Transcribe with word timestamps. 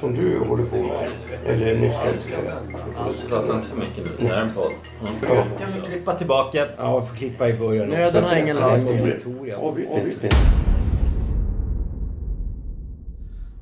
som 0.00 0.14
du 0.14 0.38
håller 0.38 0.64
på 0.64 0.76
med. 0.76 1.10
Eller 1.46 1.74
nyss 1.74 1.94
älskade. 2.06 2.56
Prata 3.28 3.54
inte 3.54 3.68
för 3.68 3.76
mycket 3.76 4.04
nu. 4.04 4.10
Det 4.18 4.26
här 4.26 4.36
är 4.36 4.42
en 4.42 4.54
podd. 4.54 4.72
Ja. 5.22 5.44
Kan 5.58 5.72
vi 5.74 5.86
klippa 5.86 6.14
tillbaka? 6.14 6.66
Ja, 6.78 6.94
jag 6.94 7.08
får 7.08 7.16
klippa 7.16 7.48
i 7.48 7.52
början. 7.52 7.88
Nöden 7.88 8.24
har 8.24 8.36
ingen 8.36 8.56
lag. 8.56 8.80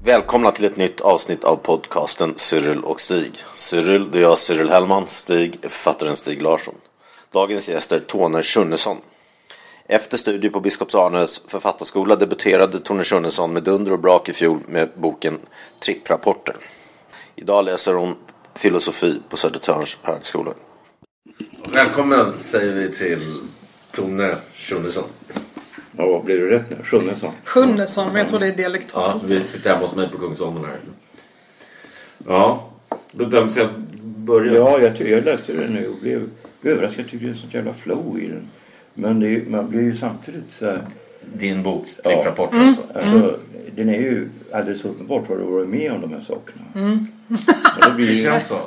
Välkomna 0.05 0.51
till 0.51 0.65
ett 0.65 0.77
nytt 0.77 1.01
avsnitt 1.01 1.45
av 1.45 1.57
podcasten 1.57 2.35
Cyril 2.37 2.85
och 2.85 3.01
Stig. 3.01 3.33
Cyril, 3.55 4.11
det 4.13 4.19
är 4.19 4.23
jag 4.23 4.39
Cyril 4.39 4.71
Hellman. 4.71 5.07
Stig 5.07 5.59
är 5.63 5.69
författaren 5.69 6.17
Stig 6.17 6.43
Larsson. 6.43 6.75
Dagens 7.33 7.69
gäst 7.69 7.93
är 7.93 7.99
Tone 7.99 8.43
Schunnesson. 8.43 8.97
Efter 9.89 10.17
studier 10.17 10.51
på 10.51 10.61
Biskops 10.61 10.95
Arnes 10.95 11.39
författarskola 11.49 12.17
debuterade 12.17 12.79
Tone 12.79 13.05
Schunnesson 13.05 13.53
med 13.53 13.63
dunder 13.63 13.93
och 13.93 13.99
brak 14.01 14.29
i 14.29 14.33
fjol 14.33 14.59
med 14.69 14.89
boken 14.97 15.39
Tripprapporter. 15.85 16.57
Idag 17.37 17.65
läser 17.65 17.95
hon 17.95 18.15
filosofi 18.55 19.21
på 19.29 19.37
Södertörns 19.37 19.99
högskola. 20.03 20.51
Välkommen 21.73 22.33
säger 22.33 22.73
vi 22.75 22.93
till 22.93 23.41
Tone 23.93 24.37
Schunnesson. 24.55 25.05
Ja, 25.97 26.23
blev 26.25 26.39
det 26.41 26.51
rätt 26.51 26.71
nu? 26.71 26.77
Sjunnesson. 26.85 27.33
Sjunnesson, 27.45 28.07
men 28.07 28.17
jag 28.17 28.29
tror 28.29 28.39
det 28.39 28.47
är 28.47 28.51
Ja, 28.51 28.57
dialektalt. 28.57 29.23
vi 29.23 29.45
sitter 29.45 29.71
hemma 29.71 29.83
hos 29.87 29.95
mig 29.95 30.09
på 30.11 30.19
Kungsholmen 30.19 30.65
här. 30.65 30.77
Ja, 32.27 32.71
då 33.13 33.25
vem 33.25 33.51
ska 33.51 33.69
börja? 34.05 34.55
Ja, 34.55 34.81
jag, 34.81 35.01
jag 35.01 35.25
läste 35.25 35.53
den 35.53 35.73
nu 35.75 35.89
och 35.89 35.97
blev 36.01 36.31
överraskad. 36.63 37.01
Jag 37.05 37.11
tyckte 37.11 37.27
det 37.27 37.33
är 37.33 37.35
sånt 37.37 37.55
jävla 37.55 37.75
flow 37.75 38.19
i 38.21 38.29
den. 38.29 38.49
Men 38.99 39.21
det, 39.21 39.29
är- 39.37 39.45
man 39.51 39.69
blir 39.71 39.81
ju 39.83 39.97
samtidigt 39.97 40.53
så 40.53 40.67
här... 40.67 40.81
Din 41.35 41.63
bok, 41.63 41.87
Ja. 42.05 42.11
Tripprapporter 42.11 42.59
alltså. 42.59 42.83
Alltså, 42.95 43.39
Den 43.75 43.89
är 43.89 43.99
ju 43.99 44.29
alldeles 44.53 44.85
uppenbart 44.85 45.29
har 45.29 45.37
du 45.37 45.43
varit 45.45 45.69
med 45.69 45.93
om 45.93 46.01
de 46.01 46.13
här 46.13 46.21
sakerna. 46.21 46.65
Och 47.77 47.91
då 47.91 47.95
blir 47.97 48.07
Det 48.07 48.15
känns 48.15 48.47
så. 48.47 48.59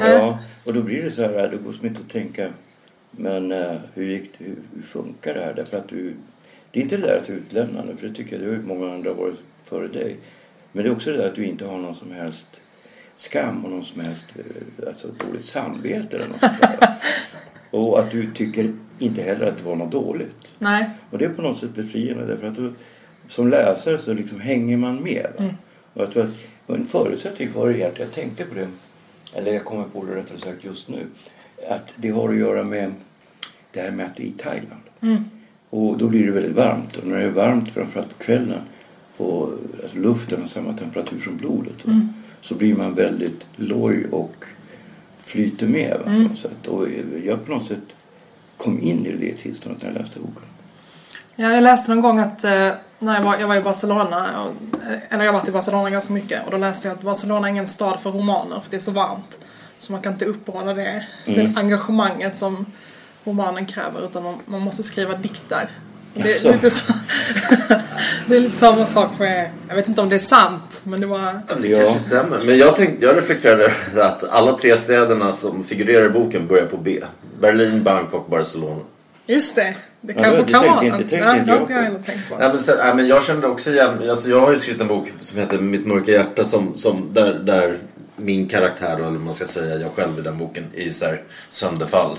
Ja. 0.00 0.38
och 0.64 0.74
då 0.74 0.82
blir 0.82 1.02
det 1.02 1.10
så 1.10 1.22
här, 1.22 1.48
det 1.48 1.56
går 1.64 1.72
som 1.72 1.86
inte 1.86 2.00
att 2.00 2.10
tänka 2.12 2.50
men 3.10 3.52
eh, 3.52 3.76
hur, 3.94 4.04
gick 4.04 4.30
det, 4.38 4.44
hur, 4.44 4.56
hur 4.74 4.82
funkar 4.82 5.34
det 5.34 5.40
här? 5.40 5.54
Därför 5.54 5.78
att 5.78 5.88
du, 5.88 6.14
det 6.70 6.78
är 6.80 6.82
inte 6.82 6.96
det 6.96 7.06
där 7.06 7.18
att 7.18 7.26
du 7.26 7.32
är 7.32 7.36
utlämnande, 7.36 7.96
för 7.96 8.08
det 8.08 8.14
tycker 8.14 8.32
jag 8.32 8.46
det 8.50 8.56
har 8.56 8.62
många 8.62 8.94
andra 8.94 9.12
varit 9.12 9.38
före 9.64 9.88
dig. 9.88 10.16
Men 10.72 10.84
det 10.84 10.90
är 10.90 10.92
också 10.92 11.10
det 11.10 11.16
där 11.16 11.28
att 11.28 11.34
du 11.34 11.44
inte 11.46 11.64
har 11.66 11.78
någon 11.78 11.94
som 11.94 12.12
helst 12.12 12.46
skam 13.16 13.64
och 13.64 13.70
någon 13.70 13.84
som 13.84 14.00
helst 14.00 14.26
eh, 14.38 14.88
alltså, 14.88 15.08
dåligt 15.26 15.44
samvete 15.44 16.16
eller 16.16 16.28
något 16.28 16.40
sånt 16.40 16.60
där. 16.60 16.88
Och 17.70 17.98
att 17.98 18.10
du 18.10 18.32
tycker 18.32 18.74
inte 18.98 19.22
heller 19.22 19.46
att 19.46 19.58
det 19.58 19.64
var 19.64 19.76
något 19.76 19.92
dåligt. 19.92 20.54
Nej. 20.58 20.90
Och 21.10 21.18
det 21.18 21.24
är 21.24 21.28
på 21.28 21.42
något 21.42 21.58
sätt 21.58 21.74
befriande 21.74 22.26
därför 22.26 22.46
att 22.46 22.56
du, 22.56 22.72
som 23.28 23.48
läsare 23.48 23.98
så 23.98 24.12
liksom 24.12 24.40
hänger 24.40 24.76
man 24.76 25.02
med. 25.02 25.26
Va? 25.38 25.44
Och 25.92 26.02
jag 26.02 26.12
tror 26.12 26.22
att 26.22 26.30
en 26.66 26.86
förutsättning 26.86 27.48
för 27.48 27.68
det 27.68 27.78
jag 27.78 28.12
tänkte 28.12 28.44
på 28.44 28.54
det, 28.54 28.68
eller 29.32 29.52
jag 29.52 29.64
kommer 29.64 29.84
på 29.84 30.04
det 30.04 30.14
rättare 30.14 30.38
sagt 30.38 30.64
just 30.64 30.88
nu, 30.88 31.06
att 31.70 31.92
det 31.96 32.10
har 32.10 32.28
att 32.28 32.36
göra 32.36 32.64
med 32.64 32.92
det 33.72 33.80
här 33.80 33.90
med 33.90 34.06
att 34.06 34.16
det 34.16 34.22
är 34.22 34.26
i 34.26 34.32
Thailand. 34.32 34.80
Och 35.70 35.98
då 35.98 36.08
blir 36.08 36.26
det 36.26 36.32
väldigt 36.32 36.56
varmt 36.56 36.96
och 36.96 37.06
när 37.06 37.16
det 37.16 37.24
är 37.24 37.30
varmt 37.30 37.70
framförallt 37.70 38.18
på 38.18 38.24
kvällen 38.24 38.60
på 39.16 39.52
alltså 39.82 39.98
luften 39.98 40.40
har 40.40 40.48
samma 40.48 40.72
temperatur 40.72 41.20
som 41.20 41.36
blodet 41.36 41.84
va? 41.84 42.00
så 42.40 42.54
blir 42.54 42.74
man 42.74 42.94
väldigt 42.94 43.48
loj 43.56 44.06
och 44.10 44.44
flyter 45.22 45.66
med 45.66 45.96
va? 45.98 46.04
på 46.04 46.10
något 46.10 46.38
sätt. 46.38 46.66
Och 46.66 46.88
jag 47.24 47.46
på 47.46 47.52
något 47.52 47.66
sätt 47.66 47.95
kom 48.66 48.80
in 48.82 49.06
i 49.06 49.16
det 49.16 49.36
tillståndet 49.36 49.82
när 49.82 49.92
jag 49.92 49.98
läste 50.02 50.18
boken. 50.18 50.42
Ja, 51.36 51.52
jag 51.52 51.62
läste 51.62 51.90
någon 51.94 52.02
gång 52.02 52.18
att 52.18 52.44
eh, 52.44 52.70
när 52.98 53.14
jag 53.14 53.22
var, 53.22 53.36
jag 53.40 53.48
var 53.48 53.56
i 53.56 53.60
Barcelona, 53.60 54.26
och, 54.42 54.80
eh, 54.90 54.98
eller 55.10 55.24
jag 55.24 55.32
har 55.32 55.38
varit 55.38 55.48
i 55.48 55.52
Barcelona 55.52 55.90
ganska 55.90 56.12
mycket 56.12 56.44
och 56.44 56.50
då 56.50 56.56
läste 56.56 56.88
jag 56.88 56.94
att 56.94 57.02
Barcelona 57.02 57.46
är 57.46 57.50
ingen 57.50 57.66
stad 57.66 58.00
för 58.00 58.10
romaner 58.10 58.60
för 58.60 58.70
det 58.70 58.76
är 58.76 58.80
så 58.80 58.90
varmt. 58.90 59.38
Så 59.78 59.92
man 59.92 60.02
kan 60.02 60.12
inte 60.12 60.24
uppehålla 60.24 60.74
det, 60.74 61.04
Mm. 61.26 61.52
det 61.54 61.60
engagemanget 61.60 62.36
som 62.36 62.66
romanen 63.24 63.66
kräver 63.66 64.06
utan 64.06 64.22
man, 64.22 64.34
man 64.46 64.60
måste 64.60 64.82
skriva 64.82 65.14
dikter. 65.16 65.70
Det 66.22 66.44
är, 66.46 66.52
lite 66.52 66.70
så, 66.70 66.92
det 68.26 68.36
är 68.36 68.40
lite 68.40 68.56
samma 68.56 68.86
sak 68.86 69.10
med, 69.18 69.50
jag 69.68 69.74
vet 69.76 69.88
inte 69.88 70.00
om 70.00 70.08
det 70.08 70.14
är 70.14 70.18
sant 70.18 70.80
men 70.84 71.00
det 71.00 71.06
var 71.06 71.40
Det 71.60 71.68
Ja. 71.68 71.82
kanske 71.82 72.00
stämmer. 72.00 72.40
Men 72.44 72.58
jag, 72.58 72.76
tänkte, 72.76 73.04
jag 73.06 73.16
reflekterade 73.16 73.72
att 73.96 74.24
alla 74.30 74.56
tre 74.58 74.76
städerna 74.76 75.32
som 75.32 75.64
figurerar 75.64 76.06
i 76.06 76.08
boken 76.08 76.46
börjar 76.46 76.66
på 76.66 76.76
B. 76.76 77.00
Berlin, 77.40 77.82
Bangkok, 77.82 78.28
Barcelona. 78.30 78.80
Just 79.26 79.56
det, 79.56 79.74
det 80.00 80.12
Ja, 80.16 80.22
kanske 80.22 80.42
det 80.42 80.52
kan 80.52 80.66
vara 80.66 80.84
inte- 80.84 80.98
något. 80.98 81.08
tänkte 81.08 81.26
Nej, 81.26 81.38
inte 81.38 81.50
det 81.50 81.56
har 81.74 81.80
jag 81.80 81.82
heller 81.82 82.00
tänkt 82.02 82.28
på. 82.30 82.36
Nej, 82.38 82.50
men, 82.54 82.62
så, 82.62 82.74
nej, 82.74 82.94
men 82.94 83.06
jag 83.08 83.24
kände 83.24 83.46
också 83.46 83.70
igen, 83.70 84.10
alltså 84.10 84.30
jag 84.30 84.40
har 84.40 84.52
ju 84.52 84.58
skrivit 84.58 84.80
en 84.80 84.88
bok 84.88 85.12
som 85.20 85.38
heter 85.38 85.58
Mitt 85.58 85.86
mörka 85.86 86.10
hjärta 86.12 86.44
som, 86.44 86.76
som 86.76 87.08
där, 87.12 87.34
där 87.34 87.76
min 88.16 88.48
karaktär, 88.48 88.94
eller 88.96 89.10
man 89.10 89.34
ska 89.34 89.44
säga, 89.44 89.74
jag 89.76 89.90
själv 89.90 90.18
i 90.18 90.22
den 90.22 90.38
boken, 90.38 90.64
är 90.76 90.90
så 90.90 91.04
här 91.04 91.22
sönderfall. 91.50 92.18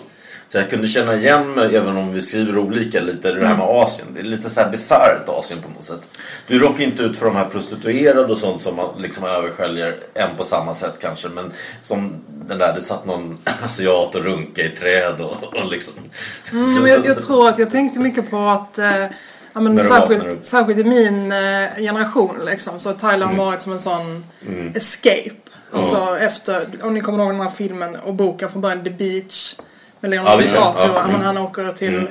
Så 0.49 0.57
jag 0.57 0.69
kunde 0.69 0.87
känna 0.87 1.15
igen 1.15 1.51
mig, 1.51 1.75
även 1.75 1.97
om 1.97 2.13
vi 2.13 2.21
skriver 2.21 2.57
olika, 2.57 3.01
lite 3.01 3.31
det 3.31 3.47
här 3.47 3.57
med 3.57 3.65
Asien. 3.65 4.07
Det 4.13 4.19
är 4.19 4.23
lite 4.23 4.49
så 4.49 4.61
här 4.61 4.69
bisarrt 4.69 5.29
Asien 5.29 5.61
på 5.61 5.69
något 5.69 5.83
sätt. 5.83 6.01
Du 6.47 6.59
råkar 6.59 6.83
inte 6.83 7.03
ut 7.03 7.17
för 7.17 7.25
de 7.25 7.35
här 7.35 7.45
prostituerade 7.45 8.31
och 8.31 8.37
sånt 8.37 8.61
som 8.61 8.75
man 8.75 9.01
liksom 9.01 9.23
översköljer 9.23 9.95
en 10.13 10.37
på 10.37 10.43
samma 10.43 10.73
sätt 10.73 10.93
kanske. 11.01 11.29
Men 11.29 11.51
som 11.81 12.21
den 12.27 12.57
där, 12.57 12.73
det 12.75 12.81
satt 12.81 13.05
någon 13.05 13.37
asiat 13.63 14.15
och 14.15 14.23
runka 14.23 14.61
i 14.61 14.69
träd 14.69 15.21
och, 15.21 15.43
och 15.43 15.65
liksom. 15.71 15.93
Mm, 16.51 16.85
jag, 16.85 17.05
jag 17.05 17.19
tror 17.19 17.49
att 17.49 17.59
jag 17.59 17.71
tänkte 17.71 17.99
mycket 17.99 18.29
på 18.29 18.37
att 18.37 18.77
eh, 18.77 19.05
ja, 19.53 19.61
men 19.61 19.77
vaknar 19.77 19.99
särskilt, 19.99 20.45
särskilt 20.45 20.79
i 20.79 20.83
min 20.83 21.31
eh, 21.31 21.75
generation 21.77 22.35
liksom, 22.45 22.79
så 22.79 22.89
har 22.89 22.93
Thailand 22.95 23.33
Mm. 23.33 23.45
varit 23.45 23.61
som 23.61 23.73
en 23.73 23.79
sån 23.79 24.25
escape. 24.75 25.31
Alltså 25.71 26.17
efter, 26.19 26.67
om 26.81 26.93
ni 26.93 27.01
kommer 27.01 27.23
ihåg 27.23 27.33
den 27.33 27.41
här 27.41 27.49
filmen 27.49 27.95
och 27.95 28.13
boken 28.13 28.49
från 28.49 28.61
början 28.61 28.83
The 28.83 28.89
Beach 28.89 29.55
med 29.99 30.13
Ja, 30.13 30.15
Leonardo 30.15 30.37
visst, 30.37 30.55
ja. 30.55 30.59
DiCaprio. 30.59 30.93
Ja, 30.93 30.99
Ja, 30.99 31.07
men 31.07 31.15
mm. 31.15 31.25
han 31.25 31.37
åker 31.37 31.73
till, 31.73 32.07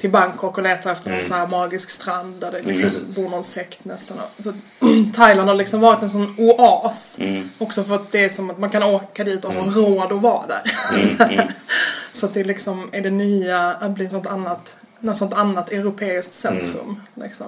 till 0.00 0.10
Bangkok 0.10 0.58
och 0.58 0.64
letar 0.64 0.92
efter 0.92 1.10
någon 1.10 1.24
sån 1.24 1.36
här 1.36 1.46
magisk 1.46 1.90
strand 1.90 2.40
där 2.40 2.52
det 2.52 2.62
liksom 2.62 2.90
precis. 2.90 3.16
bor 3.16 3.28
någon 3.30 3.44
sekt 3.44 3.84
nästan. 3.84 4.16
Så 4.38 4.52
Thailand 5.14 5.48
har 5.48 5.56
liksom 5.56 5.80
varit 5.80 6.02
en 6.02 6.08
sån 6.08 6.34
oas. 6.38 7.18
Också 7.58 7.84
för 7.84 7.94
att 7.94 8.12
det 8.12 8.24
är 8.24 8.28
som 8.28 8.50
att 8.50 8.58
man 8.58 8.70
kan 8.70 8.82
åka 8.82 9.24
dit 9.24 9.44
och 9.44 9.52
ha 9.52 9.64
råd 9.70 10.12
att 10.12 10.22
vara 10.22 10.46
där. 10.46 11.54
Så 12.12 12.26
att 12.26 12.34
det 12.34 12.44
liksom 12.44 12.88
är 12.92 13.00
det 13.00 13.10
nya, 13.10 13.58
att 13.58 13.90
bli 13.90 14.08
sånt 14.08 14.26
annat, 14.26 14.76
något 15.00 15.16
sånt 15.16 15.34
annat 15.34 15.72
europeiskt 15.72 16.32
centrum. 16.32 17.00
Liksom. 17.14 17.46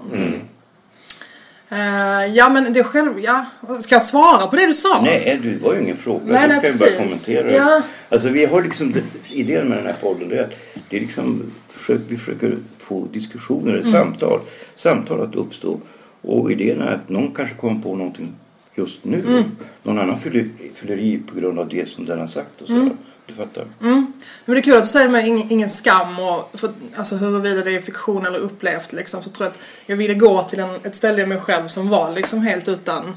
Eh, 1.69 2.27
ja 2.37 2.49
men 2.49 2.73
det 2.73 2.85
själv, 2.85 3.21
ja. 3.21 3.47
Ska 3.81 3.95
jag 3.95 4.03
svara 4.03 4.47
på 4.47 4.57
det 4.57 4.67
du 4.67 4.73
sa? 4.73 5.01
Nej, 5.03 5.41
det 5.43 5.65
var 5.65 5.75
ju 5.75 5.81
ingen 5.83 5.97
fråga. 5.97 6.23
Nej, 6.25 6.49
du 6.49 6.55
nej, 6.55 6.61
kan 6.61 6.71
ju 6.73 6.79
bara 6.79 6.91
kommentera. 6.91 7.53
Ja. 7.53 7.83
Alltså 8.09 8.29
vi 8.29 8.45
har 8.45 8.63
liksom, 8.63 8.95
idén 9.31 9.69
med 9.69 9.79
den 9.79 9.87
här 9.87 9.97
podden 10.01 10.33
är 10.33 10.43
att 10.43 10.53
det 10.89 10.97
är 10.97 11.01
liksom, 11.01 11.53
vi 12.09 12.17
försöker 12.17 12.57
få 12.79 13.07
diskussioner, 13.13 13.73
Mm. 13.73 13.93
samtal, 13.93 14.41
samtal 14.77 15.21
att 15.21 15.35
uppstå. 15.35 15.81
Och 16.23 16.53
idén 16.53 16.81
är 16.81 16.93
att 16.93 17.09
någon 17.09 17.35
kanske 17.35 17.55
kommer 17.55 17.83
på 17.83 17.97
någonting 17.97 18.33
just 18.75 19.05
nu. 19.05 19.21
Mm. 19.29 19.43
Någon 19.83 19.99
annan 19.99 20.19
fyller, 20.19 20.49
fyller 20.75 20.97
i 20.97 21.19
på 21.19 21.41
grund 21.41 21.59
av 21.59 21.69
det 21.69 21.89
som 21.89 22.07
den 22.07 22.19
har 22.19 22.27
sagt 22.27 22.61
och 22.63 22.67
så. 22.67 22.73
Mm. 22.75 22.97
Du 23.27 23.35
fattar? 23.35 23.67
Men 23.79 24.13
det 24.45 24.57
är 24.57 24.63
kul 24.63 24.77
att 24.77 24.83
du 24.83 24.89
säger 24.89 25.09
med 25.09 25.27
ingen, 25.27 25.53
ingen 25.53 25.69
skam 25.69 26.19
och 26.19 26.51
för, 26.55 26.71
alltså 26.97 27.17
huruvida 27.17 27.65
det 27.65 27.77
är 27.77 27.81
fiktion 27.81 28.27
eller 28.27 28.39
upplevt 28.39 28.93
liksom. 28.93 29.23
Så 29.23 29.31
tror 29.31 29.47
jag 29.47 29.53
att 29.53 29.59
jag 29.87 29.97
ville 29.97 30.15
gå 30.15 30.43
till 30.43 30.61
en, 30.61 30.75
ett 30.83 30.97
ställe 30.97 31.23
i 31.23 31.27
mig 31.27 31.41
själv 31.41 31.69
som 31.69 31.89
var 31.89 32.13
liksom 32.13 32.43
helt 32.43 32.69
utan 32.69 33.17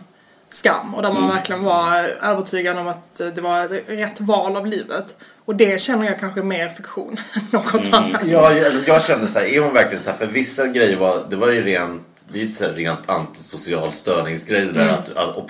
skam. 0.49 0.95
Och 0.95 1.01
där 1.01 1.13
man 1.13 1.29
verkligen 1.29 1.63
var 1.63 2.07
övertygad 2.23 2.77
om 2.77 2.87
att 2.87 3.15
det 3.15 3.41
var 3.41 3.65
ett 3.65 3.83
rätt 3.87 4.21
val 4.21 4.55
av 4.55 4.65
livet. 4.65 5.15
Och 5.45 5.55
det 5.55 5.81
känner 5.81 6.05
jag 6.05 6.19
kanske 6.19 6.43
mer 6.43 6.69
fiktion 6.69 7.17
än 7.33 7.41
något 7.51 7.93
annat. 7.93 8.21
Ja, 8.25 8.51
jag, 8.51 8.73
jag 8.85 9.03
kände 9.03 9.27
så 9.27 9.39
här, 9.39 9.45
är 9.45 9.59
hon 9.61 9.73
verkligen 9.73 10.03
så 10.03 10.09
här, 10.09 10.17
för 10.17 10.25
vissa 10.25 10.67
grejer 10.67 10.97
var, 10.97 11.25
det 11.29 11.35
var 11.35 11.51
ju 11.51 11.61
rent, 11.61 12.01
det 12.33 12.41
är 12.41 12.47
så 12.47 12.63
här 12.63 12.73
rent 12.73 13.09
antisocial 13.09 13.91
störningsgrej 13.91 14.61
det 14.65 14.71
där 14.71 14.81
Mm. 14.83 14.95
att, 14.95 15.17
att 15.17 15.35
och 15.37 15.47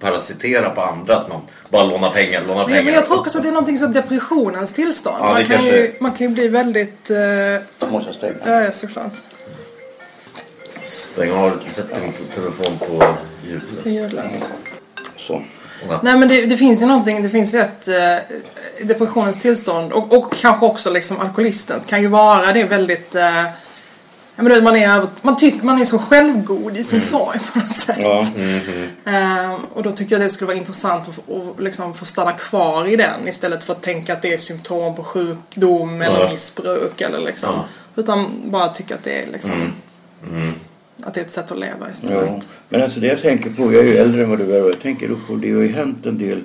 parasitera 0.00 0.70
på 0.70 0.80
andra, 0.80 1.16
att 1.16 1.28
man 1.28 1.40
bara 1.70 1.84
lånar 1.84 2.10
pengar, 2.10 2.42
lånar 2.46 2.64
pengar. 2.64 2.76
Men, 2.76 2.84
men 2.84 2.94
jag 2.94 3.04
tror 3.04 3.18
också 3.20 3.38
att 3.38 3.44
det 3.44 3.48
är 3.48 3.52
någonting 3.52 3.78
som 3.78 3.92
depressionens 3.92 4.72
tillstånd. 4.72 5.16
Ja, 5.20 5.24
man, 5.24 5.36
kan 5.36 5.46
kanske- 5.46 5.76
ju, 5.76 5.94
man 6.00 6.12
kan 6.12 6.26
ju 6.26 6.34
bli 6.34 6.48
väldigt... 6.48 7.10
Eh, 7.10 7.16
Jag 7.18 7.62
måste 7.92 8.12
stänga. 8.14 8.64
ja, 8.64 8.72
såklart. 8.72 9.12
Stäng 10.86 11.32
av, 11.32 11.50
sätt 11.70 11.86
din 11.94 12.12
telefon 12.34 12.78
på 12.78 13.04
ljudlös. 13.48 13.86
Ljudlös. 13.86 14.44
Så. 15.16 15.42
Nej 16.02 16.18
men 16.18 16.28
det, 16.28 16.44
det 16.46 16.56
finns 16.56 16.82
ju 16.82 16.86
någonting, 16.86 17.22
det 17.22 17.28
finns 17.28 17.54
ju 17.54 17.58
ett 17.60 17.88
eh, 17.88 18.36
depressionens 18.86 19.38
tillstånd 19.38 19.92
och, 19.92 20.12
och 20.18 20.32
kanske 20.36 20.66
också 20.66 20.90
liksom 20.90 21.20
alkoholistens 21.20 21.86
kan 21.86 22.02
ju 22.02 22.08
vara 22.08 22.52
det 22.52 22.64
väldigt 22.64 23.14
eh, 23.14 23.44
men 24.36 24.64
man, 24.64 24.76
är, 24.76 25.06
man 25.22 25.36
tycker 25.36 25.64
man 25.66 25.80
är 25.80 25.84
så 25.84 25.98
självgod 25.98 26.76
i 26.76 26.84
sin 26.84 27.00
sorg 27.00 27.38
på 27.52 27.58
något 27.58 27.76
sätt. 27.76 27.96
Ja. 28.00 28.26
Ehm, 29.04 29.60
och 29.74 29.82
då 29.82 29.90
tyckte 29.92 30.14
jag 30.14 30.20
det 30.22 30.30
skulle 30.30 30.46
vara 30.46 30.56
intressant 30.56 31.08
att, 31.08 31.14
få- 31.14 31.50
att 31.56 31.62
liksom 31.62 31.94
få 31.94 32.04
stanna 32.04 32.32
kvar 32.32 32.86
i 32.86 32.96
den 32.96 33.28
istället 33.28 33.64
för 33.64 33.72
att 33.72 33.82
tänka 33.82 34.12
att 34.12 34.22
det 34.22 34.32
är 34.34 34.38
symptom 34.38 34.96
på 34.96 35.04
sjukdom 35.04 36.02
eller 36.02 36.20
Ja. 36.20 36.30
missbruk 36.30 37.00
eller 37.00 37.18
liksom. 37.18 37.50
Ja. 37.54 37.64
Utan 37.96 38.26
bara 38.50 38.68
tycka 38.68 38.94
att 38.94 39.02
det 39.04 39.22
är 39.22 39.26
liksom 39.32 39.72
att 41.04 41.14
det 41.14 41.20
är 41.20 41.24
ett 41.24 41.30
sätt 41.30 41.50
att 41.50 41.58
leva 41.58 41.90
istället. 41.92 42.28
Ja, 42.30 42.40
men 42.68 42.82
alltså 42.82 43.00
det 43.00 43.06
jag 43.06 43.22
tänker 43.22 43.50
på, 43.50 43.62
jag 43.62 43.74
är 43.74 43.88
ju 43.88 43.96
äldre 43.96 44.22
än 44.22 44.30
vad 44.30 44.38
du 44.38 44.56
är 44.56 44.62
och 44.64 44.70
jag 44.70 44.80
tänker 44.80 45.08
då 45.08 45.16
på, 45.28 45.34
det 45.34 45.52
har 45.52 45.60
ju 45.62 45.72
hänt 45.72 46.06
en 46.06 46.18
del 46.18 46.40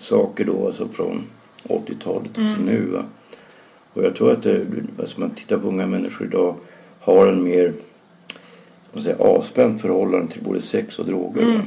saker 0.00 0.44
då 0.44 0.66
alltså 0.66 0.88
från 0.88 1.26
80-talet 1.68 2.34
till 2.34 2.56
nu 2.64 2.80
va. 2.92 3.04
Och 3.92 4.04
jag 4.04 4.16
tror 4.16 4.32
att 4.32 4.42
det, 4.42 4.66
alltså 4.98 5.20
man 5.20 5.30
tittar 5.30 5.58
på 5.58 5.66
unga 5.68 5.86
människor 5.86 6.26
idag 6.26 6.56
har 7.00 7.26
en 7.26 7.44
mer 7.44 7.72
säga, 9.02 9.16
avspänt 9.18 9.80
förhållande 9.82 10.32
till 10.32 10.42
både 10.42 10.62
sex 10.62 10.98
och 10.98 11.06
droger. 11.06 11.44
va. 11.54 11.60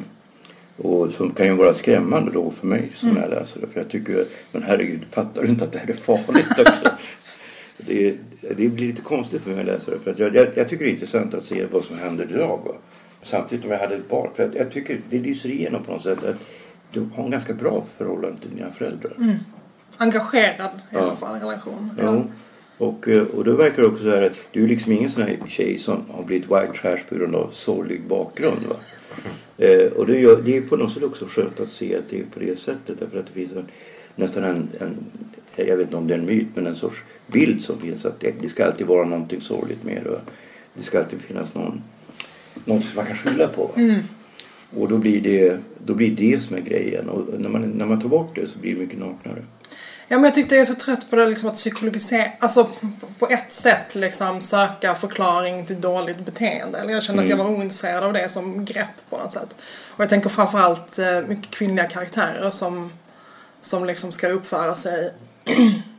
Och 0.77 1.12
som 1.13 1.31
kan 1.31 1.45
ju 1.45 1.53
vara 1.53 1.74
skrämmande 1.74 2.31
då 2.31 2.51
för 2.51 2.68
mig 2.68 2.91
som 2.95 3.18
jag 3.18 3.30
läser 3.30 3.62
det. 3.62 3.68
För 3.68 3.80
jag 3.80 3.89
tycker, 3.89 4.25
men 4.51 4.63
herregud, 4.63 5.01
fattar 5.12 5.41
du 5.41 5.47
inte 5.47 5.63
att 5.63 5.71
det 5.71 5.80
här 5.80 5.89
är 5.89 5.94
farligt 5.94 6.59
också? 6.59 6.89
det, 7.77 8.15
det 8.41 8.69
blir 8.69 8.88
lite 8.88 9.01
konstigt 9.01 9.41
för 9.41 9.50
mig 9.50 9.59
att 9.59 9.65
läsa 9.65 9.91
det. 9.91 10.00
För 10.00 10.12
att 10.12 10.19
jag, 10.19 10.35
jag, 10.35 10.47
jag 10.56 10.69
tycker 10.69 10.85
det 10.85 10.89
är 10.91 10.94
intressant 10.94 11.33
att 11.33 11.44
se 11.44 11.65
vad 11.71 11.83
som 11.83 11.97
händer 12.00 12.27
idag. 12.31 12.59
Va? 12.65 12.71
Samtidigt 13.24 13.65
om 13.65 13.71
jag 13.71 13.80
hade 13.80 13.95
ett 13.95 14.09
barn. 14.09 14.30
För 14.35 14.44
att 14.45 14.56
jag 14.56 14.71
tycker 14.71 15.00
det 15.09 15.19
lyser 15.19 15.50
igenom 15.50 15.83
på 15.83 15.91
något 15.91 16.03
sätt 16.03 16.24
att 16.24 16.35
du 16.91 17.09
har 17.15 17.24
en 17.24 17.31
ganska 17.31 17.53
bra 17.53 17.83
förhållande 17.97 18.41
till 18.41 18.56
dina 18.56 18.71
föräldrar. 18.71 19.13
Engagerad 19.97 20.69
i 20.75 20.95
Ja. 20.95 21.00
alla 21.00 21.15
fall 21.15 21.39
relation. 21.39 21.89
Jo. 22.01 22.24
Och, 22.83 23.07
eh, 23.07 23.24
och 23.24 23.44
då 23.44 23.56
verkar 23.56 23.81
det 23.81 23.88
också 23.88 24.03
så 24.03 24.09
här 24.09 24.21
att 24.21 24.38
du 24.51 24.63
är 24.63 24.68
liksom 24.68 24.91
ingen 24.91 25.12
sån 25.12 25.24
här 25.24 25.38
tjej 25.47 25.77
som 25.77 26.03
har 26.09 26.24
blivit 26.24 26.45
white 26.45 26.74
trash 26.81 27.00
på 27.09 27.15
grund 27.15 27.35
av 27.35 27.50
sorglig 27.51 28.01
bakgrund. 28.07 28.65
Va? 28.69 28.75
Eh, 29.57 29.91
och 29.91 30.07
det, 30.07 30.19
gör, 30.19 30.41
det 30.45 30.57
är 30.57 30.62
på 30.62 30.77
något 30.77 30.94
sätt 30.94 31.03
också 31.03 31.25
skönt 31.30 31.59
att 31.59 31.69
se 31.69 31.95
att 31.95 32.09
det 32.09 32.19
är 32.19 32.24
på 32.24 32.39
det 32.39 32.59
sättet. 32.59 33.00
Därför 33.00 33.19
att 33.19 33.25
det 33.25 33.33
finns 33.33 33.51
en, 33.51 33.65
nästan 34.15 34.44
en, 34.44 34.69
en, 34.80 34.97
jag 35.56 35.77
vet 35.77 35.88
inte 35.88 35.95
om 35.95 36.07
det 36.07 36.13
är 36.13 36.18
en 36.18 36.25
myt, 36.25 36.47
men 36.56 36.68
en 36.68 36.75
sorts 36.75 36.97
bild 37.27 37.62
som 37.62 37.77
finns 37.80 38.06
att 38.06 38.19
det, 38.19 38.33
det 38.41 38.50
ska 38.50 38.65
alltid 38.65 38.88
vara 38.88 39.06
någonting 39.06 39.41
sorgligt 39.41 39.83
med 39.83 40.03
det. 40.03 40.09
va? 40.09 40.19
Det 40.74 40.83
ska 40.83 41.00
alltid 41.00 41.19
finnas 41.21 41.53
någon, 41.53 41.81
något 42.65 42.85
som 42.85 42.95
man 42.95 43.06
kan 43.06 43.15
skylla 43.15 43.47
på. 43.47 43.63
Va? 43.63 43.95
Och 44.77 44.89
då 44.89 44.97
blir, 44.97 45.21
det, 45.21 45.59
då 45.85 45.94
blir 45.94 46.12
det 46.15 46.44
som 46.44 46.56
är 46.56 46.62
grejen. 46.62 47.09
Och 47.09 47.39
när 47.39 47.50
man, 47.50 47.62
när 47.62 47.85
man 47.85 48.01
tar 48.01 48.09
bort 48.09 48.35
det 48.35 48.47
så 48.47 48.59
blir 48.59 48.74
det 48.74 48.80
mycket 48.80 49.00
naknare. 49.00 49.44
Ja 50.08 50.18
men 50.18 50.24
jag 50.24 50.34
tyckte 50.36 50.56
jag 50.56 50.62
är 50.62 50.66
så 50.66 50.74
trött 50.76 51.10
på 51.10 51.16
det 51.16 51.26
liksom 51.28 51.50
att 51.50 51.56
psykologisera, 51.56 52.26
alltså 52.40 52.70
på- 53.20 53.28
ett 53.30 53.54
sätt 53.54 53.96
liksom 53.96 54.42
söka 54.42 54.96
förklaring 54.96 55.66
till 55.66 55.82
dåligt 55.82 56.20
beteende. 56.26 56.80
Eller 56.80 56.94
jag 56.94 57.04
kände 57.04 57.24
att 57.24 57.30
jag 57.30 57.38
var 57.38 57.46
ointresserad 57.46 58.04
av 58.04 58.14
det 58.14 58.30
som 58.30 58.66
grepp 58.66 59.10
på 59.10 59.18
något 59.18 59.34
sätt. 59.34 59.56
Och 59.90 60.00
jag 60.00 60.10
tänker 60.10 60.30
framförallt 60.30 61.00
eh, 61.00 61.22
mycket 61.28 61.52
kvinnliga 61.52 61.86
karaktärer 61.88 62.50
som, 62.50 62.94
som 63.62 63.86
liksom 63.86 64.12
ska 64.12 64.28
uppföra 64.28 64.76
sig 64.76 65.14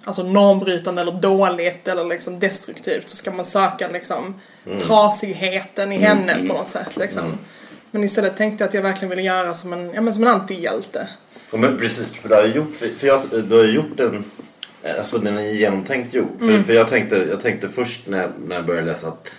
alltså 0.04 0.22
normbrytande 0.22 1.02
eller 1.02 1.12
dåligt 1.12 1.88
eller 1.88 2.04
liksom 2.04 2.38
destruktivt 2.40 3.10
så 3.10 3.16
ska 3.16 3.30
man 3.30 3.44
söka 3.44 3.88
liksom 3.88 4.40
trasigheten 4.80 5.92
i 5.92 5.98
henne 5.98 6.34
på 6.34 6.54
något 6.54 6.68
sätt 6.70 6.96
liksom. 6.96 7.38
Men 7.94 8.04
istället 8.04 8.36
tänkte 8.36 8.64
jag 8.64 8.68
att 8.68 8.74
jag 8.74 8.82
verkligen 8.82 9.10
ville 9.10 9.22
göra 9.22 9.54
som 9.54 9.72
en, 9.72 9.90
ja, 9.94 10.00
men 10.00 10.14
som 10.14 10.22
en 10.22 10.28
antihjälte. 10.28 11.08
Ja, 11.50 11.58
men 11.58 11.78
precis, 11.78 12.12
för 12.12 12.28
du 12.28 12.34
har 12.34 12.46
gjort, 12.46 12.74
för, 12.74 13.06
jag, 13.06 13.20
du 13.48 13.56
har 13.56 13.64
gjort 13.64 14.00
en, 14.00 14.24
alltså 14.98 15.18
den 15.18 15.38
är 15.38 15.42
genomtänkt 15.42 16.14
gjord. 16.14 16.38
För, 16.38 16.62
för 16.62 16.72
jag, 16.72 16.88
tänkte, 16.88 17.26
jag 17.30 17.40
tänkte 17.40 17.68
först 17.68 18.06
när, 18.06 18.30
när 18.46 18.56
jag 18.56 18.66
började 18.66 18.86
läsa 18.86 19.08
att, 19.08 19.30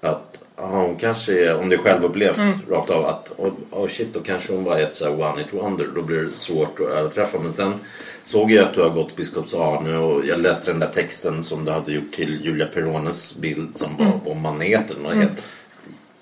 att 0.00 0.42
ja, 0.56 0.66
hon 0.66 0.96
kanske 0.96 1.48
är, 1.48 1.58
om 1.58 1.68
det 1.68 1.76
är 1.76 1.78
självupplevt 1.78 2.40
rakt 2.70 2.90
av, 2.90 3.04
att 3.04 3.32
oh, 3.36 3.52
oh 3.70 3.88
shit 3.88 4.14
då 4.14 4.20
kanske 4.20 4.52
hon 4.52 4.64
var 4.64 4.78
ett 4.78 4.96
så 4.96 5.04
här 5.04 5.20
one 5.20 5.42
hit 5.42 5.52
wonder. 5.52 5.88
Då 5.94 6.02
blir 6.02 6.22
det 6.22 6.36
svårt 6.36 6.80
att 6.80 6.86
överträffa. 6.86 7.38
Men 7.38 7.52
sen 7.52 7.74
såg 8.24 8.50
jag 8.50 8.64
att 8.64 8.74
du 8.74 8.82
har 8.82 8.90
gått 8.90 9.16
Biskops 9.16 9.54
Arne 9.54 9.98
och 9.98 10.26
jag 10.26 10.40
läste 10.40 10.70
den 10.70 10.80
där 10.80 10.90
texten 10.94 11.44
som 11.44 11.64
du 11.64 11.70
hade 11.70 11.92
gjort 11.92 12.12
till 12.12 12.44
Julia 12.44 12.66
Perones 12.66 13.36
bild 13.36 13.78
som 13.78 13.96
var 13.96 14.32
om 14.32 14.40
maneten 14.40 15.06
och 15.06 15.14
helt 15.14 15.48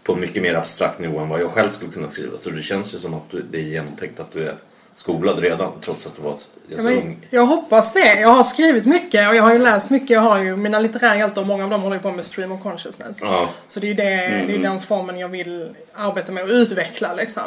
på 0.05 0.15
mycket 0.15 0.43
mer 0.43 0.55
abstrakt 0.55 1.01
nivå 1.01 1.19
än 1.19 1.29
vad 1.29 1.41
jag 1.41 1.51
själv 1.51 1.69
skulle 1.69 1.93
kunna 1.93 2.09
skriva. 2.09 2.37
Så 2.37 2.51
det 2.51 2.63
känns 2.63 2.95
ju 2.95 2.99
som 2.99 3.15
att 3.15 3.35
det 3.51 3.59
är 3.59 3.63
genomtänkt 3.63 4.21
att 4.21 4.33
du 4.33 4.49
är 4.49 4.55
skolad 4.95 5.39
redan 5.39 5.73
trots 5.81 6.07
att 6.07 6.17
du 6.17 6.23
var 6.23 6.37
så 6.37 6.49
Ja, 6.69 6.83
men 6.83 6.93
ung. 6.93 7.27
jag 7.31 7.47
hoppas 7.47 7.93
det. 7.93 8.21
Jag 8.21 8.29
har 8.29 8.45
skrivit 8.45 8.87
mycket 8.87 9.29
och 9.29 9.37
jag 9.37 9.43
har 9.43 9.53
ju 9.53 9.59
läst 9.59 9.91
mycket. 9.91 10.11
Jag 10.11 10.21
har 10.21 10.39
ju 10.43 10.57
mina 10.57 10.79
litterära 10.79 11.17
hjältar 11.17 11.41
och 11.43 11.47
många 11.49 11.65
av 11.65 11.71
dem 11.71 11.83
håller 11.83 11.97
ju 11.97 12.03
på 12.03 12.13
med 12.13 12.27
stream 12.27 12.53
of 12.53 12.63
consciousness. 12.63 13.17
Ja. 13.21 13.49
Så 13.69 13.81
det 13.81 13.87
är 13.87 13.89
ju 13.89 13.95
det, 13.95 14.05
det 14.05 14.53
är 14.53 14.57
ju 14.57 14.59
den 14.59 14.81
formen 14.81 15.19
jag 15.19 15.29
vill 15.29 15.75
arbeta 15.95 16.33
med 16.33 16.43
och 16.45 16.49
utveckla 16.51 17.15
liksom. 17.15 17.43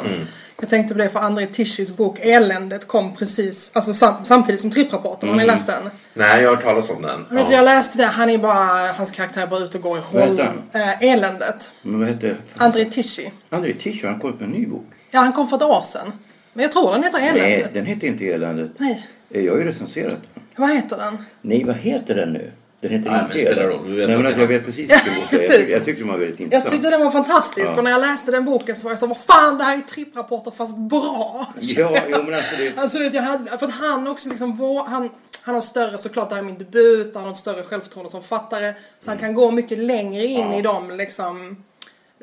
Jag 0.60 0.68
tänkte 0.68 0.94
på 0.94 0.98
det 1.00 1.08
för 1.08 1.20
André 1.20 1.46
Tishis 1.46 1.96
bok 1.96 2.18
Eländet 2.20 2.86
kom 2.88 3.16
precis, 3.16 3.70
alltså 3.74 3.94
sam, 3.94 4.14
samtidigt 4.24 4.60
som 4.60 4.70
tripprapporten. 4.70 5.28
Har 5.28 5.36
ni 5.36 5.46
läst 5.46 5.66
den? 5.66 5.90
Nej, 6.14 6.42
jag 6.42 6.48
har 6.48 6.56
hört 6.56 6.64
talas 6.64 6.90
om 6.90 7.02
den. 7.02 7.26
Jag, 7.30 7.36
vet, 7.36 7.50
jag 7.52 7.64
läste 7.64 7.98
det, 7.98 8.04
han 8.04 8.30
är 8.30 8.38
bara, 8.38 8.92
hans 8.92 9.10
karaktär 9.10 9.42
är 9.42 9.46
bara 9.46 9.60
ute 9.60 9.76
och 9.78 9.82
går 9.82 9.98
i 9.98 10.00
håll. 10.00 10.40
Äh, 10.72 11.02
Eländet. 11.02 11.72
Men 11.82 11.98
vad 12.00 12.08
hette 12.08 12.36
André 12.56 12.84
Tishi. 12.84 13.32
André 13.50 13.74
Tischer, 13.74 14.08
han 14.08 14.20
kom 14.20 14.30
ut 14.30 14.40
med 14.40 14.46
en 14.46 14.52
ny 14.54 14.66
bok. 14.66 14.86
Ja, 15.10 15.20
han 15.20 15.32
kom 15.32 15.48
för 15.48 15.56
ett 15.56 15.62
år 15.62 15.82
sedan. 15.82 16.12
Men 16.58 16.62
jag 16.62 16.72
tror 16.72 16.92
den 16.92 17.02
heter 17.02 17.18
Nej, 17.18 17.28
Eländet. 17.30 17.74
den 17.74 17.86
heter 17.86 18.06
inte 18.06 18.24
Eländet. 18.24 18.70
Nej. 18.78 19.06
Eh, 19.30 19.44
Jag 19.44 19.52
har 19.52 19.58
ju 19.58 19.64
recenserat 19.64 20.14
den. 20.34 20.42
Vad 20.56 20.70
heter 20.70 20.96
den? 20.98 21.18
Nej, 21.40 21.64
vad 21.64 21.76
heter 21.76 22.14
den 22.14 22.32
nu? 22.32 22.52
Den 22.80 22.90
heter 22.90 23.10
Nej, 23.10 23.20
inte 23.22 23.38
spelar 23.38 23.52
Eländet. 23.62 23.78
roll. 23.80 23.90
Du 23.90 23.96
vet 23.96 24.08
Nej, 24.08 24.16
men 24.16 24.26
alltså, 24.26 24.40
jag- 24.40 24.52
jag 24.52 24.58
vet 24.58 24.66
precis 24.66 24.90
vilken 24.90 25.14
bok 25.14 25.30
det 25.30 25.36
är. 25.36 25.42
Jag, 25.52 25.60
tyck- 25.60 25.70
jag 25.72 25.84
tyckte 25.84 26.02
den 26.02 26.08
var 26.08 26.18
väldigt 26.18 26.40
Jag 26.40 26.44
intressant. 26.46 26.70
tyckte 26.72 26.90
den 26.90 27.00
var 27.04 27.10
fantastisk 27.10 27.66
Ja. 27.72 27.76
och 27.76 27.84
när 27.84 27.90
jag 27.90 28.00
läste 28.00 28.30
den 28.30 28.44
boken 28.44 28.76
så 28.76 28.84
var 28.84 28.90
jag 28.90 28.98
så 28.98 29.06
vad 29.06 29.18
fan 29.18 29.58
det 29.58 29.64
här 29.64 29.76
är 29.76 29.80
tripprapporter 29.80 30.50
fast 30.50 30.76
bra. 30.78 31.46
Ja, 31.60 31.98
jo 32.08 32.22
men 32.24 32.34
alltså 32.34 32.56
det... 32.58 32.72
Alltså 32.80 32.98
det, 32.98 33.14
jag 33.14 33.22
hade, 33.22 33.58
för 33.58 33.66
att 33.66 33.74
han 33.74 34.08
också 34.08 34.28
liksom, 34.28 34.52
vå- 34.60 34.84
han, 34.86 35.10
han 35.42 35.54
har 35.54 35.62
större, 35.62 35.98
såklart 35.98 36.28
det 36.28 36.34
här 36.34 36.42
är 36.42 36.46
min 36.46 36.58
debut, 36.58 37.14
han 37.14 37.24
har 37.24 37.30
ett 37.32 37.36
större 37.38 37.62
självförtroende 37.62 38.10
som 38.10 38.22
författare. 38.22 38.74
Så 39.00 39.10
han 39.10 39.18
kan 39.18 39.34
gå 39.34 39.50
mycket 39.50 39.78
längre 39.78 40.24
in 40.24 40.52
i 40.52 40.62
de 40.62 40.90
liksom 40.96 41.64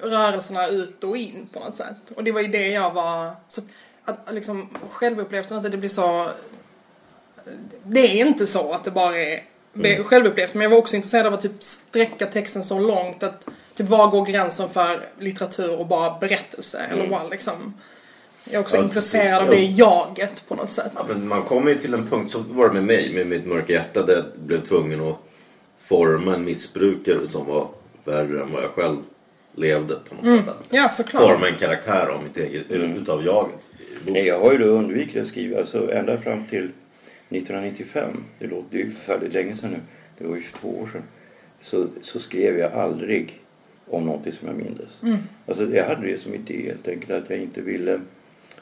rörelserna 0.04 0.68
ut 0.68 1.04
och 1.04 1.18
in 1.18 1.48
på 1.54 1.60
något 1.60 1.78
sätt. 1.78 1.96
Och 2.16 2.24
det 2.24 2.32
var 2.32 2.42
ju 2.42 2.48
det 2.48 2.68
jag 2.68 2.92
var, 2.94 3.32
så 3.48 3.62
att 4.06 4.34
liksom 4.34 4.70
självupplevt 4.92 5.52
att 5.52 5.64
det 5.72 5.78
blir 5.78 5.90
så 5.90 6.28
det 7.84 8.22
är 8.22 8.28
inte 8.28 8.48
så 8.48 8.72
att 8.72 8.84
det 8.84 8.92
bara 8.92 9.18
är 9.18 9.44
är 9.84 10.04
självupplevt 10.04 10.54
men 10.54 10.64
jag 10.64 10.70
var 10.70 10.78
också 10.78 10.96
intresserad 10.96 11.26
av 11.28 11.34
att 11.34 11.42
typ 11.42 11.64
sträcka 11.64 12.26
texten 12.26 12.64
så 12.64 12.80
långt 12.80 13.24
att 13.24 13.48
typ 13.76 13.90
var 13.90 14.08
går 14.08 14.26
gränsen 14.26 14.70
för 14.70 15.00
litteratur 15.20 15.80
och 15.80 15.88
bara 15.88 16.20
berättelse 16.20 16.80
eller 16.92 17.08
vad 17.08 17.30
liksom. 17.32 17.74
Jag 18.44 18.54
är 18.54 18.60
också 18.60 18.78
Ja, 18.78 18.84
intresserad 18.84 19.42
av 19.42 19.50
det 19.50 19.66
jaget 19.66 20.44
på 20.48 20.56
något 20.56 20.72
sätt. 20.72 20.92
Ja, 20.96 21.06
men 21.08 21.28
man 21.28 21.42
kommer 21.42 21.72
ju 21.72 21.76
till 21.76 21.94
en 21.94 22.10
punkt, 22.10 22.32
så 22.32 22.40
var 22.40 22.68
det 22.68 22.74
med 22.74 22.84
mig, 22.84 23.14
med 23.14 23.28
mitt 23.28 23.46
mörka 23.46 23.74
hjärta, 23.74 24.04
där 24.04 24.14
jag 24.14 24.26
blev 24.36 24.64
tvungen 24.64 25.10
att 25.10 25.16
forma 25.80 26.34
en 26.34 26.46
missbrukare 26.46 27.28
som 27.28 27.46
var 27.46 27.68
värre 28.04 28.42
än 28.42 28.52
vad 28.54 28.64
jag 28.64 28.72
själv 28.72 28.98
levde 29.56 29.96
på 30.10 30.16
något 30.16 30.28
sätt. 30.28 30.48
Att 30.48 30.66
Ja, 30.70 30.90
såklart. 30.90 31.24
Forma 31.24 31.48
en 31.48 31.56
karaktär 31.56 32.08
av 32.08 32.24
mitt 32.24 32.38
eget, 32.38 32.72
utav 32.72 33.26
jaget. 33.26 33.70
Nej, 34.08 34.28
jag 34.28 34.40
har 34.40 34.52
ju 34.52 34.58
då 34.58 34.66
undvikit 34.66 35.22
att 35.22 35.28
skriva 35.28 35.60
alltså 35.60 35.92
ända 35.92 36.18
fram 36.18 36.46
till 36.46 36.72
1995. 37.30 38.24
Det 38.40 38.48
låter 38.48 38.78
ju 38.78 38.92
förfärligt 38.92 39.34
länge 39.34 39.56
sedan 39.56 39.72
nu. 39.72 39.80
Det 40.18 40.28
var 40.28 40.36
ju 40.36 40.42
22 40.42 40.68
år 40.68 40.90
sedan. 40.94 41.04
Så, 41.62 41.88
så 42.02 42.20
skrev 42.20 42.58
jag 42.58 42.74
aldrig 42.74 43.42
om 43.88 44.06
någonting 44.06 44.34
som 44.34 44.48
jag 44.48 44.58
mindes. 44.58 45.02
Alltså 45.46 45.76
jag 45.76 45.86
hade 45.86 46.08
det 46.08 46.18
som 46.18 46.34
idé 46.34 46.66
helt 46.68 46.88
enkelt 46.88 47.12
att 47.12 47.30
jag 47.30 47.40
inte 47.40 47.62
ville 47.62 48.00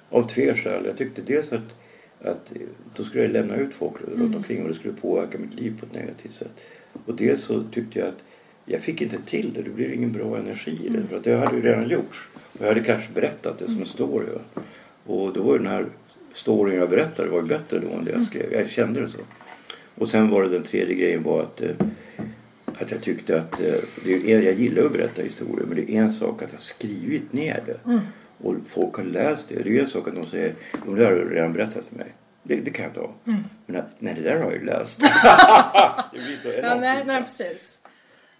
av 0.09 0.29
tre 0.29 0.55
skäl. 0.55 0.85
Jag 0.85 0.97
tyckte 0.97 1.21
dels 1.21 1.51
att, 1.53 1.75
att 2.21 2.53
då 2.95 3.03
skulle 3.03 3.23
jag 3.23 3.31
lämna 3.31 3.55
ut 3.55 3.73
folk 3.73 3.95
runt 4.17 4.35
omkring 4.35 4.61
och 4.61 4.69
det 4.69 4.75
skulle 4.75 4.93
påverka 4.93 5.37
mitt 5.37 5.53
liv 5.53 5.79
på 5.79 5.85
ett 5.85 5.93
negativt 5.93 6.33
sätt. 6.33 6.61
Och 7.05 7.15
dels 7.15 7.43
så 7.43 7.63
tyckte 7.63 7.99
jag 7.99 8.07
att 8.07 8.23
jag 8.65 8.81
fick 8.81 9.01
inte 9.01 9.21
till 9.21 9.53
det. 9.53 9.61
Det 9.61 9.69
blev 9.69 9.93
ingen 9.93 10.11
bra 10.11 10.37
energi 10.37 10.79
i 10.85 10.89
det. 10.89 11.07
För 11.07 11.17
att 11.17 11.23
det 11.23 11.35
hade 11.35 11.55
ju 11.55 11.61
redan 11.61 11.89
gjorts. 11.89 12.27
Och 12.35 12.61
jag 12.61 12.67
hade 12.67 12.79
kanske 12.79 13.13
berättat 13.13 13.59
det 13.59 13.65
som 13.65 13.79
en 13.79 13.85
story. 13.85 14.25
Och 15.05 15.33
då 15.33 15.41
var 15.43 15.57
den 15.57 15.67
här 15.67 15.85
storyn 16.33 16.79
jag 16.79 16.89
berättade 16.89 17.29
var 17.29 17.41
ju 17.41 17.47
bättre 17.47 17.79
då 17.79 17.87
än 17.97 18.05
det 18.05 18.11
jag 18.11 18.23
skrev. 18.23 18.53
Jag 18.53 18.69
kände 18.69 19.01
det 19.01 19.09
så. 19.09 19.17
Och 19.95 20.07
sen 20.07 20.29
var 20.29 20.43
det 20.43 20.49
den 20.49 20.63
tredje 20.63 20.95
grejen 20.95 21.23
var 21.23 21.41
att, 21.41 21.61
eh, 21.61 21.69
att 22.81 22.91
jag 22.91 23.01
tyckte 23.01 23.37
att 23.41 23.59
eh, 23.61 23.73
det 24.05 24.31
är, 24.33 24.41
jag 24.41 24.53
gillar 24.53 24.83
att 24.85 24.91
berätta 24.93 25.21
historier 25.21 25.65
men 25.65 25.75
det 25.75 25.91
är 25.91 26.01
en 26.01 26.13
sak 26.13 26.41
att 26.41 26.51
ha 26.51 26.59
skrivit 26.59 27.33
ner 27.33 27.63
det. 27.65 27.99
Och 28.47 28.55
folk 28.67 28.95
har 28.95 29.03
läst 29.03 29.45
det. 29.49 29.63
Det 29.63 29.77
är 29.77 29.81
en 29.81 29.87
sak 29.87 30.07
att 30.07 30.15
de 30.15 30.25
säger 30.25 30.53
"Jo, 30.87 30.95
det 30.95 31.05
har 31.05 31.11
du 31.11 31.29
redan 31.29 31.53
berättat 31.53 31.85
för 31.85 31.95
mig. 31.95 32.07
Det, 32.43 32.55
det 32.55 32.71
kan 32.71 32.85
jag 32.85 32.93
ta. 32.93 33.09
Men 33.65 33.75
att, 33.81 33.89
nej, 33.99 34.13
det 34.17 34.21
där 34.21 34.35
har 34.37 34.43
jag 34.51 34.53
ju 34.53 34.65
läst. 34.65 34.99
det 36.13 36.19
blir 36.19 36.37
så 36.43 36.47
Ja, 36.47 36.53
enormt 36.53 36.81
nej, 36.81 37.03
nej, 37.05 37.17
pinsamt. 37.17 37.25
precis. 37.27 37.77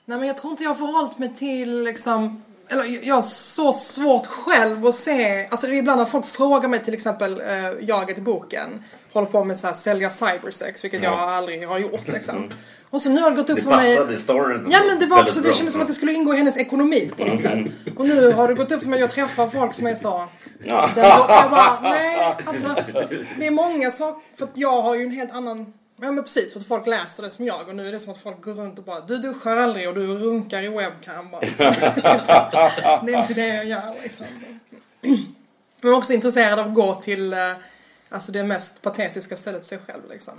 Nej, 0.06 0.18
men 0.18 0.28
jag 0.28 0.38
tror 0.38 0.52
inte 0.52 0.64
jag 0.64 0.70
har 0.70 0.76
förhållit 0.76 1.20
mig 1.20 1.34
till 1.36 1.84
liksom 1.84 2.44
eller 2.74 3.08
jag 3.08 3.16
har 3.16 3.22
så 3.22 3.74
svårt 3.74 4.26
själv 4.26 4.86
att 4.88 4.96
se, 4.96 5.48
alltså 5.52 5.68
ibland 5.68 6.00
när 6.00 6.06
folk 6.06 6.26
frågar 6.26 6.70
mig 6.70 6.84
till 6.84 6.94
exempel, 6.94 7.42
eh, 7.42 7.88
jaget 7.88 8.18
i 8.18 8.22
boken, 8.22 8.84
håller 9.14 9.28
på 9.28 9.44
med 9.44 9.58
så 9.58 9.68
här 9.68 9.74
sälja 9.74 10.10
cybersex, 10.10 10.84
vilket 10.84 11.04
jag 11.04 11.14
aldrig 11.14 11.68
har 11.68 11.80
gjort 11.80 12.08
liksom. 12.08 12.52
Och 12.90 13.02
så 13.02 13.10
nu 13.10 13.22
har 13.22 13.32
det 13.32 13.36
gått 13.38 13.50
upp 13.50 13.56
Det 13.56 13.62
för 13.62 13.70
mig. 13.70 13.96
passade 13.96 14.14
i 14.14 14.18
storyn. 14.18 14.68
Ja 14.72 14.80
men 14.88 15.00
det 15.00 15.06
var 15.06 15.22
också, 15.22 15.40
det 15.40 15.54
kändes 15.54 15.74
som 15.74 15.82
att 15.82 15.88
det 15.88 15.94
skulle 15.94 16.14
ingå 16.14 16.34
i 16.34 16.38
hennes 16.38 16.58
ekonomi 16.58 17.12
på 17.18 17.26
något 17.26 17.42
sätt. 17.42 17.60
Och 17.98 18.08
nu 18.08 18.32
har 18.32 18.48
det 18.48 18.54
gått 18.54 18.72
upp 18.72 18.82
för 18.82 18.90
mig 18.90 18.98
att 18.98 19.02
jag 19.02 19.28
träffar 19.28 19.48
folk 19.48 19.74
som 19.74 19.88
är 19.88 19.96
så. 19.96 20.24
Den, 20.64 20.76
jag 21.06 21.28
bara, 21.52 21.80
nej, 21.82 22.38
alltså. 22.46 22.76
Det 23.40 23.48
är 23.48 23.52
många 23.52 23.92
saker, 23.92 24.22
för 24.38 24.46
att 24.46 24.52
jag 24.54 24.82
har 24.82 24.96
ju 24.96 25.04
en 25.04 25.12
helt 25.12 25.32
annan 25.32 25.74
Ja 26.04 26.12
men 26.12 26.24
precis, 26.24 26.54
för 26.54 26.60
att 26.60 26.66
folk 26.66 26.88
läser 26.88 27.24
det 27.24 27.30
som 27.30 27.46
jag 27.46 27.68
och 27.68 27.76
nu 27.76 27.88
är 27.88 27.92
det 27.92 28.00
som 28.00 28.12
att 28.12 28.22
folk 28.22 28.42
går 28.42 28.54
runt 28.54 28.80
och 28.80 28.86
bara 28.86 29.02
Du 29.02 29.18
duschar 29.18 29.58
aldrig 29.58 29.90
och 29.90 29.96
du 29.96 30.08
runkar 30.08 30.62
i 30.62 30.68
webcam 30.68 31.32
bara. 31.32 31.42
Det 33.06 33.14
är 33.14 33.20
inte 33.20 33.34
det 33.34 33.48
jag 33.48 33.66
gör 33.66 34.04
liksom. 34.04 34.26
Men 35.82 35.92
är 35.94 35.98
också 35.98 36.14
intresserad 36.14 36.60
av 36.60 36.68
att 36.68 36.74
gå 36.74 36.94
till 36.94 37.34
eh, 37.34 37.40
Alltså 38.14 38.32
det 38.32 38.44
mest 38.44 38.82
patetiska 38.82 39.38
stället 39.38 39.66
sig 39.66 39.78
själv 39.78 40.02
liksom. 40.10 40.34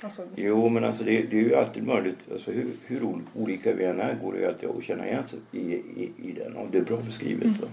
Alltså, 0.00 0.22
Jo, 0.36 0.68
men 0.68 0.84
alltså 0.84 1.04
det, 1.04 1.22
det 1.22 1.36
är 1.36 1.42
ju 1.42 1.56
alltid 1.56 1.86
möjligt. 1.86 2.18
Alltså 2.32 2.50
hur, 2.50 2.66
hur 2.86 3.22
olika 3.34 3.72
vi 3.72 3.84
än 3.84 4.00
är 4.00 4.14
går 4.22 4.32
det 4.32 4.38
ju 4.38 4.46
alltid 4.46 4.68
att 4.68 4.84
känna 4.84 5.06
igen 5.06 5.28
sig 5.28 5.38
i, 5.52 5.74
i, 5.74 6.12
i 6.16 6.32
den. 6.32 6.56
Om 6.56 6.68
det 6.70 6.78
är 6.78 6.82
bra 6.82 6.96
beskrivet. 6.96 7.56
Så 7.60 7.66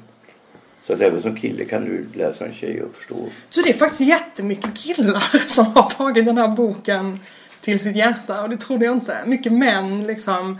så 0.87 0.93
att 0.93 1.01
även 1.01 1.21
som 1.21 1.35
kille 1.35 1.65
kan 1.65 1.85
du 1.85 2.05
läsa 2.13 2.45
en 2.45 2.53
tjej 2.53 2.83
och 2.83 2.95
förstå. 2.95 3.29
Så 3.49 3.61
det 3.61 3.69
är 3.69 3.73
faktiskt 3.73 4.01
jättemycket 4.01 4.77
killar 4.77 5.23
som 5.47 5.65
har 5.65 5.89
tagit 5.89 6.25
den 6.25 6.37
här 6.37 6.47
boken 6.47 7.19
till 7.61 7.79
sitt 7.79 7.95
hjärta 7.95 8.41
och 8.43 8.49
det 8.49 8.57
trodde 8.57 8.85
jag 8.85 8.95
inte. 8.95 9.17
Mycket 9.25 9.51
män 9.51 10.03
liksom, 10.07 10.59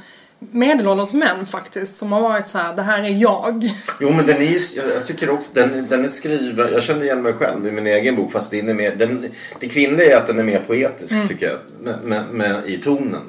medelålders 0.51 1.13
män 1.13 1.46
faktiskt 1.46 1.96
som 1.96 2.12
har 2.12 2.22
varit 2.22 2.48
så 2.48 2.58
här, 2.58 2.75
det 2.75 2.82
här 2.82 3.03
är 3.03 3.10
jag. 3.10 3.70
Jo 4.01 4.10
men 4.10 4.25
den 4.25 4.38
är 4.38 4.75
jag, 4.77 4.86
jag 4.96 5.06
tycker 5.08 5.30
också, 5.30 5.50
den, 5.53 5.88
den 5.89 6.06
är 6.06 6.10
skriven, 6.10 6.74
jag 6.74 6.84
kände 6.84 7.06
igen 7.06 7.22
mig 7.22 7.34
själv 7.34 7.68
i 7.68 7.72
min 7.72 7.88
egen 7.88 8.15
bok 8.15 8.32
fast 8.32 8.51
den 8.51 8.70
är 8.70 8.74
mer, 8.74 8.96
den, 8.96 9.32
det 9.60 9.68
kvinnliga 9.68 10.12
är 10.13 10.18
att 10.18 10.27
den 10.27 10.39
är 10.39 10.44
mer 10.44 10.60
poetisk 10.68 11.13
Mm. 11.13 11.27
tycker 11.27 11.46
jag, 11.46 11.60
med, 11.82 12.00
med, 12.03 12.24
med, 12.32 12.65
i 12.65 12.77
tonen. 12.77 13.22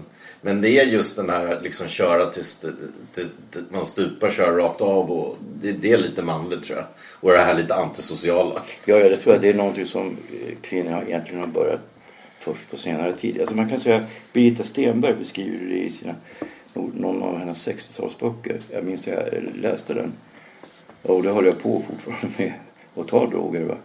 Men 0.44 0.60
det 0.60 0.70
är 0.70 0.86
just 0.86 1.16
den 1.16 1.30
här 1.30 1.60
liksom 1.60 1.88
köra 1.88 2.26
tills 2.26 2.58
det, 2.58 2.72
det, 3.50 3.60
man 3.70 3.86
stupar, 3.86 4.30
köra 4.30 4.56
rakt 4.56 4.80
av 4.80 5.10
och 5.12 5.36
det, 5.60 5.72
det 5.72 5.92
är 5.92 5.98
lite 5.98 6.22
manligt 6.22 6.64
tror 6.64 6.78
jag. 6.78 6.86
Och 7.20 7.30
det 7.30 7.38
här 7.38 7.54
lite 7.54 7.74
antisociala. 7.74 8.62
Ja, 8.84 8.96
jag 8.96 9.20
tror 9.20 9.34
att 9.34 9.40
det 9.40 9.48
är 9.48 9.54
någonting 9.54 9.86
som 9.86 10.16
kvinnor 10.62 11.04
egentligen 11.06 11.40
har 11.40 11.46
börjat 11.46 11.80
först 12.38 12.70
på 12.70 12.76
senare 12.76 13.12
tid. 13.12 13.40
Alltså 13.40 13.54
man 13.54 13.68
kan 13.68 13.80
säga 13.80 13.96
att 13.96 14.32
Birgitta 14.32 14.64
Stenberg 14.64 15.14
beskriver 15.14 15.66
det 15.66 15.78
i 15.78 15.90
sina, 15.90 16.14
någon 16.74 17.22
av 17.22 17.38
hennes 17.38 17.68
60-talsböcker. 17.68 18.60
Jag 18.70 18.84
minns 18.84 19.00
att 19.00 19.06
jag 19.06 19.44
läste 19.54 19.94
den. 19.94 20.12
Och 21.02 21.22
det 21.22 21.30
håller 21.30 21.48
jag 21.48 21.62
på 21.62 21.82
fortfarande 21.88 22.38
med 22.38 22.52
att 22.94 23.08
ta 23.08 23.26
droger. 23.26 23.64
Va? 23.64 23.76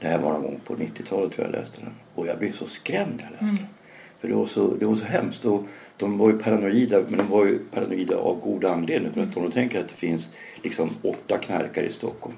Det 0.00 0.06
här 0.06 0.18
var 0.18 0.32
någon 0.32 0.42
gång 0.42 0.60
på 0.64 0.74
90-talet 0.74 1.32
tror 1.32 1.46
jag 1.46 1.52
läste 1.52 1.80
den. 1.80 1.94
Och 2.14 2.26
jag 2.26 2.38
blev 2.38 2.52
så 2.52 2.66
skrämd 2.66 3.16
när 3.16 3.24
jag 3.24 3.32
läste 3.32 3.62
den. 3.62 3.75
För 4.20 4.28
det 4.28 4.34
var 4.34 4.46
så, 4.46 4.74
det 4.80 4.86
var 4.86 4.94
så 4.94 5.04
hemskt. 5.04 5.44
Och 5.44 5.62
de 5.96 6.18
var 6.18 6.30
ju 6.30 6.38
paranoida, 6.38 7.00
men 7.08 7.18
de 7.18 7.28
var 7.28 7.44
ju 7.44 7.58
paranoida 7.58 8.16
av 8.16 8.40
god 8.40 8.64
anledning. 8.64 9.12
För 9.12 9.22
att 9.22 9.36
om 9.36 9.42
de 9.42 9.52
tänker 9.52 9.80
att 9.80 9.88
det 9.88 9.94
finns 9.94 10.28
liksom 10.62 10.90
åtta 11.02 11.38
knarkare 11.38 11.86
i 11.86 11.92
Stockholm. 11.92 12.36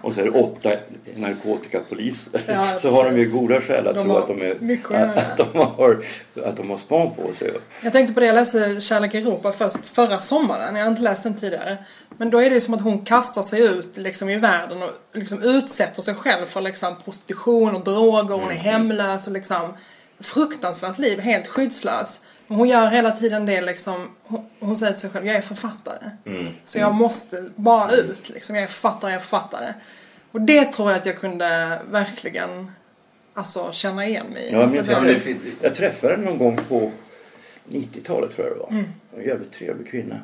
Och 0.00 0.12
så, 0.12 0.20
är 0.20 0.24
det 0.24 0.30
åtta 0.30 0.70
narkotikapoliser. 1.16 2.42
Ja, 2.46 2.78
så 2.78 2.88
har 2.88 3.04
de 3.04 3.20
ju 3.20 3.30
goda 3.30 3.60
skäl 3.60 3.86
att 3.86 3.94
De 3.94 4.02
tro 4.02 4.12
har 4.12 4.20
att 4.20 4.28
de, 4.28 4.42
är, 4.42 5.18
att 5.18 5.36
de 5.36 5.58
har, 5.58 5.98
att 6.44 6.56
de 6.56 6.70
har 6.70 6.76
span 6.76 7.14
på 7.14 7.34
sig. 7.34 7.52
Jag 7.82 7.92
tänkte 7.92 8.14
på 8.14 8.20
det, 8.20 8.26
jag 8.26 8.34
läste 8.34 8.80
Kärlek 8.80 9.14
i 9.14 9.18
Europa 9.18 9.52
först 9.52 9.86
förra 9.86 10.18
sommaren. 10.18 10.76
Jag 10.76 10.84
har 10.84 10.90
inte 10.90 11.02
läst 11.02 11.22
den 11.22 11.34
tidigare. 11.34 11.78
Men 12.16 12.30
då 12.30 12.42
är 12.42 12.50
det 12.50 12.60
som 12.60 12.74
att 12.74 12.80
hon 12.80 13.04
kastar 13.04 13.42
sig 13.42 13.60
ut 13.60 13.96
liksom, 13.96 14.28
i 14.28 14.36
världen 14.36 14.82
och 14.82 14.90
liksom, 15.12 15.42
utsätter 15.42 16.02
sig 16.02 16.14
själv 16.14 16.46
för 16.46 16.60
liksom, 16.60 16.94
prostitution 17.04 17.76
och 17.76 17.84
droger. 17.84 18.34
Hon 18.34 18.50
är 18.50 18.54
hemlös 18.54 19.26
och 19.26 19.32
liksom 19.32 19.74
fruktansvärt 20.20 20.98
liv, 20.98 21.18
helt 21.20 21.46
skyddslös. 21.46 22.20
Hon 22.48 22.68
gör 22.68 22.86
hela 22.90 23.10
tiden 23.10 23.46
det 23.46 23.60
liksom, 23.62 24.10
hon, 24.22 24.46
hon 24.60 24.76
säger 24.76 24.92
till 24.92 25.00
sig 25.00 25.10
själv, 25.10 25.26
jag 25.26 25.36
är 25.36 25.40
författare. 25.40 26.10
Så 26.64 26.78
jag 26.78 26.94
måste 26.94 27.44
bara 27.56 27.90
ut 27.92 28.28
liksom, 28.28 28.54
jag 28.56 28.62
är 28.64 28.68
författare, 28.68 29.10
jag 29.12 29.16
är 29.20 29.24
författare. 29.24 29.72
Och 30.32 30.40
det 30.40 30.64
tror 30.72 30.90
jag 30.90 30.98
att 31.00 31.06
jag 31.06 31.18
kunde 31.18 31.78
verkligen 31.90 32.70
alltså, 33.34 33.72
känna 33.72 34.06
igen 34.06 34.26
mig 34.34 34.42
i. 34.42 34.52
Ja, 34.52 34.58
jag, 34.58 34.62
alltså, 34.62 34.92
jag, 34.92 35.22
fin- 35.22 35.40
jag 35.60 35.74
träffade 35.74 36.14
henne 36.14 36.24
någon 36.26 36.38
gång 36.38 36.58
på 36.68 36.92
90-talet 37.70 38.30
tror 38.34 38.46
jag 38.46 38.56
det 38.56 38.60
var. 38.60 38.84
En 39.16 39.28
jävligt 39.28 39.52
trevlig 39.52 39.88
kvinna. 39.90 40.20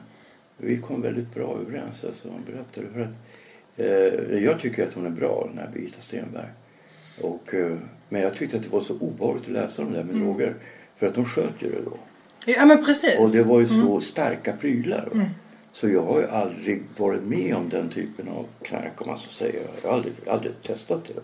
Vi 0.57 0.79
kom 0.79 1.03
väldigt 1.03 1.35
bra 1.35 1.59
överens. 1.67 2.05
Alltså, 2.05 2.29
hon 2.29 2.45
berättade 2.45 2.87
för 2.95 3.01
att, 3.01 3.15
eh, 4.33 4.39
jag 4.45 4.61
tycker 4.61 4.87
att 4.89 4.95
hon 4.95 5.07
är 5.07 5.11
bra, 5.11 5.47
den 5.51 5.59
här 5.59 5.71
Birgitta 5.75 6.01
Stenberg. 6.01 6.47
Och, 7.21 7.55
eh, 7.55 7.77
men 8.09 8.23
jag 8.23 8.35
tyckte 8.35 8.57
att 8.57 8.63
det 8.63 8.69
var 8.69 8.81
så 8.81 8.95
obehagligt 8.99 9.45
att 9.45 9.53
läsa 9.53 9.85
det 9.85 9.91
där 9.91 10.05
med 10.05 10.15
droger. 10.15 10.55
För 10.97 11.07
att 11.07 11.15
de 11.15 11.25
sköt 11.25 11.63
ju 11.63 11.71
det 11.71 11.83
då. 11.85 11.99
Ja 12.47 12.67
men 12.67 12.85
precis. 12.85 13.21
Och 13.21 13.31
det 13.31 13.43
var 13.43 13.61
ju 13.61 13.67
så 13.67 14.01
starka 14.01 14.53
prylar. 14.53 15.09
Va? 15.13 15.25
Så 15.73 15.89
jag 15.89 16.03
har 16.03 16.21
ju 16.21 16.27
aldrig 16.27 16.83
varit 16.97 17.23
med 17.23 17.55
om 17.55 17.69
den 17.69 17.89
typen 17.89 18.29
av 18.29 18.47
knark 18.63 19.01
om 19.01 19.07
man 19.07 19.19
så 19.19 19.29
säger. 19.29 19.63
Jag 19.83 19.89
har 19.89 19.97
aldrig, 19.97 20.15
aldrig 20.27 20.53
testat 20.63 21.05
det. 21.05 21.21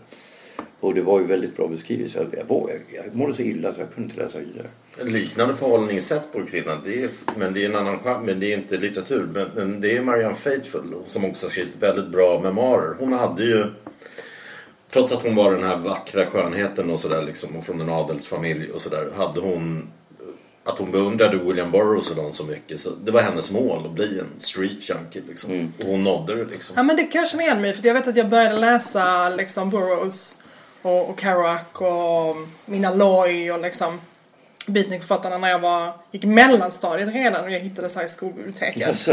Och 0.80 0.94
det 0.94 1.02
var 1.02 1.20
ju 1.20 1.26
väldigt 1.26 1.56
bra 1.56 1.68
beskrivet. 1.68 2.12
Så 2.12 2.18
jag, 2.18 2.26
jag, 2.38 2.44
var, 2.44 2.70
jag, 2.70 3.04
jag 3.04 3.14
mådde 3.14 3.34
så 3.34 3.42
illa 3.42 3.72
så 3.72 3.80
jag 3.80 3.94
kunde 3.94 4.10
inte 4.10 4.22
läsa 4.22 4.38
vidare. 4.38 4.66
Liknande 5.02 5.56
förhållningssätt 5.56 6.32
på 6.32 6.46
kvinnan. 6.46 6.78
Det 6.84 7.02
är, 7.02 7.10
men 7.36 7.54
det 7.54 7.64
är 7.64 7.68
en 7.68 7.76
annan 7.76 7.98
genre. 7.98 8.26
Men 8.26 8.40
det 8.40 8.52
är 8.52 8.56
inte 8.56 8.76
litteratur. 8.76 9.28
Men, 9.34 9.46
men 9.56 9.80
det 9.80 9.96
är 9.96 10.02
Marianne 10.02 10.34
Faithfull 10.34 10.94
som 11.06 11.24
också 11.24 11.46
har 11.46 11.50
skrivit 11.50 11.82
väldigt 11.82 12.08
bra 12.08 12.40
memoarer. 12.42 12.94
Hon 12.98 13.12
hade 13.12 13.44
ju 13.44 13.64
Trots 14.92 15.12
att 15.12 15.22
hon 15.22 15.34
var 15.34 15.52
den 15.52 15.62
här 15.62 15.76
vackra 15.76 16.26
skönheten 16.26 16.90
och 16.90 17.00
sådär 17.00 17.22
liksom 17.22 17.56
och 17.56 17.64
från 17.64 17.80
en 17.80 17.88
adelsfamilj 17.88 18.70
och 18.70 18.82
sådär 18.82 19.10
hade 19.16 19.40
hon 19.40 19.90
att 20.64 20.78
hon 20.78 20.90
beundrade 20.90 21.36
William 21.36 21.70
Burroughs 21.70 22.10
och 22.10 22.16
dem 22.16 22.32
så 22.32 22.44
mycket. 22.44 22.80
Så 22.80 22.90
det 22.90 23.10
var 23.10 23.22
hennes 23.22 23.50
mål 23.50 23.86
att 23.86 23.92
bli 23.92 24.18
en 24.18 24.40
street 24.40 24.88
junkie 24.88 25.22
liksom. 25.28 25.72
Och 25.78 25.86
hon 25.86 26.04
nådde 26.04 26.34
det 26.34 26.44
liksom. 26.44 26.74
Ja 26.76 26.82
men 26.82 26.96
det 26.96 27.02
kan 27.02 27.20
jag 27.20 27.28
känna 27.30 27.42
igen 27.42 27.60
mig 27.60 27.72
för 27.72 27.86
jag 27.86 27.94
vet 27.94 28.08
att 28.08 28.16
jag 28.16 28.28
började 28.28 28.56
läsa 28.56 29.28
liksom 29.28 29.70
Burroughs 29.70 30.38
och, 30.82 31.10
och 31.10 31.20
Kerouac 31.20 31.60
och 31.72 32.36
Mina 32.64 32.94
Loy 32.94 33.50
och 33.50 33.60
liksom 33.60 34.00
beatnikförfattarna 34.66 35.38
när 35.38 35.48
jag 35.48 35.58
var, 35.58 35.92
gick 36.10 36.24
mellanstadiet 36.24 37.14
redan 37.14 37.44
och 37.44 37.50
jag 37.50 37.60
hittade 37.60 37.88
så 37.88 37.98
här 37.98 38.06
i 38.06 38.08
skolbiblioteket. 38.08 39.08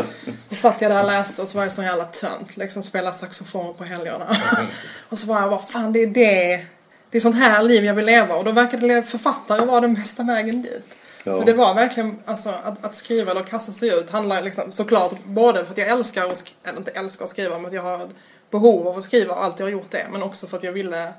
Och 0.50 0.58
satt 0.58 0.82
jag 0.82 0.92
där 0.92 1.02
och 1.02 1.08
läste 1.08 1.42
och 1.42 1.48
så 1.48 1.58
var 1.58 1.66
jag 1.66 1.72
sån 1.72 1.86
jävla 1.86 2.06
tönt. 2.06 2.58
Liksom 2.58 2.84
spela 2.84 3.12
saxofon 3.12 3.74
på 3.74 3.84
helgerna. 3.84 4.38
och 5.10 5.20
så 5.20 5.28
var 5.28 5.42
jag 5.42 5.50
bara, 5.50 5.60
fan 5.60 5.94
det 5.94 6.04
är 6.04 6.08
det. 6.08 6.66
Det 7.10 7.18
är 7.18 7.20
sånt 7.20 7.36
här 7.36 7.64
liv 7.64 7.86
jag 7.86 7.94
vill 7.94 8.06
leva. 8.06 8.36
Och 8.36 8.44
då 8.44 8.52
verkade 8.52 9.04
författare 9.04 9.66
vara 9.66 9.82
den 9.82 9.94
bästa 9.94 10.24
vägen 10.24 10.62
dit. 10.62 10.96
Ja. 11.24 11.34
Så 11.34 11.42
det 11.42 11.54
var 11.54 11.74
verkligen, 11.74 12.20
alltså 12.26 12.50
att, 12.64 12.86
att 12.86 12.96
skriva 12.96 13.32
eller 13.32 13.44
kasta 13.44 13.72
sig 13.72 13.90
ut 13.90 14.10
handlar 14.10 14.42
liksom 14.42 14.72
såklart 14.72 15.24
både 15.26 15.66
för 15.66 15.72
att 15.72 15.78
jag 15.78 15.88
älskar 15.88 16.32
att 16.32 16.38
skriva, 16.38 16.58
eller 16.64 16.78
inte 16.78 16.92
älskar 16.92 17.24
att 17.24 17.32
skriva, 17.32 17.58
men 17.58 17.66
att 17.66 17.74
jag 17.74 17.84
har 17.84 18.04
ett 18.04 18.16
behov 18.52 18.88
av 18.88 18.98
att 18.98 19.04
skriva 19.04 19.34
och 19.34 19.44
alltid 19.44 19.64
har 19.64 19.72
gjort 19.72 19.92
det. 19.92 20.08
Men 20.12 20.24
också 20.24 20.48
för 20.48 20.58
att 20.58 20.64
jag 20.64 20.72
ville 20.72 21.14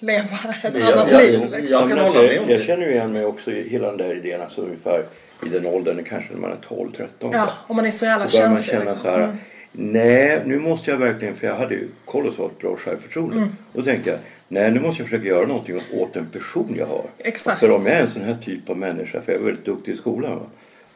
leva 0.00 0.54
ett 0.62 0.76
Ja, 0.80 0.92
annat 0.92 1.08
ja, 1.12 1.18
liv. 1.18 1.40
ja, 1.52 1.58
Liksom. 1.58 1.66
ja. 1.80 1.86
men 1.86 1.96
kan 1.96 1.98
hålla 2.06 2.22
med 2.22 2.34
jag, 2.34 2.42
om 2.44 2.50
jag 2.50 2.62
känner 2.62 2.86
ju 2.86 2.92
igen 2.92 3.12
mig 3.12 3.24
också 3.24 3.50
i 3.50 3.68
hela 3.68 3.88
den 3.88 3.96
där 3.96 4.14
idén. 4.16 4.40
Alltså 4.40 4.60
ungefär 4.62 5.04
i 5.46 5.48
den 5.48 5.66
åldern, 5.66 6.04
kanske 6.04 6.32
när 6.32 6.40
man 6.40 6.50
är 6.50 6.56
12-13. 6.68 7.30
Ja, 7.32 7.52
och 7.66 7.74
man 7.74 7.86
är 7.86 7.90
så 7.90 8.04
jävla 8.04 8.28
så 8.28 8.36
börjar 8.38 8.48
man 8.50 8.56
känslig. 8.56 8.74
känna 8.78 8.90
liksom. 8.90 9.02
så 9.04 9.10
här. 9.10 9.24
Mm. 9.24 9.36
Nej, 9.72 10.42
nu 10.44 10.58
måste 10.58 10.90
jag 10.90 10.98
verkligen, 10.98 11.34
för 11.36 11.46
jag 11.46 11.54
hade 11.56 11.74
ju 11.74 11.88
kolossalt 12.04 12.58
bra 12.58 12.76
självförtroende. 12.76 13.36
Mm. 13.36 13.48
Och 13.72 13.78
då 13.78 13.82
tänkte 13.82 14.10
jag, 14.10 14.18
nej 14.48 14.70
nu 14.70 14.80
måste 14.80 15.02
jag 15.02 15.10
försöka 15.10 15.28
göra 15.28 15.46
någonting 15.46 15.80
åt 15.92 16.12
den 16.12 16.26
person 16.26 16.74
jag 16.78 16.86
har. 16.86 17.04
Exakt. 17.18 17.60
För 17.60 17.70
om 17.70 17.86
jag 17.86 17.94
är 17.96 18.00
en 18.00 18.10
sån 18.10 18.22
här 18.22 18.34
typ 18.34 18.70
av 18.70 18.76
människa, 18.78 19.20
för 19.20 19.32
jag 19.32 19.40
är 19.40 19.44
väldigt 19.44 19.64
duktig 19.64 19.92
i 19.92 19.96
skolan. 19.96 20.36
Va? 20.36 20.46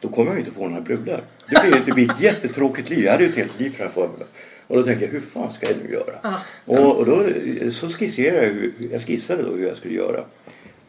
Då 0.01 0.09
kommer 0.09 0.31
jag 0.31 0.35
ju 0.35 0.41
inte 0.45 0.53
få 0.59 0.69
några 0.69 0.81
brudar. 0.81 1.21
Det 1.51 1.61
blir, 1.63 1.83
det 1.87 1.93
blir 1.93 2.11
ett 2.11 2.21
jättetråkigt 2.21 2.91
liv. 2.91 3.05
Jag 3.05 3.13
hade 3.13 3.25
ju 3.25 3.31
ett 3.31 3.37
helt 3.37 3.61
liv 3.61 3.75
framför 3.79 4.01
mig. 4.09 4.27
Och 4.73 4.79
då 4.79 4.85
tänkte 4.85 5.05
jag, 5.05 5.13
hur 5.13 5.21
fan 5.21 5.53
ska 5.53 5.67
jag 5.67 5.77
nu 5.85 5.93
göra? 5.95 6.15
Och, 6.65 6.97
och 6.97 7.07
då 7.07 7.25
så 7.71 7.89
skisserade 7.89 8.47
jag, 8.47 8.53
hur, 8.53 8.73
jag 8.93 9.03
skissade 9.03 9.43
då 9.43 9.51
hur 9.51 9.67
jag 9.67 9.77
skulle 9.77 9.95
göra. 9.95 10.21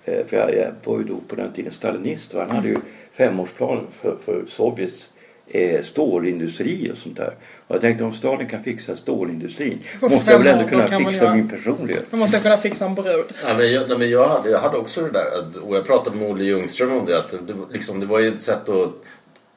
Eh, 0.06 0.26
För 0.28 0.38
jag, 0.38 0.56
jag 0.56 0.72
var 0.84 0.98
ju 0.98 1.04
då 1.04 1.16
på 1.28 1.36
den 1.36 1.54
tiden 1.54 1.74
stalinist 1.74 2.34
och 2.34 2.42
han 2.42 2.50
hade 2.56 2.68
ju 2.68 2.78
femårsplanen 3.14 3.86
för, 4.02 4.18
för 4.26 4.44
Sovjets 4.48 5.10
eh, 5.48 5.82
stålindustri 5.84 6.90
och 6.94 6.98
sånt 6.98 7.18
där. 7.18 7.34
Och 7.68 7.76
jag 7.76 7.82
tänkte 7.82 8.04
om 8.04 8.14
Stalin 8.14 8.48
kan 8.48 8.64
fixa 8.64 8.96
stålindustrin 8.96 9.80
På 10.00 10.10
måste 10.10 10.32
jag 10.32 10.40
väl 10.40 10.48
ändå 10.48 10.70
kunna 10.70 10.88
fixa 10.88 11.24
jag- 11.26 11.36
min 11.36 11.50
personlighet. 11.50 12.06
Då 12.12 12.18
måste 12.18 12.36
jag 12.36 12.44
kunna 12.44 12.58
fixa 12.58 12.86
en 12.86 12.96
brud. 12.96 13.26
Ja, 13.46 13.58
men 13.58 13.72
jag, 13.74 13.90
nej, 13.90 13.98
men 13.98 14.10
jag, 14.10 14.28
hade, 14.28 14.50
jag 14.50 14.60
hade 14.60 14.78
också 14.78 15.02
det 15.02 15.12
där. 15.12 15.64
Och 15.68 15.76
jag 15.76 15.86
pratade 15.86 16.16
med 16.16 16.32
Olle 16.32 16.44
Ljungström 16.44 16.92
om 16.92 17.06
det. 17.06 17.18
Att 17.18 17.32
det, 17.48 17.54
var- 17.54 17.68
liksom, 17.74 18.00
det 18.00 18.06
var 18.06 18.20
ju 18.20 18.28
ett 18.28 18.42
sätt 18.42 18.70
att, 18.70 18.90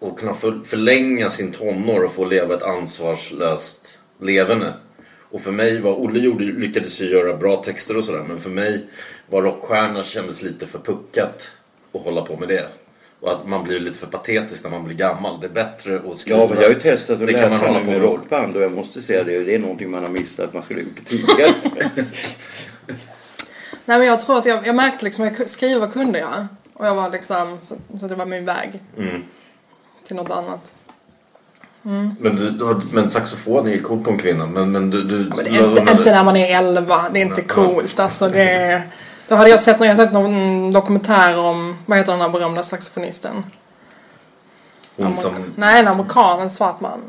att 0.09 0.17
kunna 0.19 0.35
för, 0.35 0.61
förlänga 0.65 1.31
sin 1.31 1.53
tonår 1.53 2.05
och 2.05 2.13
få 2.13 2.25
leva 2.25 2.55
ett 2.55 2.63
ansvarslöst 2.63 3.96
levande. 4.21 4.73
Och 5.31 5.41
för 5.41 5.53
mig 5.53 5.81
var, 5.81 5.93
Olle 5.93 6.19
gjorde, 6.19 6.45
lyckades 6.45 7.01
ju 7.01 7.11
göra 7.11 7.37
bra 7.37 7.57
texter 7.57 7.97
och 7.97 8.05
sådär. 8.05 8.25
Men 8.29 8.41
för 8.41 8.51
mig 8.51 8.87
var 9.31 9.43
rockstjärna 9.43 10.05
kändes 10.05 10.43
lite 10.43 10.67
för 10.67 10.79
puckat 10.79 11.51
att 11.93 12.03
hålla 12.03 12.23
på 12.23 12.37
med 12.37 12.49
det. 12.49 12.69
Och 13.21 13.33
att 13.33 13.49
man 13.49 13.65
blir 13.65 13.81
lite 13.81 13.99
för 13.99 14.07
patetisk 14.07 14.65
när 14.65 14.71
man 14.71 14.85
blir 14.85 14.97
gammal. 14.97 15.41
Det 15.41 15.47
är 15.47 15.51
bättre 15.51 16.01
att 16.11 16.19
skriva. 16.19 16.39
Ja, 16.39 16.47
men 16.49 16.57
jag 16.57 16.65
har 16.65 16.75
ju 16.75 16.81
testat 16.81 17.21
att 17.21 17.27
Det 17.27 17.33
kan 17.33 17.43
man 17.43 17.51
läsa 17.51 17.67
hålla 17.67 17.81
på 17.81 17.87
med 17.87 18.03
rockband 18.03 18.57
och 18.57 18.63
jag 18.63 18.73
måste 18.73 19.03
säga 19.03 19.25
det, 19.25 19.45
det 19.45 19.55
är 19.55 19.59
någonting 19.59 19.91
man 19.91 20.03
har 20.03 20.11
missat. 20.11 20.55
Man 20.55 20.63
skulle 20.63 20.81
ha 20.81 20.85
gjort 20.89 21.05
tidigare. 21.05 21.55
Nej 23.85 23.99
men 23.99 24.07
jag 24.07 24.21
tror 24.21 24.39
att 24.39 24.47
jag, 24.47 24.67
jag 24.67 24.75
märkte 24.75 25.05
liksom 25.05 25.29
att 25.29 25.39
jag 25.39 25.51
skriva 25.51 25.91
kunde 25.91 26.19
jag. 26.19 26.47
Och 26.73 26.87
jag 26.87 26.95
var 26.95 27.11
liksom, 27.11 27.59
så, 27.63 27.75
så 28.01 28.07
det 28.07 28.15
var 28.15 28.27
min 28.27 28.45
väg. 28.45 28.83
Mm. 28.99 29.23
Till 30.05 30.17
något 30.17 30.31
annat. 30.31 30.75
Men, 32.21 32.37
du, 32.37 32.51
du, 32.51 32.65
har- 32.65 32.83
men 32.93 33.09
saxofon 33.09 33.67
är 33.67 33.71
ju 33.71 33.83
coolt 33.83 34.05
på 34.05 34.11
en 34.11 34.19
kvinna. 34.19 34.47
Men, 34.47 34.73
men 34.73 34.91
du... 34.91 35.03
du 35.03 35.17
Men 35.17 35.37
det 35.45 35.51
är 35.51 35.69
inte, 35.69 35.93
inte 35.93 36.13
när 36.13 36.25
man 36.25 36.37
är 36.37 36.59
11, 36.59 36.95
det 37.13 37.21
är 37.21 37.27
inte 37.27 37.43
coolt. 37.43 38.01
Alltså 38.01 38.29
det 38.29 38.43
är, 38.51 38.83
då 39.29 39.35
hade 39.35 39.51
jag 39.51 39.61
sett, 39.61 39.81
när 39.81 39.87
jag 39.87 39.97
sett 39.97 40.13
någon 40.13 40.73
dokumentär 40.73 41.39
om, 41.39 41.77
vad 41.87 41.99
heter 41.99 42.13
den 42.13 42.21
här 42.21 42.29
berömda 42.29 42.63
saxofonisten? 42.63 43.45
Hon 44.97 45.17
som... 45.17 45.53
Nej, 45.57 45.81
en 45.81 45.89
amerikan, 45.89 46.41
en 46.41 46.51
svart 46.51 46.81
man. 46.81 47.01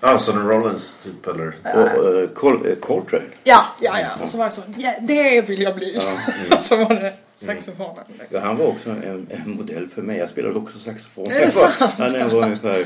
Ah, 0.00 0.18
Sonny 0.18 0.48
Rollins 0.48 0.98
typ 1.04 1.26
eller? 1.26 1.54
och 1.74 2.04
uh, 2.14 2.28
Col- 2.34 2.70
eh, 2.70 2.74
Coltrane. 2.76 3.24
Ja, 3.44 3.64
ja, 3.80 3.92
ja. 4.00 4.08
Och 4.22 4.28
så 4.28 4.38
var 4.38 4.44
det 4.44 4.50
så, 4.50 4.60
ja, 4.76 4.94
det 5.00 5.48
vill 5.48 5.62
jag 5.62 5.74
bli. 5.76 6.00
så 6.60 6.76
var 6.76 6.94
det 6.94 7.12
saxofonen. 7.34 7.94
Ja, 8.08 8.14
Liksom. 8.20 8.42
han 8.42 8.56
var 8.56 8.66
också 8.66 8.90
en, 8.90 9.26
en 9.30 9.56
modell 9.56 9.88
för 9.88 10.02
mig. 10.02 10.18
Jag 10.18 10.30
spelade 10.30 10.54
också 10.58 10.78
saxofon. 10.78 11.26
Är 11.30 11.40
det 11.40 11.50
sant? 11.78 11.94
Ja, 11.98 12.08
när 12.08 12.18
jag 12.18 12.28
var 12.28 12.42
ungefär 12.42 12.84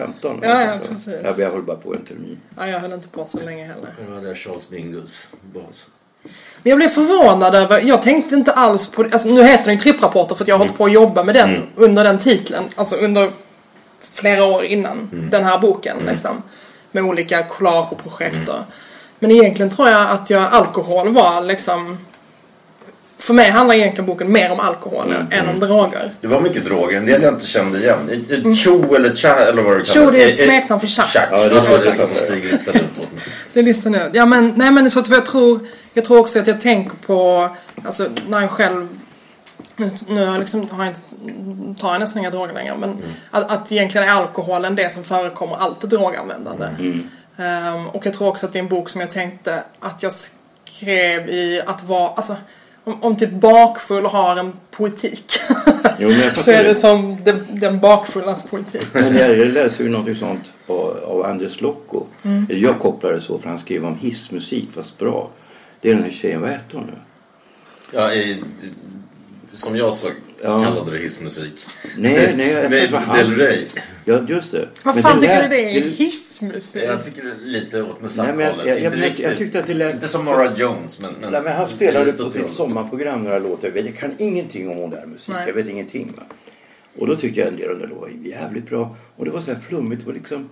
15. 0.00 0.40
Ja, 0.42 0.62
ja, 0.62 0.78
precis. 0.88 1.14
Ja, 1.24 1.34
jag 1.38 1.50
höll 1.50 1.62
bara 1.62 1.76
på 1.76 1.94
en 1.94 2.04
termin. 2.04 2.38
Ja, 2.58 2.66
jag 2.66 2.80
höll 2.80 2.92
inte 2.92 3.08
på 3.08 3.24
så 3.26 3.40
länge 3.40 3.64
heller. 3.64 3.94
Nu 4.08 4.14
hade 4.14 4.28
jag 4.28 4.36
Charles 4.36 4.70
Mingus 4.70 5.28
bas. 5.54 5.86
Men 6.62 6.70
jag 6.70 6.78
blev 6.78 6.88
förvånad 6.88 7.54
över, 7.54 7.80
jag 7.80 8.02
tänkte 8.02 8.34
inte 8.34 8.52
alls 8.52 8.86
på 8.86 9.02
alltså 9.02 9.28
nu 9.28 9.42
heter 9.44 9.64
den 9.64 9.74
ju 9.74 9.80
tripprapporter 9.80 10.34
för 10.34 10.44
att 10.44 10.48
jag 10.48 10.54
har 10.54 10.58
hållit 10.58 10.78
på 10.78 10.84
att 10.84 10.92
jobba 10.92 11.24
med 11.24 11.34
den 11.34 11.62
under 11.76 12.04
den 12.04 12.18
titeln. 12.18 12.64
Alltså 12.74 12.96
under 12.96 13.30
flera 14.12 14.44
år 14.44 14.64
innan 14.64 15.28
den 15.30 15.44
här 15.44 15.58
boken 15.58 15.96
liksom. 16.06 16.42
Med 16.92 17.02
olika 17.02 17.42
collage 17.42 17.92
och 17.92 18.02
projekt 18.02 18.48
och. 18.48 18.58
Men 19.18 19.30
egentligen 19.30 19.70
tror 19.70 19.88
jag 19.88 20.10
att 20.10 20.30
jag, 20.30 20.42
alkohol 20.42 21.08
var 21.08 21.42
liksom 21.42 21.98
för 23.20 23.34
mig 23.34 23.50
handlar 23.50 23.74
egentligen 23.74 24.06
boken 24.06 24.32
mer 24.32 24.52
om 24.52 24.60
alkohol 24.60 25.14
än 25.30 25.48
om 25.48 25.60
droger. 25.60 26.10
Det 26.20 26.26
var 26.26 26.40
mycket 26.40 26.64
droger, 26.64 26.96
en 26.96 27.06
del 27.06 27.22
jag 27.22 27.34
inte 27.34 27.46
kände 27.46 27.78
igen. 27.78 28.26
Cho 28.56 28.94
eller 28.94 29.14
cha 29.14 29.34
eller 29.34 29.62
vad 29.62 29.72
det 29.72 29.84
kallas. 29.84 29.94
Cho, 29.94 30.10
det 30.10 30.24
är 30.24 30.30
ett 30.30 30.38
smeknamn 30.38 30.80
för 30.80 30.86
Chuck. 30.86 31.04
Chuck, 31.04 31.22
Ja, 31.30 31.48
det 31.48 31.54
var 31.54 31.78
det 31.78 31.92
som 31.92 32.08
det. 32.08 32.14
Stig 32.14 32.44
listade 32.44 32.78
ut 32.78 32.84
åt 32.84 33.12
mig. 33.12 33.22
Det 33.52 33.62
listar 33.62 33.90
nu. 33.90 34.10
Ja 34.12 34.26
men, 34.26 34.52
nej 34.56 34.70
men 34.70 34.90
så 34.90 34.98
att 34.98 35.08
jag 35.08 35.26
tror, 35.26 35.68
jag 35.94 36.04
tror 36.04 36.18
också 36.18 36.38
att 36.38 36.46
jag 36.46 36.60
tänker 36.60 36.96
på, 36.96 37.48
alltså 37.84 38.08
när 38.28 38.40
jag 38.40 38.50
själv, 38.50 38.88
nu, 39.76 39.90
nu 40.08 40.24
har 40.24 40.32
jag 40.32 40.40
liksom, 40.40 40.68
har 40.70 40.84
jag 40.84 40.94
inte, 40.94 41.80
tar 41.80 41.92
jag 41.92 42.00
nästan 42.00 42.20
inga 42.20 42.30
droger 42.30 42.54
längre, 42.54 42.76
men 42.78 42.96
att, 43.30 43.52
att 43.52 43.72
egentligen 43.72 44.08
är 44.08 44.12
alkoholen 44.12 44.76
det 44.76 44.92
som 44.92 45.04
förekommer 45.04 45.56
allt 45.56 45.80
droganvändande. 45.80 46.66
Ehm, 47.38 47.86
och 47.86 48.06
jag 48.06 48.14
tror 48.14 48.28
också 48.28 48.46
att 48.46 48.52
det 48.52 48.58
är 48.58 48.62
en 48.62 48.68
bok 48.68 48.88
som 48.88 49.00
jag 49.00 49.10
tänkte 49.10 49.64
att 49.80 50.02
jag 50.02 50.12
skrev 50.12 51.28
i 51.28 51.62
att 51.66 51.84
vara, 51.84 52.08
alltså 52.08 52.36
om, 52.84 53.02
om 53.02 53.16
typ 53.16 53.30
bakfull 53.30 54.06
har 54.06 54.36
en 54.36 54.52
politik. 54.70 55.32
Jo, 55.98 56.10
så 56.34 56.50
är 56.50 56.62
det 56.62 56.68
det. 56.68 56.74
som 56.74 57.16
den, 57.24 57.46
den 57.48 57.80
bakfullas 57.80 58.42
politik. 58.42 58.86
Men 58.92 59.16
jag, 59.16 59.48
läser 59.48 59.84
ju 59.84 59.90
något 59.90 60.18
sånt 60.18 60.52
av, 60.66 60.98
av 61.06 61.24
Andres 61.24 61.60
Lokko. 61.60 62.06
Eller 62.22 62.60
Jag 62.60 62.78
kopplar 62.78 63.12
det 63.12 63.20
så 63.20 63.38
för 63.38 63.48
han 63.48 63.58
skriver 63.58 63.88
om 63.88 63.96
hissmusik 63.96 64.68
fast 64.72 64.98
bra. 64.98 65.30
Det 65.80 65.90
är 65.90 65.94
den 65.94 66.04
här 66.04 66.10
tjejen, 66.10 66.40
vad 66.40 66.50
hette 66.50 66.76
hon 66.76 66.86
nu? 66.86 66.92
Ja, 67.92 68.12
i, 68.12 68.42
som 69.52 69.76
jag 69.76 69.94
så 69.94 70.08
Ja. 70.42 70.64
kallade 70.64 70.90
det 70.90 70.98
hissmusik. 70.98 71.66
Nej, 71.96 72.34
nej, 72.36 72.50
jag 72.50 72.60
tror 72.70 72.80
det 72.80 72.88
var 72.92 73.00
Med 73.00 73.08
han. 73.08 73.16
Del 73.16 73.36
Rey. 73.36 73.66
Ja, 74.04 74.20
just 74.28 74.52
det. 74.52 74.68
Vad 74.82 74.94
Men 74.94 75.02
fan 75.02 75.20
det 75.20 75.26
tycker 75.26 75.42
du 75.42 75.48
det 75.48 75.76
är? 75.76 75.80
det- 75.80 75.88
Hissmusik? 75.90 76.82
Jag 76.86 77.04
tycker 77.04 77.22
det 77.24 77.30
är 77.30 77.36
lite 77.46 77.82
åt 77.82 77.88
Nej, 77.88 78.02
musakhållet. 78.02 78.36
men 78.56 78.66
jag, 78.68 78.80
jag, 78.80 78.96
jag, 78.98 79.18
jag, 79.18 79.36
tyckte 79.38 79.58
att 79.58 79.66
det 79.66 79.74
lät... 79.74 79.94
Inte 79.94 80.08
som 80.08 80.24
Nora 80.24 80.56
Jones, 80.56 81.00
men... 81.00 81.14
men 81.20 81.32
Nej, 81.32 81.42
men 81.42 81.52
han 81.56 81.68
spelade 81.68 82.12
på 82.12 82.30
sitt 82.30 82.50
sommarprogram 82.50 83.24
några 83.24 83.38
låtar. 83.38 83.72
Jag 83.74 83.96
kan 83.98 84.14
ingenting 84.18 84.68
om 84.70 84.76
modern 84.76 85.10
musik. 85.10 85.34
Nej. 85.34 85.44
Jag 85.46 85.54
vet 85.54 85.68
ingenting. 85.68 86.12
Va? 86.16 86.22
Och 86.98 87.06
då 87.06 87.16
tyckte 87.16 87.40
jag 87.40 87.48
en 87.48 87.56
del 87.56 87.70
av 87.70 87.78
det 87.78 87.94
var 87.94 88.10
jävligt 88.22 88.68
bra. 88.68 88.96
Och 89.16 89.24
det 89.24 89.30
var 89.30 89.40
så 89.40 89.52
här 89.52 89.60
flummigt. 89.60 90.00
Det 90.00 90.06
var 90.06 90.14
liksom 90.14 90.48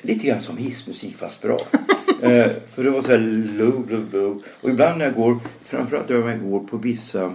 lite 0.00 0.26
grann 0.26 0.42
som 0.42 0.56
hissmusik 0.56 1.16
fast 1.16 1.42
bra. 1.42 1.60
eh, 2.22 2.46
för 2.74 2.84
det 2.84 2.90
var 2.90 3.02
så 3.02 3.10
här 3.10 3.18
low, 3.58 3.90
low, 3.90 4.06
low. 4.12 4.42
Och 4.60 4.70
ibland 4.70 4.98
när 4.98 5.04
jag 5.04 5.14
går, 5.14 5.38
framförallt 5.64 6.08
när 6.08 6.16
jag 6.16 6.40
går 6.50 6.60
på 6.60 6.76
vissa 6.76 7.32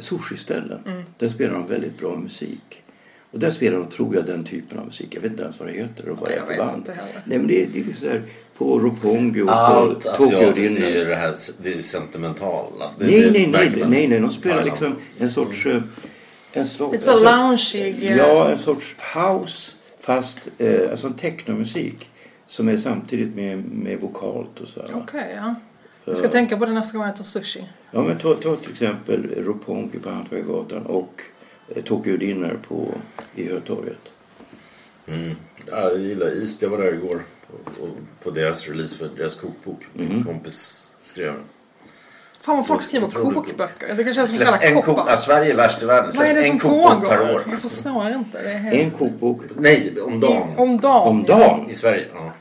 sushi-ställen. 0.00 1.04
Där 1.18 1.28
spelar 1.28 1.54
de 1.54 1.66
väldigt 1.66 1.98
bra 1.98 2.16
musik. 2.16 2.82
Och 3.30 3.38
där 3.38 3.50
spelar 3.50 3.78
de, 3.78 3.88
tror 3.88 4.14
jag, 4.14 4.26
den 4.26 4.44
typen 4.44 4.78
av 4.78 4.84
musik. 4.86 5.08
Jag 5.10 5.20
vet 5.20 5.30
inte 5.30 5.42
ens 5.42 5.58
vad 5.60 5.68
det 5.68 5.74
heter 5.74 6.08
och 6.08 6.18
vad 6.18 6.28
det 6.28 6.34
är 6.34 6.40
för 6.40 6.56
band. 6.56 6.90
Nej 7.24 7.38
men 7.38 7.46
det 7.46 7.62
är, 7.62 7.68
det 7.72 7.80
är 7.80 7.84
liksom 7.84 8.08
där 8.08 8.22
på 8.58 8.78
Roppongi 8.78 9.42
och 9.42 9.50
Allt 9.52 10.04
på 10.04 10.10
Tokyo 10.10 10.36
asiatiskt 10.38 10.80
är 10.80 10.88
ju 10.98 11.04
det 11.04 11.14
här 11.14 11.34
det 11.62 11.72
är 11.74 11.82
sentimentala. 11.82 12.90
Det, 12.98 13.06
Nej, 13.06 13.20
det 13.20 13.30
nej, 13.30 13.46
nej, 13.46 13.86
nej, 13.88 14.08
nej. 14.08 14.20
De 14.20 14.30
spelar 14.30 14.64
liksom 14.64 14.96
en 15.18 15.30
sorts... 15.30 15.66
eh, 15.66 15.82
En 16.52 16.66
sorts 16.68 16.92
Lite 16.92 17.04
så 17.04 17.24
loungeig. 17.24 18.04
eh, 18.04 18.16
Ja, 18.16 18.50
en 18.50 18.58
sorts 18.58 18.96
house 19.14 19.72
fast 20.00 20.38
eh, 20.58 20.90
alltså 20.90 21.06
en 21.06 21.14
technomusik. 21.14 22.08
Som 22.46 22.68
är 22.68 22.76
samtidigt 22.76 23.34
med, 23.34 23.64
med 23.64 24.00
vokalt 24.00 24.60
och 24.60 24.68
så. 24.68 24.80
Okej, 24.94 25.32
ja. 25.36 25.54
Jag 26.04 26.16
ska 26.16 26.28
tänka 26.28 26.56
på 26.56 26.66
det 26.66 26.72
nästa 26.72 26.98
gång 26.98 27.06
jag 27.06 27.14
äter 27.14 27.24
sushi. 27.24 27.68
Ja, 27.90 28.02
men 28.02 28.18
ta, 28.18 28.34
ta 28.34 28.56
till 28.56 28.72
exempel 28.72 29.44
Roppongi 29.44 29.98
på 29.98 30.10
Hantverkargatan 30.10 30.86
och 30.86 31.22
eh, 31.76 31.82
Tokyo 31.82 32.16
Dinner 32.16 32.58
på, 32.68 32.88
i 33.34 33.48
Hötorget. 33.48 33.98
Mm. 35.06 35.30
Ja, 35.70 35.80
jag 35.80 35.98
gillar 35.98 36.40
East. 36.42 36.62
Jag 36.62 36.68
var 36.68 36.78
där 36.78 36.92
igår. 36.94 37.22
På, 37.46 37.82
och- 37.82 37.88
på 38.24 38.30
deras 38.30 38.68
release 38.68 38.96
för 38.98 39.08
deras 39.16 39.34
kokbok. 39.34 39.82
Min 39.92 40.24
kompis 40.24 40.88
skrev 41.02 41.26
den. 41.26 41.42
Fan 42.40 42.56
vad 42.56 42.66
folk 42.66 42.82
skriver 42.82 43.08
kokböcker. 43.08 43.88
Jag 43.88 43.96
tycker 43.96 44.04
det 44.04 44.14
känns 44.14 44.30
som 44.30 44.38
så 44.38 44.44
Släpps 44.46 44.62
jävla 44.62 44.76
en 44.78 44.82
kok, 44.82 44.98
ja. 45.06 45.16
Sverige 45.16 45.52
är 45.52 45.56
värst 45.56 45.82
i 45.82 45.86
världen. 45.86 46.12
Vad 46.14 46.26
är 46.26 46.34
det 46.34 46.40
en 46.40 46.46
som 46.46 46.58
kokbok 46.58 47.08
per 47.08 47.20
år. 47.20 47.26
pågår? 47.26 47.42
Jag 47.50 47.58
förstår 47.60 48.08
inte. 48.12 48.42
Det 48.42 48.50
är 48.52 48.58
helt... 48.58 48.82
En 48.84 48.90
kokbok. 48.90 49.40
Nej, 49.58 50.00
om 50.00 50.20
dagen. 50.20 50.48
Om 50.56 50.80
dagen. 50.80 51.08
Om 51.08 51.22
dagen. 51.22 51.70
I 51.70 51.74
Sverige, 51.74 52.06
ja. 52.14 52.32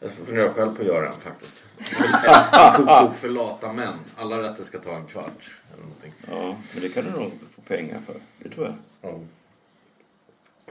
Jag 0.00 0.10
funderar 0.10 0.52
själv 0.52 0.74
på 0.74 0.80
att 0.82 0.86
göra 0.88 1.06
en 1.06 1.12
faktiskt. 1.12 1.64
Kokbok 2.76 3.16
för 3.16 3.28
lata 3.28 3.72
män. 3.72 3.94
Alla 4.16 4.38
rätter 4.38 4.62
ska 4.62 4.78
ta 4.78 4.96
en 4.96 5.06
kvart. 5.06 5.50
Eller 5.72 5.82
någonting. 5.82 6.12
Ja, 6.30 6.56
men 6.72 6.82
det 6.82 6.88
kan 6.88 7.04
du 7.04 7.10
nog 7.10 7.30
få 7.56 7.60
pengar 7.62 7.98
för. 8.06 8.14
Det 8.38 8.54
tror 8.54 8.66
jag. 8.66 8.74
Ja. 9.12 9.18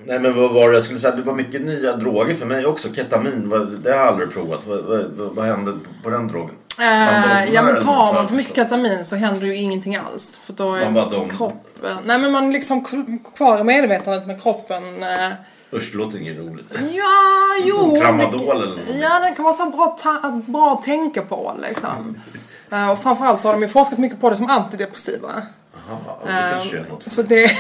Nej 0.06 0.20
men 0.20 0.36
vad 0.36 0.54
var 0.54 0.70
det 0.70 0.76
jag 0.76 0.84
skulle 0.84 1.00
säga? 1.00 1.16
Det 1.16 1.22
var 1.22 1.36
mycket 1.36 1.62
nya 1.62 1.96
droger 1.96 2.36
för 2.36 2.46
mig 2.46 2.66
också. 2.66 2.94
Ketamin, 2.94 3.50
det 3.84 3.92
har 3.92 3.98
jag 3.98 4.08
aldrig 4.08 4.32
provat. 4.32 4.68
Vad, 4.68 4.84
vad, 4.84 5.06
vad, 5.06 5.36
vad 5.36 5.46
hände 5.46 5.78
på 6.04 6.10
den 6.10 6.28
drogen? 6.28 6.56
Eh, 6.80 6.86
domnar 6.86 7.46
ja 7.54 7.64
men 7.64 7.82
tar 7.82 8.14
man 8.14 8.28
för 8.28 8.36
mycket 8.36 8.56
ketamin 8.56 9.06
så 9.06 9.16
händer 9.16 9.48
ju 9.48 9.56
ingenting 9.56 9.96
alls. 9.96 10.38
För 10.44 10.54
då 10.54 10.74
är 10.76 10.84
Man 10.84 10.94
bara 10.94 11.10
dom- 11.10 11.30
kroppen... 11.30 11.98
Nej 12.06 12.20
men 12.20 12.32
man 12.32 12.52
liksom 12.54 12.86
kvar 13.36 13.60
i 13.60 13.64
medvetandet 13.64 14.28
med 14.28 14.42
kroppen. 14.42 15.04
eh, 15.04 15.32
Usch, 15.74 15.92
det 15.92 15.98
låter 15.98 16.18
inget 16.20 16.38
roligt. 16.38 16.66
Ja, 16.92 17.56
jo. 17.66 17.76
Som 17.76 17.96
tramadol 18.00 18.40
det- 18.46 18.52
eller 18.52 18.68
någonting. 18.68 19.00
Ja, 19.00 19.20
den 19.20 19.36
kan 19.36 19.44
vara 19.46 19.54
så 19.54 19.66
bra, 19.70 19.98
ta- 20.04 20.42
bra 20.48 20.74
att 20.74 20.82
tänka 20.82 21.22
på 21.22 21.54
liksom. 21.68 22.18
Eh, 22.72 22.92
och 22.92 23.00
framförallt 23.00 23.40
så 23.40 23.48
har 23.48 23.54
de 23.54 23.62
ju 23.62 23.68
forskat 23.68 24.00
mycket 24.00 24.20
på 24.22 24.30
det 24.30 24.36
som 24.36 24.46
antidepressiva. 24.50 25.44
Jaha, 25.88 26.60
det 26.72 26.90
något. 26.90 27.12
så 27.12 27.22
det... 27.22 27.46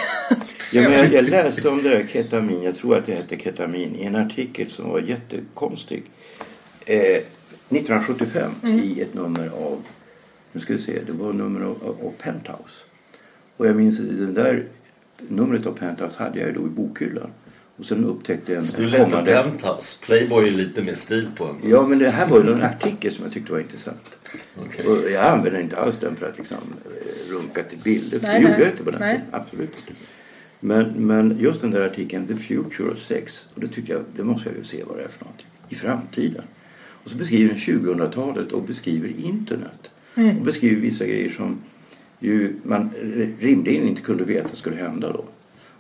Ja, 0.72 0.82
men 0.82 0.91
jag, 0.91 1.13
jag 1.13 1.30
läste 1.30 1.70
om 1.70 1.84
det 1.84 1.89
där 1.89 2.06
ketamin, 2.06 2.63
jag 2.63 2.78
tror 2.78 2.98
att 2.98 3.06
det 3.06 3.15
hette 3.15 3.38
ketamin, 3.39 3.96
i 3.96 4.04
en 4.06 4.15
artikel 4.15 4.72
som 4.72 4.89
var 4.89 5.00
jättekonstig. 5.00 6.04
Eh, 6.86 7.00
1975 7.00 8.52
i 8.63 9.02
ett 9.02 9.13
nummer 9.13 9.48
av, 9.48 9.82
nu 10.52 10.60
ska 10.62 10.74
vi 10.74 10.80
se, 10.80 11.00
det 11.08 11.12
var 11.13 11.34
nummer 11.34 11.62
av, 11.65 11.72
av, 11.84 12.08
av 12.08 12.12
Penthouse. 12.17 12.76
Och 13.58 13.67
jag 13.67 13.76
minns 13.76 14.00
att 14.00 14.06
den 14.08 14.34
där 14.34 14.65
numret 15.17 15.65
av 15.65 15.72
Penthouse 15.72 16.24
hade 16.24 16.39
jag 16.39 16.54
då 16.54 16.62
i 16.62 16.70
bokhyllan. 16.70 17.30
Och 17.78 17.86
sen 17.86 18.04
upptäckte 18.06 18.52
jag 18.54 18.63
en 18.63 18.70
Du 18.78 18.86
lät 18.90 19.02
kommande- 19.04 19.44
Penthouse. 19.44 19.98
Playboy 20.06 20.48
är 20.48 20.52
lite 20.52 20.82
mer 20.84 20.94
stil 20.94 21.28
på 21.38 21.46
en. 21.46 21.56
Ja, 21.70 21.88
men 21.88 22.00
det 22.00 22.10
här 22.10 22.28
var 22.30 22.44
ju 22.44 22.52
en 22.54 22.62
artikel 22.62 23.12
som 23.13 23.24
jag 23.24 23.34
tyckte 23.34 23.52
var 23.52 23.60
intressant. 23.60 24.18
Okej. 24.66 24.88
Och 24.88 24.98
jag 25.12 25.26
använde 25.26 25.62
inte 25.62 25.78
alls 25.78 25.98
den 26.00 26.16
för 26.16 26.30
att 26.30 26.38
liksom 26.38 26.58
eh, 26.58 27.34
runka 27.34 27.63
till 27.63 27.80
bilder. 27.80 28.20
För 28.20 28.28
Nej, 28.28 28.36
det 28.36 28.42
gjorde 28.42 28.54
nej. 28.54 28.62
jag 28.62 28.72
inte 28.72 28.84
på 28.84 28.92
den 28.92 29.00
Nej. 29.00 29.16
tiden. 29.16 29.28
Absolut 29.32 29.70
inte. 29.90 29.94
Men, 30.60 31.08
men 31.08 31.38
just 31.40 31.62
den 31.62 31.72
där 31.72 31.86
artikeln, 31.86 32.28
The 32.28 32.36
Future 32.36 32.90
of 32.92 32.98
Sex. 32.98 33.48
Och 33.54 33.62
det 33.62 33.68
tyckte 33.68 33.92
jag, 33.92 34.02
det 34.16 34.24
måste 34.24 34.50
jag 34.50 34.58
ju 34.58 34.63
se 34.63 34.84
vad 34.88 34.98
det 34.98 35.04
är 35.04 35.08
för 35.10 35.26
någonting. 35.26 35.48
I 35.70 35.76
framtiden. 35.76 36.44
Och 37.04 37.10
så 37.12 37.18
beskriver 37.18 37.50
den 37.50 37.58
2000-talet 37.58 38.52
och 38.52 38.63
beskriver 38.63 39.10
internet. 39.20 39.92
Och 40.13 40.46
beskriver 40.46 40.82
vissa 40.82 41.06
grejer 41.06 41.30
som 41.32 41.58
ju 42.20 42.54
man 42.63 42.90
rimligen 43.40 43.88
inte 43.88 44.02
kunde 44.02 44.24
veta 44.24 44.56
skulle 44.56 44.76
hända 44.76 45.12
då. 45.12 45.26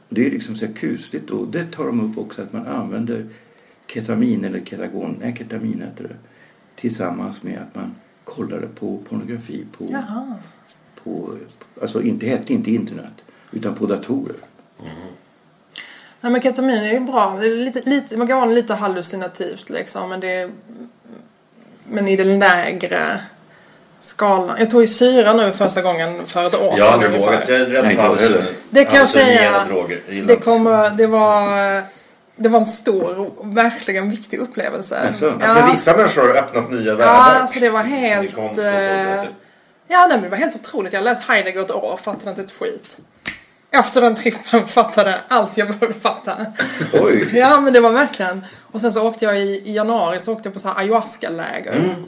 Och 0.09 0.15
det 0.15 0.25
är 0.25 0.31
liksom 0.31 0.55
så 0.55 0.65
här 0.65 0.73
kusligt 0.73 1.29
och 1.29 1.47
det 1.47 1.65
tar 1.71 1.85
de 1.85 2.11
upp 2.11 2.17
också 2.17 2.41
att 2.41 2.53
man 2.53 2.67
använder 2.67 3.25
ketamin 3.87 4.45
eller 4.45 4.59
ketagon, 4.59 5.17
nej 5.21 5.35
ketamin 5.37 5.81
heter 5.81 6.03
det, 6.03 6.15
tillsammans 6.75 7.43
med 7.43 7.59
att 7.61 7.75
man 7.75 7.95
kollade 8.23 8.67
på 8.67 8.97
pornografi 8.97 9.65
på, 9.77 9.87
Jaha. 9.91 10.35
på 11.03 11.29
alltså 11.81 12.01
inte 12.01 12.25
hette 12.25 12.53
inte 12.53 12.71
internet 12.71 13.23
utan 13.51 13.75
på 13.75 13.85
datorer. 13.85 14.35
Nej 16.21 16.31
men 16.31 16.41
ketamin 16.41 16.77
är 16.77 16.93
ju 16.93 16.99
bra. 16.99 17.37
Det 17.39 17.47
är 17.47 17.55
lite, 17.55 17.89
lite, 17.89 18.17
man 18.17 18.27
kan 18.27 18.39
ha 18.39 18.45
lite 18.45 18.73
hallucinativt 18.73 19.69
liksom. 19.69 20.09
Men 20.09 20.19
det 20.19 20.33
är, 20.33 20.51
Men 21.89 22.07
i 22.07 22.15
den 22.15 22.39
lägre 22.39 23.21
skalan. 24.01 24.55
Jag 24.59 24.71
tog 24.71 24.81
ju 24.81 24.87
syra 24.87 25.33
nu 25.33 25.51
första 25.51 25.81
gången 25.81 26.21
för 26.27 26.47
ett 26.47 26.55
år 26.55 26.73
Jag 26.77 26.85
har 26.85 26.91
aldrig 26.93 27.11
ungefär. 27.11 27.31
vågat. 27.31 27.49
Jag 27.49 27.59
är 27.61 27.65
rädd 27.65 27.83
för 27.85 27.91
jag 27.91 28.03
hallucin- 28.03 28.43
Det 28.69 28.85
kan 28.85 28.99
jag 28.99 29.07
säga. 29.09 29.51
Jag 30.09 30.27
Det, 30.27 30.35
kommer, 30.35 30.89
det, 30.89 31.07
var, 31.07 31.47
det 32.35 32.49
var 32.49 32.59
en 32.59 32.65
stor 32.65 33.19
och 33.19 33.57
verkligen 33.57 34.09
viktig 34.09 34.39
upplevelse. 34.39 34.99
Jaså? 35.11 35.33
Ja, 35.41 35.55
För 35.55 35.71
vissa 35.71 35.97
människor 35.97 36.21
har 36.27 36.35
öppnat 36.35 36.71
nya 36.71 36.95
världar. 36.95 37.13
Ja, 37.13 37.39
alltså 37.39 37.59
det 37.59 37.69
var 37.69 37.83
helt... 37.83 38.35
konst 38.35 38.57
och 38.59 38.63
sånt, 38.65 38.75
eh, 38.75 39.21
typ. 39.23 39.31
Ja, 39.87 39.99
nej, 39.99 40.09
men 40.09 40.21
det 40.21 40.29
var 40.29 40.37
helt 40.37 40.55
otroligt. 40.55 40.93
Jag 40.93 41.03
läste 41.03 41.23
Heidegger 41.31 41.61
ett 41.61 41.71
år 41.71 41.93
och 41.93 41.99
fattade 41.99 42.29
inte 42.29 42.41
ett 42.41 42.51
skit. 42.51 42.97
Efter 43.71 44.01
den 44.01 44.15
trippen 44.15 44.67
fattade 44.67 45.15
allt 45.27 45.57
jag 45.57 45.67
behövde 45.67 45.99
fatta. 45.99 46.35
Oj. 46.93 47.29
Ja, 47.33 47.59
men 47.61 47.73
det 47.73 47.79
var 47.79 47.91
verkligen. 47.91 48.45
Och 48.71 48.81
sen 48.81 48.91
så 48.91 49.07
åkte 49.07 49.25
jag 49.25 49.37
i, 49.39 49.61
i 49.65 49.73
januari 49.75 50.19
så 50.19 50.33
åkte 50.33 50.47
jag 50.47 50.53
på 50.53 50.59
så 50.59 50.67
här 50.67 50.79
ayahuasca-läger. 50.79 51.71
Mm. 51.73 52.05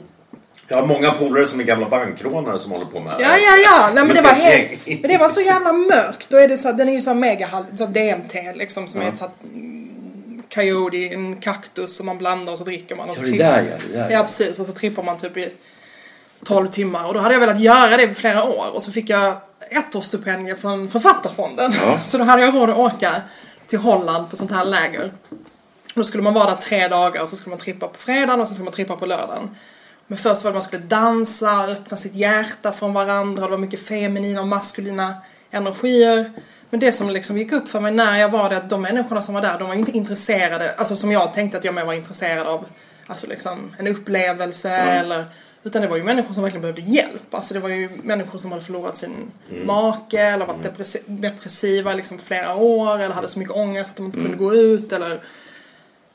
Jag 0.70 0.76
har 0.76 0.86
många 0.86 1.10
polare 1.10 1.46
som 1.46 1.60
är 1.60 1.64
gamla 1.64 1.88
bankrånare 1.88 2.58
som 2.58 2.72
håller 2.72 2.86
på 2.86 3.00
med 3.00 3.16
Ja, 3.18 3.36
ja, 3.36 3.56
ja. 3.64 3.90
Nej, 3.94 4.04
men 4.04 4.16
det 4.16 4.22
var 4.22 4.30
helt... 4.30 4.86
Men 4.86 5.10
det 5.10 5.18
var 5.18 5.28
så 5.28 5.40
jävla 5.40 5.72
mörkt. 5.72 6.26
Då 6.30 6.36
är 6.36 6.48
det 6.48 6.56
så 6.56 6.68
här, 6.68 6.74
den 6.74 6.88
är 6.88 6.92
ju 6.92 7.02
så 7.02 7.10
här 7.10 7.14
mega 7.14 7.48
så 7.76 7.86
här 7.86 7.92
DMT 7.92 8.34
liksom 8.54 8.88
som 8.88 9.00
är 9.00 9.08
ett 9.08 9.18
så 9.18 9.24
här 9.24 9.32
mm, 9.52 10.42
coyote, 10.54 10.96
en 11.14 11.36
kaktus 11.36 11.96
som 11.96 12.06
man 12.06 12.18
blandar 12.18 12.52
och 12.52 12.58
så 12.58 12.64
dricker 12.64 12.96
man. 12.96 13.10
Och 13.10 13.16
så 13.16 13.22
Ja, 13.22 13.26
det 13.26 13.32
trippar- 13.32 13.44
där, 13.52 13.62
ja, 13.62 13.76
det 13.88 13.98
där, 13.98 14.10
ja. 14.10 14.16
Ja, 14.16 14.24
precis. 14.24 14.58
Och 14.58 14.66
så 14.66 14.72
trippar 14.72 15.02
man 15.02 15.18
typ 15.18 15.36
i 15.36 15.48
12 16.44 16.68
timmar. 16.68 17.06
Och 17.08 17.14
då 17.14 17.20
hade 17.20 17.34
jag 17.34 17.40
velat 17.40 17.60
göra 17.60 17.96
det 17.96 18.02
i 18.02 18.14
flera 18.14 18.44
år. 18.44 18.66
Och 18.74 18.82
så 18.82 18.92
fick 18.92 19.08
jag 19.10 19.36
ettårsstipendium 19.70 20.56
från 20.58 20.88
Författarfonden. 20.88 21.72
Så 22.02 22.18
då 22.18 22.24
hade 22.24 22.42
jag 22.42 22.54
råd 22.54 22.70
att 22.70 22.78
åka 22.78 23.12
till 23.66 23.78
Holland 23.78 24.30
på 24.30 24.36
sånt 24.36 24.50
här 24.50 24.64
läger. 24.64 25.10
Då 25.94 26.04
skulle 26.04 26.22
man 26.22 26.34
vara 26.34 26.50
där 26.50 26.56
tre 26.56 26.88
dagar 26.88 27.22
och 27.22 27.28
så 27.28 27.36
skulle 27.36 27.50
man 27.50 27.58
trippa 27.58 27.88
på 27.88 27.98
fredagen 27.98 28.40
och 28.40 28.48
så 28.48 28.54
skulle 28.54 28.64
man 28.64 28.74
trippa 28.74 28.96
på 28.96 29.06
lördagen. 29.06 29.56
Men 30.10 30.18
först 30.18 30.44
var 30.44 30.50
det 30.50 30.54
man 30.54 30.62
skulle 30.62 30.82
dansa, 30.82 31.66
öppna 31.66 31.96
sitt 31.96 32.14
hjärta 32.14 32.72
från 32.72 32.92
varandra. 32.92 33.44
Det 33.44 33.50
var 33.50 33.58
mycket 33.58 33.86
feminina 33.86 34.40
och 34.40 34.48
maskulina 34.48 35.14
energier. 35.50 36.32
Men 36.70 36.80
det 36.80 36.92
som 36.92 37.10
liksom 37.10 37.38
gick 37.38 37.52
upp 37.52 37.68
för 37.68 37.80
mig 37.80 37.92
när 37.92 38.18
jag 38.18 38.28
var 38.28 38.50
det 38.50 38.56
att 38.56 38.70
de 38.70 38.82
människorna 38.82 39.22
som 39.22 39.34
var 39.34 39.42
där, 39.42 39.58
de 39.58 39.68
var 39.68 39.74
ju 39.74 39.80
inte 39.80 39.96
intresserade, 39.96 40.74
alltså 40.74 40.96
som 40.96 41.12
jag 41.12 41.34
tänkte 41.34 41.58
att 41.58 41.64
jag 41.64 41.74
mer 41.74 41.84
var 41.84 41.94
intresserad 41.94 42.46
av, 42.46 42.66
alltså 43.06 43.26
liksom 43.26 43.74
en 43.78 43.86
upplevelse 43.86 44.70
eller 44.70 45.24
utan 45.62 45.82
det 45.82 45.88
var 45.88 45.96
ju 45.96 46.02
människor 46.02 46.34
som 46.34 46.42
verkligen 46.42 46.62
behövde 46.62 46.82
hjälp. 46.82 47.34
Alltså 47.34 47.54
det 47.54 47.60
var 47.60 47.68
ju 47.68 47.90
människor 48.02 48.38
som 48.38 48.52
hade 48.52 48.64
förlorat 48.64 48.96
sin 48.96 49.30
make 49.64 50.20
eller 50.20 50.46
varit 50.46 50.66
depressi- 50.66 51.04
depressiva 51.06 51.94
liksom 51.94 52.18
flera 52.18 52.54
år 52.54 52.98
eller 52.98 53.14
hade 53.14 53.28
så 53.28 53.38
mycket 53.38 53.54
ångest 53.54 53.90
att 53.90 53.96
de 53.96 54.06
inte 54.06 54.20
kunde 54.20 54.36
gå 54.36 54.54
ut 54.54 54.92
eller 54.92 55.20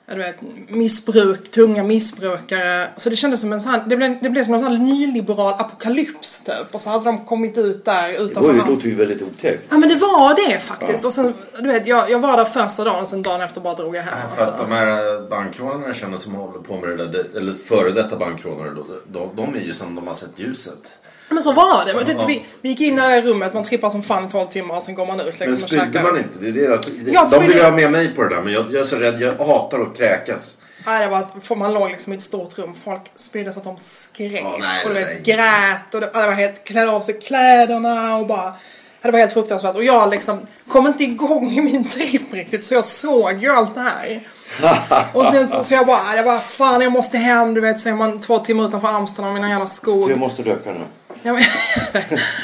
du 0.07 0.15
vet, 0.15 0.35
missbruk, 0.67 1.51
tunga 1.51 1.83
missbrukare. 1.83 2.87
Så 2.97 3.09
det 3.09 3.15
kändes 3.15 3.41
som 3.41 3.53
en 3.53 3.61
sån 3.61 3.79
det 3.89 3.95
blev, 3.97 4.17
det 4.23 4.29
blev 4.29 4.43
som 4.43 4.53
en 4.53 4.59
sån 4.59 4.85
nyliberal 4.85 5.53
apokalyps 5.53 6.41
typ. 6.41 6.53
Och 6.75 6.81
så 6.81 6.89
hade 6.89 7.05
de 7.05 7.25
kommit 7.25 7.57
ut 7.57 7.85
där 7.85 8.07
Det 8.07 8.17
utanför 8.17 8.41
var 8.41 8.53
ju, 8.53 8.59
hamn. 8.59 8.73
låter 8.73 8.87
ju 8.87 8.95
väldigt 8.95 9.21
otäckt. 9.21 9.63
Ja 9.69 9.77
men 9.77 9.89
det 9.89 9.95
var 9.95 10.49
det 10.49 10.59
faktiskt. 10.59 11.05
Och 11.05 11.13
sen, 11.13 11.33
du 11.59 11.67
vet, 11.67 11.87
jag, 11.87 12.09
jag 12.11 12.19
var 12.19 12.37
där 12.37 12.45
första 12.45 12.83
dagen 12.83 13.01
och 13.01 13.07
sen 13.07 13.21
dagen 13.21 13.41
efter 13.41 13.61
bara 13.61 13.73
drog 13.75 13.95
jag 13.95 14.03
hem. 14.03 14.13
För 14.35 14.43
att 14.43 14.49
Alltså. 14.49 14.65
de 14.69 14.71
här 14.75 15.29
bankrånarna 15.29 15.87
jag 15.87 15.95
känner 15.95 16.17
som 16.17 16.35
håller 16.35 16.59
på 16.59 16.75
med 16.77 16.89
det 16.89 16.95
där, 16.97 17.05
det- 17.33 17.37
eller 17.39 17.53
före 17.53 17.91
detta 17.91 18.15
bankrånare, 18.15 18.69
då, 18.75 18.85
de, 19.07 19.35
de 19.35 19.55
är 19.55 19.63
ju 19.65 19.73
som 19.73 19.95
de 19.95 20.07
har 20.07 20.15
sett 20.15 20.39
ljuset. 20.39 20.97
Men 21.29 21.43
så 21.43 21.51
var 21.51 21.85
det. 21.85 21.93
Men, 21.93 22.05
du 22.05 22.13
vet, 22.13 22.29
vi, 22.29 22.45
vi 22.61 22.69
gick 22.69 22.81
in 22.81 22.93
i 22.93 23.01
det 23.01 23.07
här 23.07 23.21
rummet, 23.21 23.53
man 23.53 23.63
trippar 23.63 23.89
som 23.89 24.03
fan 24.03 24.27
i 24.27 24.31
12 24.31 24.47
timmar 24.47 24.75
och 24.77 24.83
sen 24.83 24.95
går 24.95 25.05
man 25.05 25.19
ut 25.19 25.25
liksom 25.25 25.45
Men 25.47 25.53
och 25.53 25.59
spydde 25.59 25.85
käkar. 25.85 26.03
man 26.03 26.17
inte? 26.17 26.39
Det 26.39 26.47
är 26.47 26.51
det 26.51 26.59
jag, 26.61 26.79
det, 27.05 27.11
Jag 27.11 27.29
de 27.31 27.39
vill 27.39 27.49
spydde- 27.49 27.63
ha 27.65 27.71
med 27.71 27.91
mig 27.91 28.13
på 28.15 28.23
det 28.23 28.35
där 28.35 28.41
men 28.41 28.53
jag, 28.53 28.65
jag 28.71 28.79
är 28.81 28.83
så 28.83 28.95
rädd. 28.95 29.21
Jag 29.21 29.45
hatar 29.45 29.79
att 29.81 29.97
kräkas. 29.97 30.57
Nej, 30.85 31.05
det 31.05 31.11
var, 31.11 31.25
för 31.41 31.55
man 31.55 31.73
låg 31.73 31.89
liksom 31.91 32.13
i 32.13 32.15
ett 32.15 32.21
stort 32.21 32.57
rum. 32.57 32.73
Folk 32.83 33.01
spydde 33.15 33.53
så 33.53 33.59
att 33.59 33.65
de 33.65 33.77
skrek. 33.77 34.41
Ja, 34.43 34.57
nej, 34.59 34.83
och 34.83 34.89
du 34.89 34.95
vet, 34.95 35.07
nej. 35.07 35.21
grät 35.23 35.93
och 35.95 36.01
det, 36.01 36.09
det 36.13 36.27
var 36.27 36.31
helt, 36.31 36.63
klädde 36.63 36.91
av 36.91 37.01
sig 37.01 37.19
kläderna 37.21 38.17
och 38.17 38.27
bara... 38.27 38.43
ja, 38.45 38.55
Det 39.01 39.11
var 39.11 39.19
helt 39.19 39.33
fruktansvärt. 39.33 39.75
Och 39.75 39.83
jag 39.83 40.09
liksom 40.09 40.39
kom 40.67 40.87
inte 40.87 41.03
igång 41.03 41.51
i 41.51 41.61
min 41.61 41.89
tripp 41.89 42.33
riktigt 42.33 42.65
så 42.65 42.73
jag 42.73 42.85
såg 42.85 43.43
ju 43.43 43.49
allt 43.51 43.75
det 43.75 43.81
här. 43.81 44.19
och 45.13 45.25
sen 45.25 45.47
så, 45.47 45.63
så 45.63 45.73
jag 45.73 45.85
bara, 45.87 46.15
jag 46.15 46.25
bara, 46.25 46.39
fan 46.39 46.81
jag 46.81 46.91
måste 46.91 47.17
hem. 47.17 47.53
Du 47.53 47.61
vet, 47.61 47.79
så 47.79 47.89
är 47.89 47.93
man 47.93 48.19
två 48.21 48.39
timmar 48.39 48.65
utanför 48.65 48.87
Amsterdam 48.87 49.37
i 49.37 49.39
någon 49.39 49.49
jävla 49.49 49.67
skog. 49.67 50.03
Så 50.03 50.09
jag 50.09 50.19
måste 50.19 50.41
röka 50.41 50.69
nu. 50.69 50.79
Ja, 51.25 51.33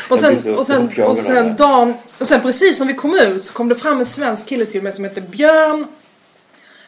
och, 0.10 0.20
sen, 0.20 0.56
och, 0.56 0.66
sen, 0.66 1.04
och 1.04 1.18
sen 1.18 1.56
dagen, 1.56 1.94
och 2.18 2.28
sen 2.28 2.42
precis 2.42 2.80
när 2.80 2.86
vi 2.86 2.94
kom 2.94 3.14
ut 3.14 3.46
så 3.46 3.54
kom 3.54 3.70
det 3.70 3.76
fram 3.76 4.00
en 4.00 4.06
svensk 4.06 4.46
kille 4.46 4.66
till 4.66 4.82
mig 4.82 4.92
som 4.92 5.04
heter 5.04 5.22
Björn. 5.22 5.88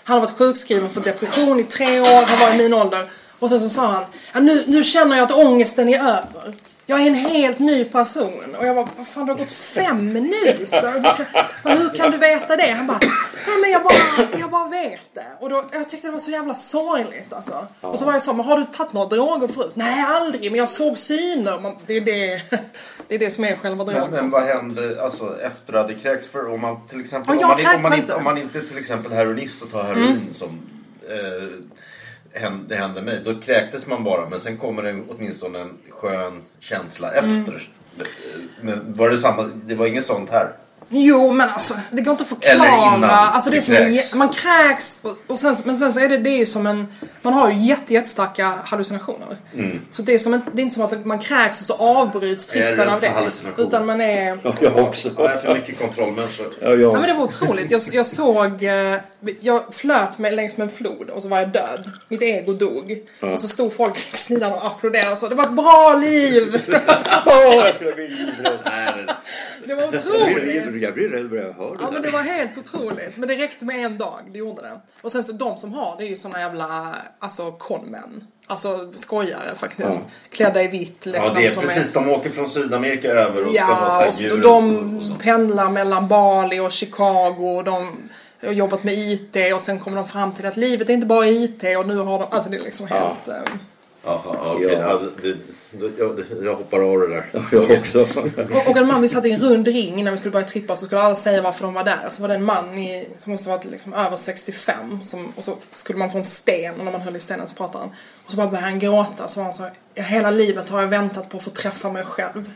Han 0.03 0.19
har 0.19 0.27
varit 0.27 0.37
sjukskriven 0.37 0.89
för 0.89 1.01
depression 1.01 1.59
i 1.59 1.63
tre 1.63 1.99
år, 1.99 2.25
han 2.25 2.39
var 2.39 2.55
i 2.55 2.57
min 2.57 2.73
ålder. 2.73 3.09
Och 3.39 3.49
sen 3.49 3.59
så 3.59 3.69
sa 3.69 3.87
han, 3.87 4.03
ja, 4.33 4.39
nu, 4.39 4.63
nu 4.67 4.83
känner 4.83 5.15
jag 5.17 5.23
att 5.23 5.31
ångesten 5.31 5.89
är 5.89 5.99
över. 5.99 6.55
Jag 6.93 7.01
är 7.01 7.07
en 7.07 7.15
helt 7.15 7.59
ny 7.59 7.85
person. 7.85 8.55
Och 8.59 8.65
jag 8.65 8.75
bara, 8.75 8.87
vad 8.97 9.07
fan 9.07 9.25
det 9.25 9.31
har 9.31 9.39
gått 9.39 9.51
fem 9.51 10.13
minuter. 10.13 10.93
Du 10.95 11.23
kan, 11.23 11.77
hur 11.77 11.95
kan 11.95 12.11
du 12.11 12.17
veta 12.17 12.55
det? 12.55 12.71
Han 12.71 12.87
bara, 12.87 12.99
nej 13.47 13.57
men 13.61 13.71
jag 13.71 13.83
bara, 13.83 14.39
jag 14.39 14.49
bara 14.49 14.67
vet 14.67 15.13
det. 15.13 15.25
Och 15.39 15.49
då, 15.49 15.63
jag 15.71 15.89
tyckte 15.89 16.07
det 16.07 16.11
var 16.11 16.19
så 16.19 16.31
jävla 16.31 16.55
sorgligt 16.55 17.33
alltså. 17.33 17.67
Och 17.81 17.99
så 17.99 18.05
var 18.05 18.13
jag 18.13 18.21
så, 18.21 18.33
men 18.33 18.45
har 18.45 18.57
du 18.57 18.65
tagit 18.65 18.93
några 18.93 19.07
droger 19.07 19.47
förut? 19.47 19.71
Nej 19.73 20.05
aldrig, 20.07 20.51
men 20.51 20.59
jag 20.59 20.69
såg 20.69 20.97
syner. 20.97 21.59
Man, 21.59 21.75
det, 21.85 21.97
är 21.97 22.01
det, 22.01 22.41
det 23.07 23.15
är 23.15 23.19
det 23.19 23.31
som 23.31 23.43
är 23.43 23.55
själva 23.55 23.83
drogen. 23.83 24.01
Men, 24.01 24.11
men 24.11 24.29
vad 24.29 24.43
hände 24.43 25.03
alltså, 25.03 25.41
efter 25.41 25.73
du 25.73 25.79
hade 25.79 25.93
kräkts? 25.93 26.27
För 26.27 26.53
om 26.53 26.61
man 26.61 26.87
till 26.87 27.01
exempel, 27.01 27.37
Ja, 27.41 27.55
om, 27.55 27.63
man, 27.63 27.75
om, 27.75 27.81
man 27.81 27.91
kräks 27.91 28.01
inte, 28.01 28.01
inte. 28.01 28.15
om 28.15 28.23
man 28.23 28.37
inte 28.37 28.61
till 28.61 28.77
exempel 28.77 29.11
heroinist 29.11 29.61
och 29.61 29.71
tar 29.71 29.83
heroin 29.83 30.27
som 30.31 30.59
eh, 31.09 31.49
det 32.67 32.75
hände 32.75 33.01
mig. 33.01 33.21
Då 33.25 33.39
kräktes 33.39 33.87
man 33.87 34.03
bara 34.03 34.29
men 34.29 34.39
sen 34.39 34.57
kommer 34.57 34.83
det 34.83 34.95
åtminstone 35.09 35.59
en 35.59 35.77
skön 35.89 36.41
känsla 36.59 37.11
efter. 37.13 37.69
Men 38.61 38.93
var 38.93 39.09
det 39.09 39.17
samma? 39.17 39.43
Det 39.65 39.75
var 39.75 39.85
inget 39.85 40.05
sånt 40.05 40.29
här? 40.29 40.53
Jo 40.95 41.31
men 41.31 41.49
alltså 41.49 41.73
det 41.91 42.01
går 42.01 42.11
inte 42.11 42.23
att 42.23 42.45
Eller 42.45 42.65
förklara. 42.65 42.95
innan 42.95 43.09
alltså, 43.09 43.49
det 43.49 43.55
är 43.57 43.89
du 43.89 43.97
som 43.97 44.13
en, 44.13 44.17
man 44.19 44.29
kräks 44.29 45.01
och, 45.03 45.17
och 45.27 45.39
sen, 45.39 45.55
men 45.65 45.75
sen 45.77 45.93
så 45.93 45.99
är 45.99 46.09
det, 46.09 46.17
det 46.17 46.29
är 46.41 46.45
som 46.45 46.67
en, 46.67 46.87
man 47.21 47.33
har 47.33 47.51
ju 47.51 47.59
jätte, 47.59 47.93
jättestarka 47.93 48.53
hallucinationer. 48.63 49.37
Mm. 49.53 49.81
Så 49.89 50.01
det 50.01 50.13
är, 50.13 50.19
som 50.19 50.33
en, 50.33 50.41
det 50.53 50.61
är 50.61 50.63
inte 50.63 50.75
som 50.75 50.83
att 50.85 51.05
man 51.05 51.19
kräks 51.19 51.59
och 51.59 51.65
så 51.65 51.73
avbryts 51.73 52.47
trippen 52.47 52.89
av 52.89 53.01
det. 53.01 53.11
Utan 53.57 53.85
man 53.85 54.01
är 54.01 54.37
Ja, 54.43 54.53
jag 54.61 54.77
också. 54.77 55.09
Ja, 55.17 55.23
jag 55.23 55.33
är 55.33 55.37
för 55.37 55.53
mycket 55.55 55.79
kontrollmänniska. 55.79 56.43
Ja, 56.61 56.69
Ja 56.69 56.75
jag. 56.75 56.93
men 56.93 57.01
det 57.03 57.13
var 57.13 57.23
otroligt. 57.23 57.71
Jag, 57.71 57.81
jag 57.91 58.05
såg, 58.05 58.63
eh, 58.63 58.95
jag 59.41 59.63
flöt 59.75 60.17
mig 60.17 60.31
längs 60.31 60.57
med 60.57 60.65
en 60.65 60.73
flod 60.75 61.09
och 61.09 61.21
så 61.21 61.27
var 61.27 61.39
jag 61.39 61.49
död. 61.49 61.91
Mitt 62.07 62.21
ego 62.21 62.53
dog. 62.53 62.97
Och 63.33 63.39
så 63.39 63.47
stod 63.47 63.73
folk 63.75 63.95
vid 63.95 64.19
sidan 64.19 64.53
och 64.53 64.65
applåderade 64.65 65.11
och 65.11 65.17
sa 65.17 65.29
det 65.29 65.35
var 65.35 65.43
ett 65.43 65.51
bra 65.51 65.95
liv. 66.01 66.61
Det- 69.67 69.75
var 69.75 69.83
otroligt. 69.87 70.81
jag 70.83 70.93
blir 70.93 71.09
rädd 71.09 71.29
bara 71.29 71.39
jag 71.39 71.53
hör 71.53 71.77
Ja 71.79 71.85
det 71.85 71.91
men 71.91 71.93
där. 71.93 72.01
det 72.01 72.09
var 72.17 72.23
helt 72.23 72.57
otroligt. 72.57 73.17
Men 73.17 73.29
det 73.29 73.35
räckte 73.35 73.65
med 73.65 73.85
en 73.85 73.97
dag, 73.97 74.19
det 74.31 74.39
gjorde 74.39 74.61
det. 74.61 74.81
Och 75.01 75.11
sen 75.11 75.23
så 75.23 75.31
de 75.31 75.57
som 75.57 75.73
har 75.73 75.95
det 75.97 76.03
är 76.03 76.07
ju 76.07 76.17
såna 76.17 76.39
jävla, 76.39 76.95
alltså 77.19 77.51
conmän. 77.51 78.27
Alltså 78.47 78.93
skojare 78.95 79.55
faktiskt. 79.55 80.01
Klädda 80.29 80.63
i 80.63 80.67
vitt 80.67 81.05
liksom. 81.05 81.25
Ja, 81.25 81.33
det 81.35 81.45
är 81.45 81.49
som 81.49 81.63
precis. 81.63 81.91
De 81.91 82.09
åker 82.09 82.29
från 82.29 82.49
Sydamerika 82.49 83.07
över 83.11 83.47
och 83.47 83.55
ska 83.55 83.63
ha 83.63 83.75
så 83.89 83.95
Ja, 83.95 83.99
här 83.99 84.07
och 84.07 84.13
så, 84.13 84.23
djur 84.23 84.41
de 84.41 84.77
och, 84.77 84.97
och 84.97 85.03
sånt. 85.03 85.19
pendlar 85.23 85.69
mellan 85.69 86.07
Bali 86.07 86.59
och 86.59 86.71
Chicago. 86.71 87.55
Och 87.57 87.63
de 87.63 87.91
har 88.45 88.51
jobbat 88.51 88.83
med 88.83 88.93
IT 88.93 89.35
och 89.55 89.61
sen 89.61 89.79
kommer 89.79 89.97
de 89.97 90.07
fram 90.07 90.31
till 90.33 90.45
att 90.45 90.57
livet 90.57 90.89
är 90.89 90.93
inte 90.93 91.07
bara 91.07 91.27
IT 91.27 91.63
och 91.77 91.87
nu 91.87 91.97
har 91.97 92.19
de, 92.19 92.27
alltså 92.31 92.49
det 92.49 92.57
är 92.57 92.61
liksom 92.61 92.87
helt... 92.87 93.27
eh, 93.27 93.35
Jaha, 94.05 94.53
okej. 94.55 94.71
Ja. 94.71 95.01
Det, 95.21 95.37
jag, 95.99 96.19
jag 96.43 96.55
hoppar 96.55 96.79
av 96.79 96.99
det 96.99 97.07
där. 97.07 97.25
Jag 97.51 97.71
också. 97.79 98.01
Och, 98.01 98.67
och 98.67 98.77
en 98.77 98.87
man, 98.87 99.01
vi 99.01 99.09
satt 99.09 99.25
i 99.25 99.31
en 99.31 99.41
rund 99.41 99.67
ring 99.67 99.99
innan 99.99 100.13
vi 100.13 100.17
skulle 100.19 100.31
börja 100.31 100.47
trippa 100.47 100.75
så 100.75 100.85
skulle 100.85 101.01
alla 101.01 101.15
säga 101.15 101.41
varför 101.41 101.65
de 101.65 101.73
var 101.73 101.83
där. 101.83 102.09
Så 102.09 102.21
var 102.21 102.29
det 102.29 102.35
en 102.35 102.43
man 102.43 102.77
i, 102.77 103.07
som 103.17 103.31
måste 103.31 103.49
ha 103.49 103.57
varit 103.57 103.71
liksom 103.71 103.93
över 103.93 104.17
65 104.17 105.01
som, 105.01 105.33
och 105.35 105.43
så 105.43 105.57
skulle 105.73 105.99
man 105.99 106.11
få 106.11 106.17
en 106.17 106.23
sten 106.23 106.79
och 106.79 106.85
när 106.85 106.91
man 106.91 107.01
höll 107.01 107.15
i 107.15 107.19
stenen 107.19 107.47
så 107.47 107.55
pratade 107.55 107.83
han. 107.83 107.93
Och 108.25 108.31
så 108.31 108.37
bara 108.37 108.47
började 108.47 108.67
han 108.67 108.79
gråta 108.79 109.27
så 109.27 109.39
var 109.39 109.45
han 109.45 109.53
så 109.53 109.63
här, 109.63 109.73
"Ja, 109.93 110.03
hela 110.03 110.31
livet 110.31 110.69
har 110.69 110.81
jag 110.81 110.87
väntat 110.87 111.29
på 111.29 111.37
att 111.37 111.43
få 111.43 111.49
träffa 111.49 111.91
mig 111.91 112.05
själv. 112.05 112.51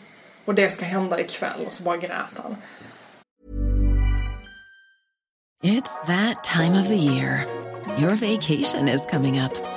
Och 0.46 0.56
det 0.56 0.70
ska 0.70 0.86
hända 0.86 1.20
ikväll 1.20 1.66
och 1.68 1.74
så 1.74 1.84
bara 1.84 1.98
grät 1.98 2.12
han. 2.36 2.56
It's 5.64 6.06
that 6.08 6.44
time 6.44 6.82
of 6.82 6.88
the 6.88 6.96
year. 6.96 7.46
Your 8.00 8.12
vacation 8.16 8.90
is 8.90 9.02
coming 9.12 9.42
up. 9.42 9.77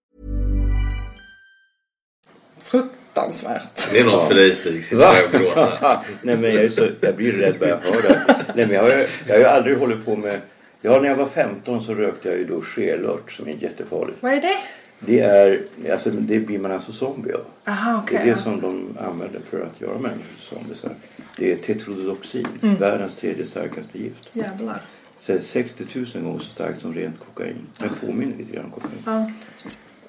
Fruktansvärt. 2.71 3.91
Det 3.93 3.99
är 3.99 4.05
något 4.05 4.27
för 4.27 4.35
dig 4.35 4.51
Stig, 4.51 4.97
där 4.99 5.23
och. 5.25 6.03
Nej 6.23 6.37
men 6.37 6.53
jag, 6.53 6.63
är 6.63 6.69
så, 6.69 6.87
jag 7.01 7.15
blir 7.15 7.31
rädd 7.31 7.55
bara 7.59 7.69
jag 7.69 7.77
hör 7.77 8.01
det. 8.01 8.35
Nej 8.55 8.65
men 8.65 8.75
jag 8.75 8.81
har, 8.83 8.89
jag 9.27 9.33
har 9.33 9.39
ju 9.39 9.45
aldrig 9.45 9.77
hållit 9.77 10.05
på 10.05 10.15
med... 10.15 10.41
Ja, 10.81 10.99
när 11.01 11.09
jag 11.09 11.15
var 11.15 11.27
15 11.27 11.83
så 11.83 11.93
rökte 11.93 12.29
jag 12.29 12.37
ju 12.37 12.45
då 12.45 12.61
skelört 12.61 13.31
som 13.31 13.47
är 13.47 13.51
jättefarligt. 13.59 14.17
Vad 14.21 14.31
är 14.33 14.41
det? 14.41 14.57
Det 14.99 15.19
är, 15.19 15.59
alltså 15.91 16.09
det 16.09 16.39
blir 16.39 16.59
man 16.59 16.71
alltså 16.71 16.91
zombie 16.91 17.33
av. 17.33 17.45
Aha, 17.71 17.91
Det 17.91 17.97
okej. 18.17 18.29
är 18.29 18.35
det 18.35 18.41
som 18.41 18.61
de 18.61 18.97
använder 19.05 19.39
för 19.49 19.61
att 19.65 19.81
göra 19.81 19.93
människor 19.93 20.23
till 20.35 20.41
zombiesar. 20.57 20.91
Det 21.37 21.51
är 21.51 21.55
tetrodotoxin, 21.55 22.47
Mm. 22.63 22.75
världens 22.75 23.15
tredje 23.17 23.47
starkaste 23.47 23.97
gift. 23.97 24.29
Jävlar. 24.33 24.81
Så 25.19 25.31
det 25.31 25.37
är 25.37 25.41
60 25.41 25.83
000 26.15 26.23
gånger 26.23 26.39
så 26.39 26.49
starkt 26.49 26.81
som 26.81 26.93
rent 26.93 27.15
kokain. 27.19 27.55
Men 27.79 27.89
påminner 28.01 28.37
lite 28.37 28.51
grann 28.55 28.65
om 28.65 28.71
kokain. 28.71 28.91
Ja. 29.05 29.31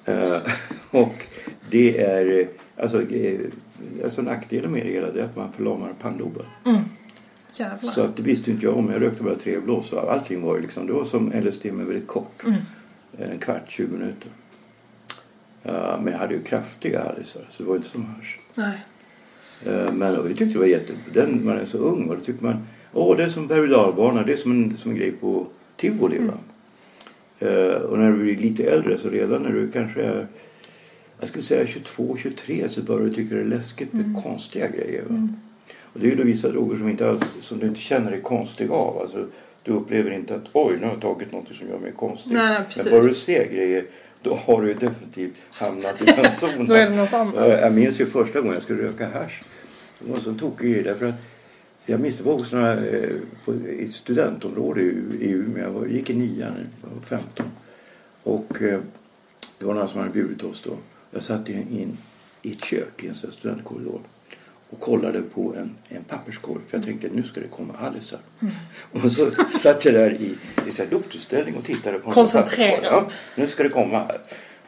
Eh, 0.05 0.37
och 0.91 1.25
det 1.69 2.01
är, 2.01 2.47
alltså, 2.77 3.01
eh, 3.11 3.39
alltså 4.03 4.21
nackdelen 4.21 4.71
med 4.71 4.85
det 4.85 4.91
hela 4.91 5.07
är 5.07 5.23
att 5.23 5.35
man 5.35 5.51
förlamar 5.51 5.93
pannloben. 6.01 6.45
Jävlar. 7.55 7.89
Så 7.89 8.01
att 8.01 8.15
det 8.15 8.23
visste 8.23 8.51
inte 8.51 8.65
jag 8.65 8.77
om. 8.77 8.91
Jag 8.91 9.01
rökte 9.01 9.23
bara 9.23 9.35
tre 9.35 9.59
blås. 9.59 9.87
Så 9.89 9.99
allting 9.99 10.41
var 10.41 10.55
ju 10.55 10.61
liksom, 10.61 10.87
det 10.87 10.93
var 10.93 11.05
som 11.05 11.31
LSD 11.31 11.65
men 11.65 11.87
väldigt 11.87 12.07
kort. 12.07 12.43
En 13.17 13.39
kvart, 13.39 13.63
20 13.67 13.91
minuter. 13.91 14.31
Ja, 15.63 15.99
men 16.03 16.13
jag 16.13 16.19
hade 16.19 16.33
ju 16.33 16.43
kraftiga 16.43 17.03
hallisar 17.03 17.41
så 17.49 17.63
det 17.63 17.69
var 17.69 17.75
inte 17.75 17.87
som 17.87 18.05
hörs. 18.05 18.39
Nej. 18.55 18.77
Eh, 19.65 19.91
Men 19.91 20.27
vi 20.27 20.29
tyckte 20.29 20.53
det 20.53 20.59
var 20.59 20.65
jätte... 20.65 20.93
Den, 21.13 21.45
man 21.45 21.57
är 21.57 21.65
så 21.65 21.77
ung 21.77 22.09
och 22.09 22.15
då 22.15 22.21
tycker 22.21 22.43
man 22.43 22.67
åh 22.93 23.17
det 23.17 23.23
är 23.23 23.29
som 23.29 23.47
berg 23.47 23.59
och 23.61 23.69
dalbana. 23.69 24.23
Det 24.23 24.33
är 24.33 24.37
som 24.37 24.51
en, 24.51 24.77
som 24.77 24.91
en 24.91 24.97
grej 24.97 25.11
på 25.11 25.47
tivoli. 25.75 26.19
Va? 26.19 26.33
Eh, 27.39 27.73
och 27.73 27.99
när 27.99 28.11
du 28.11 28.17
blir 28.17 28.37
lite 28.37 28.63
äldre 28.63 28.97
så 28.97 29.09
redan 29.09 29.41
när 29.41 29.51
du 29.51 29.71
kanske 29.71 30.01
är 30.01 30.27
jag 31.19 31.29
skulle 31.29 31.43
säga 31.43 31.67
22, 31.67 32.17
23 32.21 32.69
så 32.69 32.81
börjar 32.81 33.05
du 33.05 33.13
tycka 33.13 33.35
det 33.35 33.41
är 33.41 33.45
läskigt 33.45 33.93
med 33.93 34.23
konstiga 34.23 34.67
grejer. 34.67 35.03
Va? 35.07 35.27
Och 35.81 35.99
det 35.99 36.07
är 36.07 36.09
ju 36.09 36.15
då 36.15 36.23
vissa 36.23 36.49
droger 36.49 36.77
som, 36.77 36.89
inte 36.89 37.09
alls, 37.09 37.23
som 37.41 37.59
du 37.59 37.67
inte 37.67 37.79
känner 37.79 38.11
dig 38.11 38.21
konstig 38.21 38.71
av. 38.71 38.97
Alltså, 39.01 39.25
du 39.63 39.71
upplever 39.71 40.11
inte 40.11 40.35
att 40.35 40.43
oj, 40.53 40.73
nu 40.79 40.85
har 40.85 40.93
jag 40.93 41.01
tagit 41.01 41.31
något 41.31 41.55
som 41.55 41.69
gör 41.69 41.79
mig 41.79 41.91
konstig. 41.91 42.33
Nej, 42.33 42.49
nej, 42.49 42.83
Men 42.83 42.91
bara 42.91 43.03
du 43.03 43.09
ser 43.09 43.45
grejer 43.45 43.85
då 44.21 44.35
har 44.35 44.61
du 44.61 44.73
definitivt 44.73 45.39
hamnat 45.51 46.01
i 46.01 46.05
den 46.05 46.31
zonen. 46.39 46.67
Då 46.67 46.75
är 46.75 46.89
det 46.89 46.95
något 46.95 47.13
annat. 47.13 47.33
Ja, 47.37 47.47
Jag 47.47 47.73
minns 47.73 48.01
ju 48.01 48.05
första 48.05 48.39
gången 48.39 48.53
jag 48.53 48.63
skulle 48.63 48.83
röka 48.83 49.09
hasch. 49.09 49.43
Det 49.99 50.09
var 50.09 50.15
en 50.15 50.21
sån 50.21 50.39
tokig 50.39 50.71
grej 50.73 50.83
därför 50.83 51.05
att 51.05 51.15
jag 51.85 51.99
minns 51.99 52.17
det 52.17 52.23
var 52.23 52.33
hos 52.33 52.51
några, 52.51 52.85
eh, 52.85 53.15
på, 53.45 53.53
i 53.53 53.85
ett 53.85 53.93
studentområde 53.93 54.81
i, 54.81 55.31
Umeå. 55.31 55.85
Jag 55.85 55.91
gick 55.91 56.09
i 56.09 56.13
nian, 56.13 56.53
jag 56.81 56.89
var 56.89 57.01
15. 57.01 57.45
Och 58.23 58.61
eh, 58.61 58.79
det 59.59 59.65
var 59.65 59.73
några 59.73 59.87
som 59.87 59.99
hade 59.99 60.11
bjudit 60.11 60.43
oss 60.43 60.61
då. 60.61 60.77
Jag 61.11 61.23
satt 61.23 61.49
in, 61.49 61.97
i 62.41 62.51
ett 62.51 62.65
kök 62.65 63.03
i 63.03 63.07
en 63.07 63.15
studentkorridor 63.15 64.01
och 64.69 64.79
kollade 64.79 65.21
på 65.21 65.55
en, 65.55 65.75
en 65.87 66.03
papperskorg. 66.03 66.61
För 66.67 66.77
jag 66.77 66.85
tänkte 66.85 67.09
nu 67.13 67.23
ska 67.23 67.41
det 67.41 67.47
komma 67.47 67.73
Alice. 67.79 68.19
Och 68.91 69.11
så 69.11 69.31
satt 69.61 69.85
jag 69.85 69.93
där 69.93 70.13
i, 70.13 70.35
i 70.67 70.71
så 70.71 70.83
här 70.83 70.91
lotusställning 70.91 71.55
och 71.55 71.63
tittade 71.63 71.99
på 71.99 72.09
en 72.09 72.13
Koncentrerad. 72.13 72.83
Ja, 72.83 73.09
nu 73.35 73.47
ska 73.47 73.63
det 73.63 73.69
komma 73.69 73.97
här. 73.97 74.17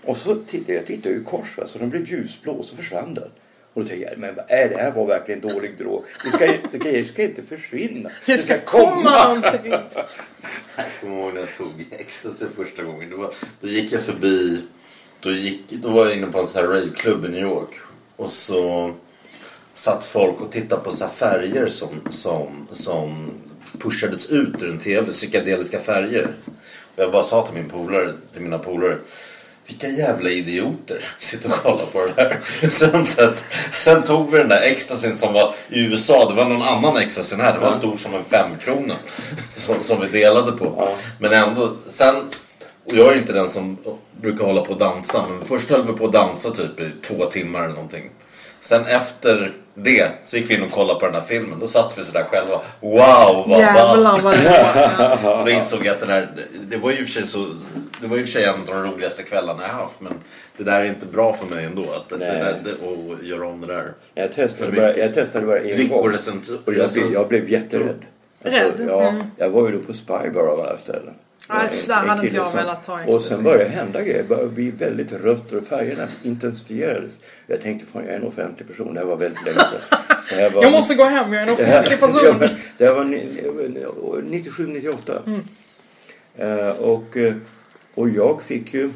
Och 0.03 0.17
så 0.17 0.35
tittade 0.35 0.73
jag 0.73 0.85
tittade 0.85 1.15
ju 1.15 1.23
kors 1.23 1.57
va, 1.57 1.67
så 1.67 1.79
den 1.79 1.89
blev 1.89 2.09
ljusblå 2.09 2.53
och 2.53 2.65
så 2.65 2.75
försvann 2.75 3.13
den. 3.13 3.29
Och 3.75 3.81
då 3.81 3.87
tänkte 3.87 4.09
jag, 4.11 4.19
men 4.19 4.35
vad 4.35 4.45
är 4.47 4.69
det 4.69 4.77
här 4.77 4.91
var 4.91 5.05
verkligen 5.05 5.41
dålig 5.41 5.77
drog. 5.77 6.03
Det 6.23 6.29
ska, 6.29 6.53
det 6.71 7.07
ska 7.07 7.23
inte 7.23 7.43
försvinna. 7.43 8.09
Det 8.25 8.37
ska 8.37 8.59
komma 8.59 9.27
någonting. 9.27 9.71
Jag 10.75 10.85
kommer 11.01 11.21
ihåg 11.21 11.33
när 11.33 11.41
jag 11.41 11.55
tog 11.57 11.85
ecstasy 11.91 12.45
första 12.55 12.83
gången. 12.83 13.09
Det 13.09 13.15
var, 13.15 13.33
då 13.61 13.67
gick 13.67 13.91
jag 13.91 14.01
förbi, 14.01 14.61
då, 15.19 15.31
gick, 15.31 15.69
då 15.69 15.89
var 15.89 16.05
jag 16.05 16.17
inne 16.17 16.27
på 16.27 16.39
en 16.39 16.47
sån 16.47 16.61
här 16.61 16.69
raveklubb 16.69 17.25
i 17.25 17.27
New 17.27 17.41
York. 17.41 17.73
Och 18.15 18.31
så 18.31 18.93
satt 19.73 20.03
folk 20.03 20.41
och 20.41 20.51
tittade 20.51 20.81
på 20.81 20.91
så 20.91 21.05
här 21.05 21.11
färger 21.11 21.67
som, 21.67 22.01
som, 22.09 22.67
som 22.71 23.31
pushades 23.79 24.29
ut 24.29 24.61
ur 24.61 24.69
en 24.69 24.79
tv, 24.79 25.11
psykedeliska 25.11 25.79
färger. 25.79 26.27
Och 26.95 27.03
jag 27.03 27.11
bara 27.11 27.23
sa 27.23 27.47
till 27.47 27.55
min 27.55 27.69
polare, 27.69 28.13
till 28.33 28.41
mina 28.41 28.59
polare 28.59 28.97
vilka 29.67 29.87
jävla 29.87 30.29
idioter 30.29 31.05
sitter 31.19 31.49
och 31.49 31.55
kollar 31.55 31.85
på 31.85 32.05
det 32.05 32.21
här. 32.21 32.69
Sen, 32.69 33.05
så 33.05 33.23
att, 33.23 33.45
sen 33.71 34.03
tog 34.03 34.31
vi 34.31 34.37
den 34.37 34.49
där 34.49 34.61
extasin 34.61 35.17
som 35.17 35.33
var 35.33 35.53
i 35.69 35.79
USA. 35.79 36.29
Det 36.29 36.35
var 36.35 36.45
någon 36.45 36.61
annan 36.61 36.97
extasin 36.97 37.39
här. 37.39 37.53
Det 37.53 37.59
var 37.59 37.69
stor 37.69 37.97
som 37.97 38.15
en 38.15 38.23
femkrona. 38.25 38.95
Som, 39.57 39.75
som 39.83 40.01
vi 40.01 40.07
delade 40.19 40.51
på. 40.51 40.89
Men 41.19 41.33
ändå. 41.33 41.73
Sen, 41.87 42.15
och 42.85 42.93
jag 42.97 43.07
är 43.07 43.13
ju 43.13 43.19
inte 43.19 43.33
den 43.33 43.49
som 43.49 43.77
brukar 44.21 44.45
hålla 44.45 44.61
på 44.61 44.71
och 44.71 44.79
dansa. 44.79 45.25
Men 45.29 45.47
först 45.47 45.69
höll 45.69 45.87
vi 45.87 45.93
på 45.93 46.05
att 46.05 46.13
dansa 46.13 46.51
typ 46.51 46.79
i 46.79 46.91
två 47.01 47.25
timmar 47.25 47.59
eller 47.63 47.73
någonting. 47.73 48.09
Sen 48.59 48.85
efter 48.85 49.53
det 49.75 50.11
så 50.23 50.37
gick 50.37 50.49
vi 50.49 50.53
in 50.53 50.63
och 50.63 50.71
kollade 50.71 50.99
på 50.99 51.05
den 51.05 51.15
här 51.15 51.21
filmen. 51.21 51.59
Då 51.59 51.67
satt 51.67 51.97
vi 51.97 52.03
sådär 52.03 52.23
själva. 52.23 52.61
Wow 52.79 53.45
vad 53.47 53.59
Jävlar 53.59 54.03
ballt. 54.03 54.23
vad 54.23 54.33
det 54.43 55.17
var. 55.23 55.39
Och 55.39 55.45
då 55.45 55.51
insåg 55.51 55.85
jag 55.85 55.93
att 55.93 55.99
den 55.99 56.09
här, 56.09 56.31
det, 56.35 56.41
det 56.69 56.77
var 56.77 56.91
ju 56.91 56.97
i 56.99 57.03
och 57.03 57.05
för 57.07 57.13
sig 57.13 57.27
så 57.27 57.47
det 58.05 58.09
var 58.09 58.17
ju 58.17 58.21
i 58.21 58.25
och 58.25 58.29
för 58.29 58.39
sig 58.39 58.43
en 58.45 58.53
av 58.53 58.65
de 58.83 58.91
roligaste 58.91 59.23
kvällarna 59.23 59.61
jag 59.61 59.73
haft 59.73 60.01
men 60.01 60.13
det 60.57 60.63
där 60.63 60.79
är 60.81 60.85
inte 60.85 61.05
bra 61.05 61.33
för 61.33 61.55
mig 61.55 61.65
ändå 61.65 61.81
att, 61.91 62.09
det, 62.09 62.17
det 62.17 62.55
det, 62.63 62.71
att 62.71 63.23
göra 63.25 63.47
om 63.47 63.61
det 63.61 63.67
där. 63.67 63.93
Jag 64.13 64.31
testade, 64.31 64.71
bara, 64.71 64.93
jag 64.97 65.13
testade 65.13 65.45
bara 65.45 65.59
en 65.59 65.87
gång. 65.89 65.99
Lyckorecent- 66.11 66.59
Och 66.65 66.73
jag 66.73 66.91
blev, 66.93 67.11
jag 67.13 67.27
blev 67.27 67.49
jätterädd. 67.49 68.05
Rädd? 68.39 68.85
ja, 68.89 69.07
Mm. 69.09 69.23
Jag 69.37 69.49
var 69.49 69.69
ju 69.69 69.77
då 69.77 69.83
på 69.83 69.93
Spybar 69.93 70.47
av 70.47 70.59
alla 70.61 70.77
ställen. 70.77 71.13
Ja, 71.49 71.55
en 71.89 72.09
hade 72.09 72.23
inte 72.23 72.35
jag 72.35 72.47
som- 72.47 72.55
velat 72.57 72.83
ta 72.83 73.03
Och 73.07 73.21
sen 73.21 73.43
började 73.43 73.63
det 73.63 73.69
hända 73.69 74.01
grejer. 74.01 74.17
Det 74.17 74.29
började 74.29 74.49
bli 74.49 74.71
väldigt 74.71 75.11
rött 75.11 75.51
och 75.51 75.63
färgerna 75.67 76.07
intensifierades. 76.23 77.19
Jag 77.47 77.61
tänkte, 77.61 77.85
fan 77.93 78.03
jag 78.05 78.11
är 78.13 78.17
en 78.17 78.27
offentlig 78.27 78.67
person. 78.67 78.93
Det 78.93 78.99
här 78.99 79.07
var 79.07 79.17
väldigt 79.17 79.45
länge 79.45 79.57
sedan. 79.59 79.99
Det 80.29 80.35
här 80.35 80.49
var- 80.49 80.63
Jag 80.63 80.71
måste 80.71 80.95
gå 80.95 81.03
hem, 81.03 81.33
jag 81.33 81.43
är 81.43 81.47
en 81.47 81.55
det 81.57 81.63
här, 81.63 81.79
offentlig 81.79 81.99
person. 81.99 82.35
men 82.39 82.49
det 82.77 82.85
här 82.85 82.93
var 82.93 83.03
ni- 83.03 84.29
97, 84.29 84.67
98. 84.67 85.21
Mm. 85.25 85.41
Eh, 86.37 86.69
och, 86.69 87.17
eh, 87.17 87.33
och 87.95 88.09
jag 88.09 88.41
fick 88.41 88.73
ju 88.73 88.91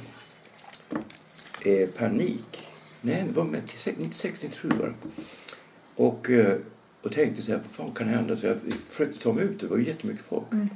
eh, 1.66 1.90
panik. 1.90 2.68
Nej, 3.02 3.24
det 3.28 3.32
var 3.32 3.44
96, 3.44 3.98
97 4.00 4.70
var. 4.70 4.94
Och, 5.96 6.30
eh, 6.30 6.58
och 7.02 7.12
tänkte 7.12 7.42
så 7.42 7.52
här, 7.52 7.60
vad 7.60 7.72
fan 7.72 7.96
kan 7.96 8.08
hända? 8.08 8.38
Så 8.38 8.46
jag 8.46 8.58
försökte 8.90 9.20
ta 9.20 9.34
mig 9.34 9.44
ut. 9.44 9.60
Det 9.60 9.68
var 9.68 9.78
ju 9.78 9.86
jättemycket 9.86 10.26
folk. 10.26 10.54
Mm. 10.54 10.70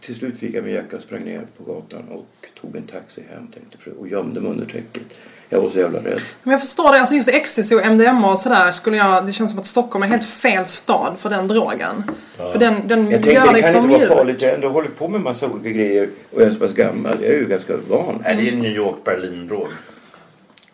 Till 0.00 0.14
slut 0.14 0.38
fick 0.38 0.54
jag 0.54 0.64
min 0.64 0.74
jacka 0.74 0.96
och 0.96 1.02
sprang 1.02 1.24
ner 1.24 1.46
på 1.58 1.72
gatan 1.72 2.02
och 2.10 2.26
tog 2.60 2.76
en 2.76 2.82
taxi 2.82 3.22
hem 3.30 3.46
tänkte, 3.46 3.78
för- 3.78 4.00
och 4.00 4.08
gömde 4.08 4.40
mig 4.40 4.50
under 4.50 4.64
täcket. 4.66 5.02
Jag 5.48 5.60
var 5.60 5.70
så 5.70 5.78
jävla 5.78 5.98
rädd. 5.98 6.20
Men 6.42 6.52
jag 6.52 6.60
förstår 6.60 6.92
det, 6.92 6.98
alltså 7.00 7.14
just 7.14 7.28
ecstasy 7.28 7.74
och 7.74 7.86
MDMA 7.86 8.32
och 8.32 8.38
sådär 8.38 8.72
skulle 8.72 8.96
jag, 8.96 9.26
det 9.26 9.32
känns 9.32 9.50
som 9.50 9.60
att 9.60 9.66
Stockholm 9.66 10.02
är 10.02 10.06
helt 10.08 10.24
fel 10.24 10.66
stad 10.66 11.14
för 11.18 11.30
den 11.30 11.48
drogen. 11.48 12.04
För 12.36 12.58
den, 12.58 12.74
den 12.88 13.10
Jag 13.10 13.12
gör 13.12 13.20
tänkte 13.22 13.46
det 13.46 13.52
dig 13.52 13.62
kan 13.62 13.74
inte 13.76 13.88
vara 13.88 13.98
mjuk. 13.98 14.08
farligt. 14.08 14.42
Jag 14.42 14.48
har 14.48 14.54
ändå 14.54 14.68
hållit 14.68 14.96
på 14.98 15.08
med 15.08 15.20
massa 15.20 15.46
olika 15.46 15.68
grejer 15.70 16.08
och 16.32 16.40
jag 16.42 16.48
är 16.48 16.52
så 16.52 16.58
pass 16.58 16.72
gammal. 16.72 17.16
Jag 17.20 17.30
är 17.32 17.36
ju 17.38 17.46
ganska 17.46 17.76
van. 17.88 18.22
Är 18.24 18.34
det 18.34 18.48
är 18.48 18.56
New 18.56 18.76
York-Berlin-drog? 18.76 19.68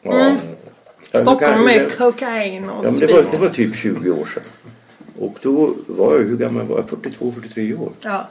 Ja. 0.02 0.12
Mm. 0.20 0.36
Ja, 1.12 1.18
Stockholm 1.18 1.64
med 1.64 1.80
det- 1.84 1.96
kokain 1.98 2.70
och 2.70 2.84
Ja, 2.84 2.90
men 2.90 3.00
det, 3.00 3.12
var, 3.14 3.24
det 3.30 3.36
var 3.36 3.48
typ 3.48 3.76
20 3.76 4.10
år 4.10 4.26
sedan. 4.34 4.42
Och 5.18 5.36
då 5.42 5.74
var 5.86 6.12
jag, 6.18 6.24
hur 6.24 6.36
gammal 6.36 6.66
var 6.66 6.76
jag? 6.76 6.88
42, 6.88 7.32
43 7.32 7.74
år. 7.74 7.92
Ja, 8.00 8.26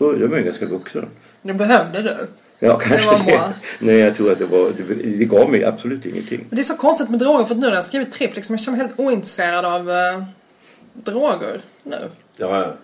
Då, 0.00 0.06
var 0.06 0.36
jag 0.36 0.44
ganska 0.44 0.66
vuxen. 0.66 1.06
det 1.42 1.54
behövde 1.54 2.02
du. 2.02 2.16
Ja, 2.58 2.78
kanske 2.78 3.30
det. 3.30 3.52
Nej, 3.78 3.96
jag 3.96 4.14
tror 4.14 4.32
att 4.32 4.38
det 4.38 4.44
var, 4.46 4.70
det, 4.76 4.94
det 5.18 5.24
gav 5.24 5.50
mig 5.50 5.64
absolut 5.64 6.06
ingenting. 6.06 6.46
Men 6.48 6.56
det 6.56 6.62
är 6.62 6.64
så 6.64 6.76
konstigt 6.76 7.10
med 7.10 7.18
droger 7.18 7.44
för 7.44 7.54
att 7.54 7.60
nu 7.60 7.66
när 7.66 7.74
jag 7.74 7.84
skrivit 7.84 8.12
tripp 8.12 8.36
liksom, 8.36 8.54
jag 8.54 8.60
känner 8.60 8.78
mig 8.78 8.86
helt 8.86 9.00
ointresserad 9.00 9.64
av 9.64 9.90
eh, 9.90 10.22
droger 10.94 11.60
nu. 11.82 12.08
Ja, 12.36 12.74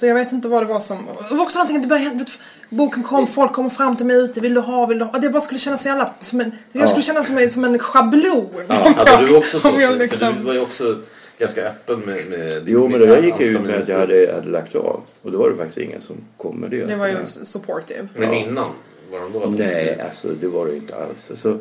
Så 0.00 0.06
jag 0.06 0.14
vet 0.14 0.32
inte 0.32 0.48
vad 0.48 0.62
det 0.62 0.66
var 0.66 0.80
som... 0.80 0.98
Det 1.28 1.34
var 1.34 1.42
också 1.42 1.58
någonting 1.58 1.76
att 1.76 1.82
det 1.82 1.88
började 1.88 2.08
hända. 2.08 2.24
Boken 2.68 3.02
kom, 3.02 3.26
folk 3.26 3.52
kommer 3.52 3.70
fram 3.70 3.96
till 3.96 4.06
mig 4.06 4.16
ute. 4.16 4.40
Vill 4.40 4.54
du 4.54 4.60
ha, 4.60 4.86
vill 4.86 4.98
du 4.98 5.04
ha? 5.04 5.18
Det 5.18 5.30
bara 5.30 5.40
skulle 5.40 5.60
kännas 5.60 5.82
så 5.82 5.88
jävla 5.88 6.14
som 6.20 6.40
en... 6.40 6.52
Jag 6.72 6.88
skulle 6.88 7.02
känna 7.02 7.24
som 7.24 7.38
en, 7.38 7.50
som 7.50 7.64
en 7.64 7.78
schablon. 7.78 8.50
om 8.68 8.94
hade 8.94 9.26
du 9.26 9.36
också 9.36 9.60
så? 9.60 9.68
jag 9.78 9.90
För 9.90 9.98
liksom... 9.98 10.34
du 10.38 10.44
var 10.44 10.52
ju 10.52 10.60
också 10.60 10.98
ganska 11.38 11.68
öppen 11.68 12.00
med... 12.00 12.26
med 12.30 12.62
Jo, 12.66 12.88
men 12.88 13.00
det 13.00 13.06
där 13.06 13.22
gick 13.22 13.34
jag 13.34 13.42
ut 13.48 13.60
med 13.60 13.78
att 13.80 13.88
jag 13.88 13.98
hade, 13.98 14.32
hade 14.34 14.50
lagt 14.50 14.74
av. 14.74 15.00
Och 15.22 15.32
då 15.32 15.38
var 15.38 15.50
det 15.50 15.56
faktiskt 15.56 15.78
ingen 15.78 16.00
som 16.00 16.16
kom 16.36 16.56
med 16.56 16.70
det. 16.70 16.84
Det 16.86 16.96
var 16.96 17.08
ju 17.08 17.16
supportive. 17.26 18.08
Men 18.16 18.34
innan? 18.34 18.68
Var 19.10 19.20
de 19.20 19.32
då? 19.32 19.54
Nej, 19.58 20.00
alltså 20.00 20.28
det 20.40 20.46
var 20.48 20.66
det 20.66 20.76
inte 20.76 20.94
alls. 20.96 21.30
Alltså, 21.30 21.58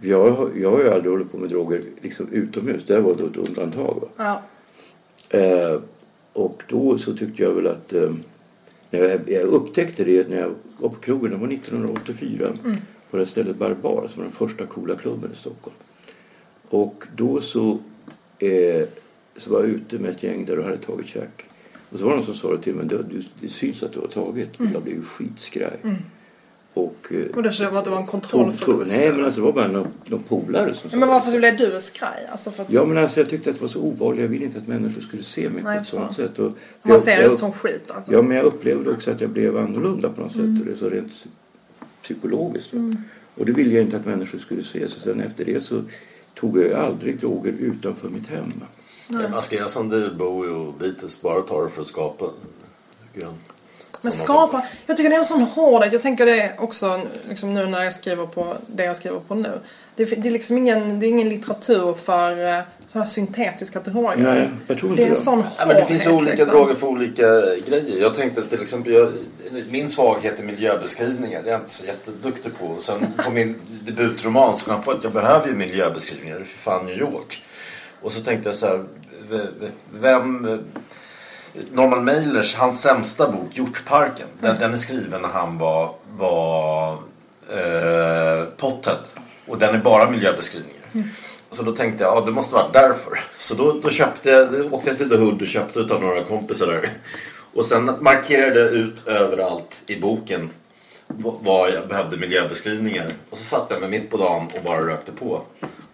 jag, 0.00 0.30
har- 0.30 0.50
jag 0.56 0.70
har 0.70 0.78
ju 0.82 0.90
aldrig 0.90 1.12
hållit 1.12 1.32
på 1.32 1.38
med 1.38 1.48
droger 1.48 1.80
liksom 2.02 2.28
utomhus. 2.32 2.82
Det 2.86 3.00
var 3.00 3.14
då 3.14 3.26
ett 3.26 3.36
undantag. 3.48 4.00
Va? 4.00 4.08
Ja. 5.30 5.38
Eh, 5.38 5.80
och 6.32 6.62
då 6.68 6.98
så 6.98 7.14
tyckte 7.16 7.42
jag 7.42 7.50
väl 7.54 7.66
att 7.66 7.92
eh, 7.92 8.10
när 8.90 9.00
jag, 9.08 9.20
jag 9.30 9.42
upptäckte 9.42 10.04
det 10.04 10.28
när 10.28 10.40
jag 10.40 10.54
var 10.80 10.88
på 10.88 10.94
krogen, 11.00 11.30
det 11.30 11.36
var 11.36 11.52
1984 11.52 12.52
på 13.10 13.16
det 13.16 13.26
stället 13.26 13.56
Barbar 13.56 14.08
som 14.08 14.22
var 14.22 14.24
den 14.24 14.32
första 14.32 14.66
coola 14.66 14.94
klubben 14.96 15.30
i 15.32 15.36
Stockholm. 15.36 15.76
Och 16.68 17.04
då 17.16 17.40
så, 17.40 17.78
eh, 18.38 18.88
så 19.38 19.50
var 19.50 19.60
jag 19.60 19.68
ute 19.68 19.98
med 19.98 20.10
ett 20.10 20.22
gäng 20.22 20.44
där 20.44 20.58
och 20.58 20.64
hade 20.64 20.76
tagit 20.78 21.06
käk. 21.06 21.44
Och 21.90 21.98
så 21.98 22.04
var 22.04 22.10
det 22.10 22.16
någon 22.16 22.24
som 22.26 22.34
sa 22.34 22.52
det 22.56 22.62
till 22.62 22.74
mig, 22.74 22.86
det, 22.86 23.04
det 23.40 23.48
syns 23.48 23.82
att 23.82 23.92
du 23.92 24.00
har 24.00 24.06
tagit. 24.06 24.48
Jag 24.74 24.82
blev 24.82 25.04
skitskraj. 25.04 25.78
Och, 26.74 27.12
eh, 27.12 27.36
Och 27.36 27.42
det 27.42 27.52
som 27.52 27.76
att 27.76 27.84
det 27.84 27.90
var 27.90 27.98
en 28.00 28.06
kontrollförlust. 28.06 28.96
Nej 28.98 29.12
men 29.12 29.24
alltså 29.24 29.40
det 29.40 29.44
var 29.44 29.52
bara 29.52 29.68
någon, 29.68 29.86
någon 30.06 30.22
polare 30.22 30.74
som 30.74 30.90
sa 30.90 30.96
Men 30.96 31.08
det. 31.08 31.14
varför 31.14 31.38
blev 31.38 31.56
du 31.56 31.80
skraj? 31.80 32.26
Alltså 32.32 32.50
för 32.50 32.62
att 32.62 32.70
Ja 32.72 32.84
men 32.84 32.98
alltså 32.98 33.20
jag 33.20 33.30
tyckte 33.30 33.50
att 33.50 33.56
det 33.56 33.62
var 33.62 33.68
så 33.68 33.80
obehagligt. 33.80 34.22
Jag 34.22 34.28
ville 34.28 34.44
inte 34.44 34.58
att 34.58 34.66
människor 34.68 35.00
skulle 35.00 35.22
se 35.22 35.50
mig 35.50 35.62
Nej, 35.62 35.76
på 35.76 35.82
ett 35.82 35.88
så. 35.88 36.12
sätt. 36.16 36.38
Och 36.38 36.44
man 36.82 36.92
jag- 36.92 37.00
ser 37.00 37.32
ut 37.32 37.38
som 37.38 37.52
skit 37.52 37.90
alltså. 37.90 38.12
Ja 38.12 38.22
men 38.22 38.36
jag 38.36 38.46
upplevde 38.46 38.90
också 38.90 39.10
att 39.10 39.20
jag 39.20 39.30
blev 39.30 39.56
annorlunda 39.56 40.08
på 40.10 40.20
något 40.20 40.32
sätt. 40.32 40.40
Och 40.40 40.64
det 40.66 40.72
är 40.72 40.76
så 40.76 40.88
rent 40.90 41.08
psy- 41.12 41.28
psykologiskt. 42.02 42.74
va. 42.74 42.92
Och 43.34 43.46
det 43.46 43.52
ville 43.52 43.74
jag 43.74 43.82
inte 43.84 43.96
att 43.96 44.06
människor 44.06 44.38
skulle 44.38 44.62
se. 44.62 44.88
Så 44.88 45.00
sen 45.00 45.20
efter 45.20 45.44
det 45.44 45.60
så 45.60 45.82
tog 46.34 46.58
jag 46.58 46.72
aldrig 46.72 47.20
droger 47.20 47.52
utanför 47.60 48.08
mitt 48.08 48.26
hem. 48.28 48.52
Man 49.08 49.42
ska 49.42 49.56
göra 49.56 49.68
som 49.68 50.12
Bowie 50.18 50.50
och 50.50 50.74
Beatles. 50.74 51.20
Bara 51.22 51.40
ta 51.42 51.62
det 51.64 51.70
för 51.70 51.80
att 51.80 51.86
skapa. 51.86 52.24
jag. 53.12 53.32
Men 54.02 54.12
skapa, 54.12 54.66
jag 54.86 54.96
tycker 54.96 55.10
det 55.10 55.16
är 55.16 55.18
en 55.18 55.24
sån 55.24 55.42
hårdhet. 55.42 55.92
Jag 55.92 56.02
tänker 56.02 56.26
det 56.26 56.52
också 56.58 57.00
liksom 57.28 57.54
nu 57.54 57.66
när 57.66 57.84
jag 57.84 57.92
skriver 57.94 58.26
på 58.26 58.54
det 58.66 58.84
jag 58.84 58.96
skriver 58.96 59.18
på 59.20 59.34
nu. 59.34 59.60
Det, 59.96 60.02
är- 60.12 60.16
det 60.16 60.28
är 60.28 60.32
liksom 60.32 60.58
ingen, 60.58 61.00
det 61.00 61.06
är 61.06 61.08
ingen 61.08 61.28
litteratur 61.28 61.94
för 61.94 62.56
uh, 62.58 62.60
sådana 62.86 63.06
syntetiska 63.06 63.80
droger. 63.80 64.16
Nej, 64.16 64.50
jag 64.66 64.78
tror 64.78 64.90
inte 64.90 65.02
det 65.02 65.06
är 65.06 65.10
en 65.10 65.16
sån 65.16 65.38
Ja, 65.38 65.44
hårdhet 65.64 65.66
men 65.68 65.76
det 65.76 65.84
finns 65.86 66.06
olika 66.06 66.32
liksom. 66.36 66.54
droger 66.54 66.74
för 66.74 66.86
olika 66.86 67.26
grejer. 67.66 68.00
Jag 68.00 68.14
tänkte 68.14 68.46
till 68.46 68.62
exempel, 68.62 68.92
jag, 68.92 69.12
min 69.70 69.88
svaghet 69.88 70.38
är 70.38 70.42
miljöbeskrivningar. 70.44 71.42
Det 71.42 71.48
är 71.48 71.52
jag 71.52 71.60
inte 71.60 71.72
så 71.72 71.86
jätteduktig 71.86 72.58
på. 72.58 72.76
Sen 72.80 73.06
på 73.24 73.30
min 73.30 73.54
debutroman 73.86 74.56
så 74.56 74.64
kom 74.64 74.74
jag 74.74 74.84
på 74.84 74.90
att 74.90 75.04
jag 75.04 75.12
behöver 75.12 75.48
ju 75.48 75.54
miljöbeskrivningar. 75.54 76.34
Det 76.36 76.42
är 76.42 76.44
för 76.44 76.58
fan 76.58 76.86
New 76.86 76.98
York. 76.98 77.42
Och 78.06 78.12
så 78.12 78.20
tänkte 78.20 78.48
jag 78.48 78.56
så 78.56 78.66
här, 78.66 78.84
vem... 79.92 80.58
Norman 81.72 82.04
Mailers, 82.04 82.54
hans 82.54 82.82
sämsta 82.82 83.30
bok, 83.32 83.48
Hjortparken. 83.52 84.26
Den, 84.40 84.58
den 84.58 84.72
är 84.72 84.76
skriven 84.76 85.22
när 85.22 85.28
han 85.28 85.58
var, 85.58 85.94
var 86.18 86.92
eh, 87.50 88.44
pothead. 88.56 88.98
Och 89.46 89.58
den 89.58 89.74
är 89.74 89.78
bara 89.78 90.10
miljöbeskrivningar. 90.10 90.80
Så 91.50 91.62
då 91.62 91.72
tänkte 91.72 92.04
jag, 92.04 92.16
ja 92.16 92.20
det 92.26 92.32
måste 92.32 92.54
vara 92.54 92.68
därför. 92.72 93.20
Så 93.38 93.54
då, 93.54 93.72
då 93.82 93.90
köpte 93.90 94.30
jag, 94.30 94.72
åkte 94.74 94.88
jag 94.88 94.98
till 94.98 95.10
The 95.10 95.16
Hood 95.16 95.42
och 95.42 95.48
köpte 95.48 95.78
utav 95.80 96.00
några 96.00 96.22
kompisar 96.24 96.66
där. 96.66 96.88
Och 97.54 97.64
sen 97.64 97.84
markerade 98.00 98.60
jag 98.60 98.70
ut 98.72 99.06
överallt 99.08 99.82
i 99.86 100.00
boken 100.00 100.50
v- 101.06 101.30
vad 101.40 101.70
jag 101.70 101.88
behövde 101.88 102.16
miljöbeskrivningar. 102.16 103.06
Och 103.30 103.38
så 103.38 103.44
satt 103.44 103.66
jag 103.70 103.80
mig 103.80 103.90
mitt 103.90 104.10
på 104.10 104.16
dagen 104.16 104.46
och 104.58 104.64
bara 104.64 104.86
rökte 104.86 105.12
på. 105.12 105.42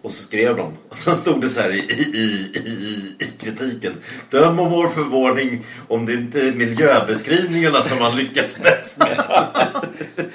Och 0.03 0.11
så 0.11 0.23
skrev 0.27 0.57
de. 0.57 0.73
Och 0.89 0.95
så 0.95 1.11
stod 1.11 1.41
det 1.41 1.49
så 1.49 1.61
här 1.61 1.71
i, 1.71 1.79
i, 1.79 2.11
i, 2.13 2.59
i, 2.69 3.15
i 3.19 3.25
kritiken. 3.39 3.93
Döm 4.29 4.59
om 4.59 4.71
vår 4.71 4.87
förvåning 4.87 5.65
om 5.87 6.05
det 6.05 6.13
inte 6.13 6.41
är 6.41 6.51
miljöbeskrivningarna 6.51 7.81
som 7.81 7.99
man 7.99 8.15
lyckas 8.15 8.55
bäst 8.63 8.97
med. 8.97 9.23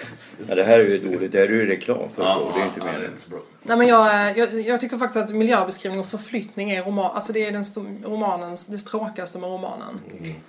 Ja, 0.49 0.55
det 0.55 0.63
här 0.63 0.79
är 0.79 0.85
ju 0.85 0.99
dåligt. 0.99 1.33
Det 1.33 1.39
här 1.39 1.47
är 1.47 1.51
ju 1.51 1.67
reklam 1.67 2.09
för 2.15 2.23
Ja. 2.23 2.53
Det 2.57 2.61
är 2.61 2.65
inte 2.67 2.79
ja, 2.79 2.85
det 2.85 2.91
är 2.91 2.93
meningen. 2.93 3.11
inte 3.11 3.23
så 3.23 3.31
bra. 3.31 3.39
Nej, 3.63 3.79
men 3.79 3.87
jag, 3.89 4.07
jag, 4.39 4.61
jag 4.61 4.81
tycker 4.81 4.97
faktiskt 4.99 5.25
att 5.25 5.35
miljöbeskrivning 5.35 6.01
och 6.01 6.07
förflyttning 6.07 6.71
är 6.71 6.83
roman, 6.85 7.11
alltså 7.15 7.33
det 7.33 7.47
är 7.47 7.53
den 7.53 7.65
romanens, 8.07 8.67
det 8.67 8.79
tråkigaste 8.79 9.39
med 9.39 9.51
romanen. 9.51 10.01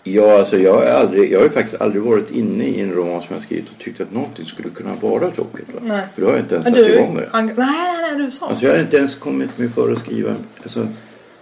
Ja, 0.03 0.39
alltså 0.39 0.57
jag 0.57 0.73
har, 0.73 0.85
aldrig, 0.85 1.31
jag 1.31 1.39
har 1.39 1.43
ju 1.43 1.49
faktiskt 1.49 1.81
aldrig 1.81 2.03
varit 2.03 2.31
inne 2.31 2.63
i 2.63 2.81
en 2.81 2.91
roman 2.93 3.21
som 3.21 3.35
jag 3.35 3.43
skrivit 3.43 3.69
och 3.69 3.77
tyckt 3.77 4.01
att 4.01 4.11
någonting 4.13 4.45
skulle 4.45 4.69
kunna 4.69 4.93
vara 5.01 5.31
tråkigt. 5.31 5.67
Va? 5.73 5.79
Nej. 5.81 6.01
För 6.15 6.21
då 6.21 6.27
har 6.27 6.33
jag 6.33 6.43
inte 6.43 6.55
ens 6.55 6.67
satt 6.67 6.75
du, 6.75 6.93
igång 6.93 7.13
med 7.13 7.23
det. 7.23 7.29
ang- 7.37 7.53
nej, 7.57 7.67
nej, 7.67 8.01
nej, 8.15 8.25
du 8.25 8.31
sa. 8.31 8.47
Alltså 8.47 8.65
jag 8.65 8.73
har 8.73 8.79
inte 8.79 8.97
ens 8.97 9.15
kommit 9.15 9.57
mig 9.57 9.69
för 9.69 9.91
att 9.91 9.99
skriva. 9.99 10.35
Alltså, 10.63 10.87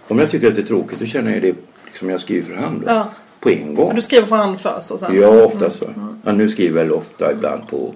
om 0.08 0.18
jag 0.18 0.30
tycker 0.30 0.48
att 0.48 0.54
det 0.54 0.60
är 0.60 0.66
tråkigt 0.66 0.98
då 0.98 1.06
känner 1.06 1.32
jag 1.32 1.42
det 1.42 1.54
liksom 1.86 2.10
jag 2.10 2.20
skriver 2.20 2.46
för 2.54 2.62
hand. 2.62 2.84
va? 2.84 2.92
Ja. 2.94 3.06
På 3.40 3.50
en 3.50 3.74
gång. 3.74 3.94
Du 3.94 4.02
skriver 4.02 4.26
för 4.26 4.36
hand 4.36 4.60
först 4.60 4.90
och 4.90 5.00
sen. 5.00 5.20
Ja, 5.20 5.44
ofta 5.44 5.70
så. 5.70 5.84
Ja, 6.24 6.32
nu 6.32 6.48
skriver 6.48 6.78
jag 6.80 6.84
väl 6.86 6.92
ofta 6.94 7.32
ibland 7.32 7.68
på, 7.68 7.94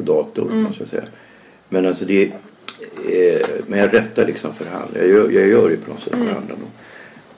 på 0.00 0.12
dator 0.12 0.50
måste 0.50 0.82
jag 0.82 0.88
säga. 0.88 1.02
Men 1.68 1.86
alltså 1.86 2.04
det 2.04 2.22
eh, 2.24 3.46
Men 3.66 3.78
jag 3.78 3.94
rättar 3.94 4.26
liksom 4.26 4.54
för 4.54 4.64
hand. 4.64 4.90
Jag 4.94 5.08
gör, 5.08 5.30
jag 5.30 5.48
gör 5.48 5.70
det 5.70 5.76
på 5.76 5.90
något 5.90 6.02
sätt 6.02 6.12
för 6.12 6.34
hand. 6.34 6.50
ändå. 6.50 6.66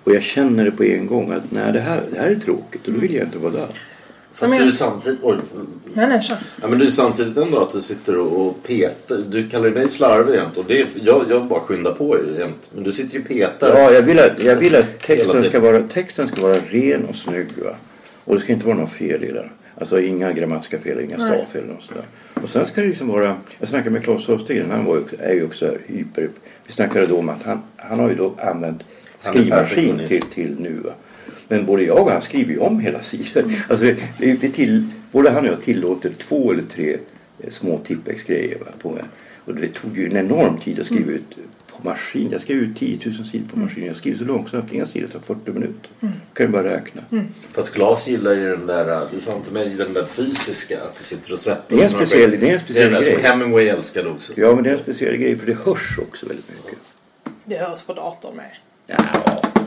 Och 0.04 0.14
jag 0.14 0.22
känner 0.22 0.64
det 0.64 0.70
på 0.70 0.84
en 0.84 1.06
gång 1.06 1.32
att 1.32 1.50
nej, 1.50 1.72
det 1.72 1.80
här, 1.80 2.02
det 2.12 2.18
här 2.18 2.30
är 2.30 2.34
tråkigt 2.34 2.88
och 2.88 2.92
då 2.94 3.00
vill 3.00 3.14
jag 3.14 3.24
inte 3.24 3.38
vara 3.38 3.52
där. 3.52 3.68
Fast 4.32 4.50
men- 4.50 4.60
du 4.60 4.66
är 4.66 4.70
samtidigt... 4.70 5.18
Oj, 5.22 5.36
Nej, 5.94 6.06
nej, 6.08 6.22
kör. 6.22 6.36
Ja, 6.62 6.68
men 6.68 6.78
du 6.78 6.86
är 6.86 6.90
samtidigt 6.90 7.36
ändå 7.36 7.58
att 7.60 7.72
du 7.72 7.80
sitter 7.80 8.18
och, 8.18 8.46
och 8.46 8.62
petar. 8.62 9.18
Du 9.28 9.48
kallar 9.48 9.70
mig 9.70 9.88
slarvig 9.88 10.34
jämt. 10.34 10.56
Och 10.56 10.64
det 10.68 10.80
är, 10.80 10.86
jag, 10.94 11.24
jag 11.28 11.46
bara 11.46 11.60
skyndar 11.60 11.92
på 11.92 12.18
jämt. 12.38 12.70
Men 12.74 12.84
du 12.84 12.92
sitter 12.92 13.14
ju 13.14 13.22
och 13.22 13.28
petar. 13.28 13.68
Ja, 13.68 13.90
jag 13.90 14.02
vill 14.02 14.18
att, 14.20 14.42
jag 14.42 14.56
vill 14.56 14.76
att 14.76 15.00
texten, 15.00 15.44
ska 15.44 15.60
vara, 15.60 15.82
texten 15.88 16.28
ska 16.28 16.42
vara 16.42 16.56
ren 16.68 17.04
och 17.04 17.16
snygg. 17.16 17.48
Va? 17.64 17.76
Och 18.24 18.34
det 18.34 18.40
ska 18.40 18.52
inte 18.52 18.66
vara 18.66 18.76
något 18.76 18.92
fel 18.92 19.24
i 19.24 19.32
den. 19.32 19.48
Alltså 19.80 20.00
inga 20.00 20.32
grammatiska 20.32 20.78
fel, 20.78 21.00
inga 21.00 21.18
stavfel 21.18 21.64
och 21.76 21.82
sådär. 21.82 22.04
Och 22.42 22.48
sen 22.48 22.66
ska 22.66 22.80
det 22.80 22.88
liksom 22.88 23.08
vara... 23.08 23.36
Jag 23.58 23.68
snackade 23.68 23.90
med 23.90 24.04
Claes 24.04 24.28
Östergren, 24.28 24.70
han 24.70 24.84
var 24.84 24.96
ju, 24.96 25.02
är 25.18 25.34
ju 25.34 25.44
också 25.44 25.76
hyper... 25.86 26.30
Vi 26.66 26.72
snackade 26.72 27.06
då 27.06 27.18
om 27.18 27.28
att 27.28 27.42
han, 27.42 27.62
han 27.76 27.98
har 27.98 28.08
ju 28.08 28.14
då 28.14 28.34
använt 28.42 28.84
skrivmaskin 29.18 30.00
till, 30.08 30.22
till 30.22 30.56
nu. 30.58 30.72
Va? 30.72 30.90
Men 31.48 31.66
både 31.66 31.82
jag 31.82 31.98
och 31.98 32.10
han 32.10 32.22
skriver 32.22 32.52
ju 32.52 32.58
om 32.58 32.80
hela 32.80 33.02
sidor. 33.02 33.44
Alltså, 33.68 33.86
det, 34.18 34.34
det 34.40 34.48
till, 34.48 34.86
både 35.12 35.30
han 35.30 35.44
och 35.44 35.52
jag 35.52 35.62
tillåter 35.62 36.10
två 36.10 36.52
eller 36.52 36.62
tre 36.62 36.96
eh, 37.38 37.50
små 37.50 37.78
Tippex-grejer. 37.78 38.58
Och 39.44 39.54
det 39.54 39.68
tog 39.68 39.98
ju 39.98 40.06
en 40.06 40.16
enorm 40.16 40.58
tid 40.58 40.80
att 40.80 40.86
skriva 40.86 41.12
ut 41.12 41.30
på 41.30 41.61
maskin. 41.84 42.28
Jag 42.32 42.40
skrev 42.40 42.56
ut 42.58 42.78
10 42.78 42.98
000 43.06 43.14
sidor 43.24 43.46
på 43.46 43.58
maskin. 43.58 43.86
Jag 43.86 43.96
skriver 43.96 44.18
så 44.18 44.24
långsamt. 44.24 44.72
En 44.72 44.86
sida 44.86 45.08
tar 45.08 45.20
40 45.20 45.50
minuter. 45.50 45.90
kan 46.34 46.46
du 46.46 46.48
bara 46.48 46.64
räkna. 46.64 47.02
Fast 47.52 47.74
Glas 47.74 48.08
gillar 48.08 48.32
ju 48.32 48.56
den 48.56 48.66
där, 48.66 49.08
du 49.12 49.20
sa 49.20 49.32
inte 49.36 49.50
mig, 49.50 49.68
den 49.68 49.92
där 49.92 50.04
fysiska. 50.04 50.84
Att 50.84 50.96
du 50.96 51.04
sitter 51.04 51.32
och 51.32 51.38
svettas. 51.38 51.64
Det 51.68 51.80
är 51.80 51.84
en 51.84 51.90
speciell- 51.90 52.36
det 52.40 52.50
är 52.50 52.54
en 52.54 52.60
speciell 52.60 52.74
Det 52.74 52.80
är 52.82 52.90
den 52.90 53.02
grej. 53.02 53.14
som 53.14 53.22
Hemingway 53.24 53.68
älskade 53.68 54.08
också. 54.08 54.32
Ja, 54.36 54.54
men 54.54 54.64
det 54.64 54.70
är 54.70 54.74
en 54.74 54.80
speciell 54.82 55.16
grej 55.16 55.38
för 55.38 55.46
det 55.46 55.56
hörs 55.64 55.98
också 55.98 56.26
väldigt 56.26 56.48
mycket. 56.50 56.78
Det 57.44 57.56
hörs 57.56 57.82
på 57.82 57.92
datorn 57.94 58.36
med. 58.36 58.50
Ja, 58.86 58.96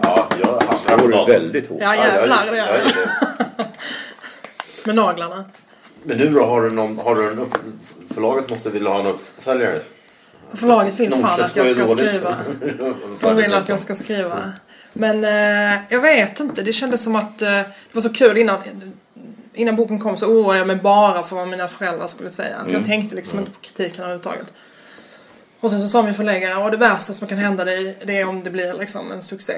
Ja, 0.03 0.27
jag 0.43 0.61
det 0.87 1.01
hamnar 1.01 1.27
väldigt 1.27 1.67
hårt. 1.67 1.79
Ja, 1.81 1.95
jävlar 1.95 2.51
det 2.51 2.57
gör 2.57 2.65
det. 3.57 3.65
Med 4.85 4.95
naglarna. 4.95 5.45
Men 6.03 6.17
nu 6.17 6.29
då, 6.29 6.43
har 6.45 6.61
du 6.61 6.69
någon, 6.69 6.97
har 6.97 7.15
du 7.15 7.31
en 7.31 7.39
upp, 7.39 7.57
förlaget 8.13 8.49
måste 8.49 8.69
vilja 8.69 8.89
ha 8.89 8.99
en 8.99 9.05
uppföljare. 9.05 9.81
Förlaget 10.55 10.99
vill 10.99 11.11
fan 11.11 11.41
att 11.41 11.55
jag 11.55 11.69
ska 11.69 11.87
skriva. 11.87 12.35
De 13.21 13.35
vill 13.35 13.53
att 13.53 13.69
jag 13.69 13.79
ska 13.79 13.95
skriva. 13.95 14.53
Men 14.93 15.23
eh, 15.23 15.79
jag 15.89 16.01
vet 16.01 16.39
inte. 16.39 16.61
Det 16.61 16.73
kändes 16.73 17.03
som 17.03 17.15
att 17.15 17.41
eh, 17.41 17.47
det 17.49 17.65
var 17.91 18.01
så 18.01 18.13
kul 18.13 18.37
innan. 18.37 18.57
Innan 19.53 19.75
boken 19.75 19.99
kom 19.99 20.17
så 20.17 20.25
oroade 20.25 20.57
jag 20.57 20.67
mig 20.67 20.75
bara 20.75 21.23
för 21.23 21.35
vad 21.35 21.47
mina 21.47 21.67
föräldrar 21.67 22.07
skulle 22.07 22.29
säga. 22.29 22.55
Så 22.67 22.73
jag 22.73 22.85
tänkte 22.85 23.15
liksom 23.15 23.39
inte 23.39 23.51
på 23.51 23.59
kritiken 23.61 23.99
överhuvudtaget. 23.99 24.47
Och 25.59 25.71
sen 25.71 25.79
så 25.81 25.87
sa 25.87 26.01
min 26.03 26.13
förläggare, 26.13 26.63
och 26.63 26.71
det 26.71 26.77
värsta 26.77 27.13
som 27.13 27.27
kan 27.27 27.37
hända 27.37 27.65
dig 27.65 27.97
det 28.05 28.19
är 28.19 28.27
om 28.29 28.43
det 28.43 28.49
blir 28.49 28.73
liksom 28.73 29.11
en 29.11 29.21
succé. 29.21 29.53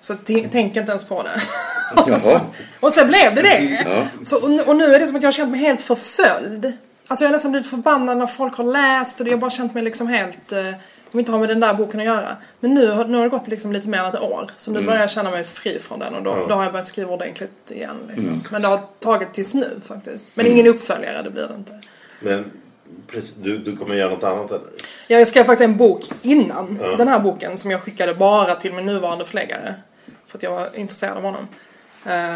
Så 0.00 0.14
t- 0.14 0.48
tänk 0.52 0.76
inte 0.76 0.90
ens 0.90 1.04
på 1.04 1.22
det. 1.22 1.30
och, 2.00 2.20
så, 2.20 2.40
och 2.80 2.92
sen 2.92 3.08
blev 3.08 3.34
det 3.34 3.42
det. 3.42 3.84
Ja. 3.90 4.06
Så, 4.26 4.42
och, 4.42 4.50
nu- 4.50 4.62
och 4.62 4.76
nu 4.76 4.94
är 4.94 5.00
det 5.00 5.06
som 5.06 5.16
att 5.16 5.22
jag 5.22 5.26
har 5.28 5.32
känt 5.32 5.50
mig 5.50 5.60
helt 5.60 5.80
förföljd. 5.80 6.72
Alltså 7.10 7.24
jag 7.24 7.28
har 7.28 7.32
nästan 7.32 7.50
blivit 7.50 7.70
förbannad 7.70 8.18
när 8.18 8.26
folk 8.26 8.54
har 8.56 8.64
läst 8.64 9.20
och 9.20 9.26
jag 9.26 9.32
har 9.32 9.38
bara 9.38 9.50
känt 9.50 9.74
mig 9.74 9.82
liksom 9.82 10.06
helt... 10.08 10.52
Eh, 10.52 10.68
om 11.12 11.18
inte 11.18 11.32
har 11.32 11.38
med 11.38 11.48
den 11.48 11.60
där 11.60 11.74
boken 11.74 12.00
att 12.00 12.06
göra. 12.06 12.36
Men 12.60 12.74
nu, 12.74 12.90
har- 12.90 13.04
nu 13.04 13.16
har 13.16 13.24
det 13.24 13.30
gått 13.30 13.48
liksom 13.48 13.72
lite 13.72 13.88
mer 13.88 13.98
än 13.98 14.06
ett 14.06 14.20
år. 14.20 14.50
Så 14.56 14.70
nu 14.70 14.82
börjar 14.82 15.00
jag 15.00 15.10
känna 15.10 15.30
mig 15.30 15.44
fri 15.44 15.78
från 15.78 15.98
den 15.98 16.14
och 16.14 16.22
då, 16.22 16.46
då 16.48 16.54
har 16.54 16.62
jag 16.62 16.72
börjat 16.72 16.86
skriva 16.86 17.12
ordentligt 17.12 17.70
igen. 17.70 17.96
Liksom. 18.08 18.42
Men 18.50 18.62
det 18.62 18.68
har 18.68 18.80
tagit 19.00 19.32
tills 19.32 19.54
nu 19.54 19.80
faktiskt. 19.86 20.24
Men 20.34 20.46
ingen 20.46 20.66
uppföljare, 20.66 21.22
det 21.22 21.30
blir 21.30 21.48
det 21.48 21.54
inte. 21.54 21.80
Men 22.20 22.50
precis, 23.06 23.34
du, 23.34 23.58
du 23.58 23.76
kommer 23.76 23.94
göra 23.94 24.10
något 24.10 24.24
annat 24.24 24.50
eller? 24.50 24.62
Jag 25.06 25.28
skrev 25.28 25.44
faktiskt 25.44 25.64
en 25.64 25.76
bok 25.76 26.10
innan 26.22 26.78
den 26.98 27.08
här 27.08 27.18
boken 27.20 27.58
som 27.58 27.70
jag 27.70 27.80
skickade 27.80 28.14
bara 28.14 28.54
till 28.54 28.72
min 28.72 28.86
nuvarande 28.86 29.24
förläggare. 29.24 29.74
För 30.26 30.38
att 30.38 30.42
jag 30.42 30.50
var 30.50 30.68
intresserad 30.74 31.16
av 31.16 31.22
honom. 31.22 31.48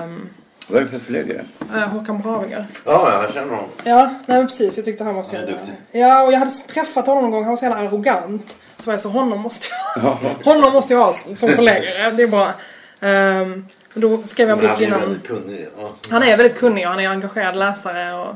Um, 0.05 0.29
Vad 0.69 0.79
är 0.79 0.85
det 0.85 0.91
för 0.91 0.99
förläggare? 0.99 1.45
Håkan 1.93 2.23
Bravinger. 2.23 2.67
Ja, 2.85 3.23
jag 3.23 3.35
känner 3.35 3.49
honom. 3.51 3.71
Ja, 3.85 4.15
nej 4.27 4.39
men 4.39 4.47
precis. 4.47 4.77
Jag 4.77 4.85
tyckte 4.85 5.05
han 5.05 5.15
var 5.15 5.23
så 5.23 5.35
jävla... 5.35 5.57
Ja, 5.93 6.23
och 6.27 6.33
jag 6.33 6.39
hade 6.39 6.51
träffat 6.51 7.07
honom 7.07 7.23
någon 7.23 7.31
gång. 7.31 7.43
Han 7.43 7.51
var 7.51 7.57
så 7.57 7.65
jävla 7.65 7.81
arrogant. 7.81 8.57
Så 8.77 8.87
var 8.87 8.93
jag 8.93 9.01
så, 9.01 9.09
honom 9.09 9.41
måste 9.41 9.67
jag, 9.97 10.03
honom 10.45 10.73
måste 10.73 10.95
jag 10.95 11.01
ha 11.01 11.13
som 11.13 11.49
förläggare. 11.49 12.11
Det 12.17 12.23
är 12.23 12.27
bra. 12.27 12.53
Um, 13.01 13.67
då 13.95 14.23
skrev 14.23 14.49
jag 14.49 14.59
en 14.59 14.63
bok 14.65 14.71
han 14.71 14.83
är 14.83 14.87
innan. 14.87 15.01
väldigt 15.01 15.27
kunnig. 15.27 15.69
Ja. 15.79 15.91
Han 16.11 16.23
är 16.23 16.37
väldigt 16.37 16.59
kunnig 16.59 16.85
och 16.87 16.91
han 16.91 17.01
är 17.01 17.09
engagerad 17.09 17.57
läsare 17.57 18.21
och, 18.21 18.29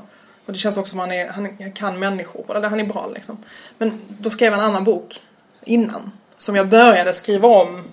Och 0.46 0.52
det 0.52 0.58
känns 0.58 0.76
också 0.76 0.90
som 0.90 0.98
han, 0.98 1.12
är, 1.12 1.28
han 1.28 1.72
kan 1.72 1.98
människor, 1.98 2.56
eller 2.56 2.68
han 2.68 2.80
är 2.80 2.84
bra 2.84 3.10
liksom. 3.14 3.44
Men 3.78 4.00
då 4.08 4.30
skrev 4.30 4.52
jag 4.52 4.58
en 4.58 4.64
annan 4.64 4.84
bok 4.84 5.20
innan. 5.64 6.12
Som 6.36 6.56
jag 6.56 6.68
började 6.68 7.12
skriva 7.12 7.48
om. 7.48 7.84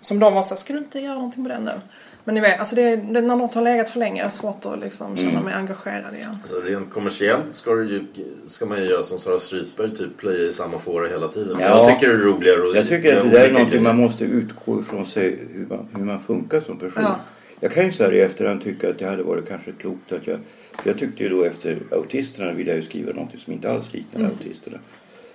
Som 0.00 0.18
de 0.18 0.34
var 0.34 0.42
såhär, 0.42 0.56
ska 0.56 0.72
du 0.72 0.78
inte 0.78 0.98
göra 1.00 1.14
någonting 1.14 1.42
med 1.42 1.52
den 1.52 1.64
nu? 1.64 1.80
Men 2.24 2.34
ni 2.34 2.40
vet, 2.40 2.60
alltså 2.60 2.74
det, 2.76 2.96
det, 2.96 3.20
när 3.20 3.36
något 3.36 3.54
har 3.54 3.62
legat 3.62 3.88
för 3.88 3.98
länge 3.98 4.20
är 4.20 4.24
det 4.24 4.30
svårt 4.30 4.66
att 4.66 4.80
liksom 4.80 5.16
känna 5.16 5.40
mig 5.40 5.54
engagerad 5.54 6.14
igen. 6.14 6.36
Alltså, 6.42 6.60
rent 6.60 6.90
kommersiellt 6.90 7.54
ska, 7.54 7.74
du 7.74 7.84
ju, 7.84 8.04
ska 8.46 8.66
man 8.66 8.78
ju 8.78 8.84
göra 8.84 9.02
som 9.02 9.18
Sara 9.18 9.38
Strisberg, 9.38 9.96
typ 9.96 10.16
plöja 10.16 10.48
i 10.48 10.52
samma 10.52 10.78
fåra 10.78 11.08
hela 11.08 11.28
tiden. 11.28 11.56
Ja. 11.60 11.66
Jag 11.66 11.88
tycker 11.88 12.12
det 12.12 12.14
är 12.14 12.18
roligare 12.18 12.68
att 12.68 12.74
Jag 12.74 12.88
tycker 12.88 13.16
att 13.16 13.22
det 13.22 13.30
där 13.30 13.44
är 13.44 13.52
någonting 13.52 13.70
grejer. 13.70 13.82
man 13.82 13.96
måste 13.96 14.24
utgå 14.24 14.80
ifrån 14.80 15.06
sig 15.06 15.38
hur 15.52 15.66
man, 15.66 15.88
hur 15.96 16.04
man 16.04 16.20
funkar 16.20 16.60
som 16.60 16.78
person. 16.78 17.02
Ja. 17.02 17.16
Jag 17.60 17.72
kan 17.72 17.84
ju 17.84 17.92
så 17.92 18.04
här 18.04 18.12
i 18.12 18.20
efterhand 18.20 18.62
tycka 18.62 18.90
att 18.90 18.98
det 18.98 19.06
hade 19.06 19.22
varit 19.22 19.48
kanske 19.48 19.72
klokt 19.72 20.12
att 20.12 20.26
jag... 20.26 20.38
Jag 20.84 20.98
tyckte 20.98 21.22
ju 21.22 21.28
då 21.28 21.44
efter 21.44 21.78
autisterna 21.90 22.52
ville 22.52 22.70
jag 22.70 22.80
ju 22.80 22.84
skriva 22.86 23.12
någonting 23.12 23.40
som 23.40 23.52
inte 23.52 23.70
alls 23.70 23.92
liknade 23.92 24.26
autisterna. 24.26 24.78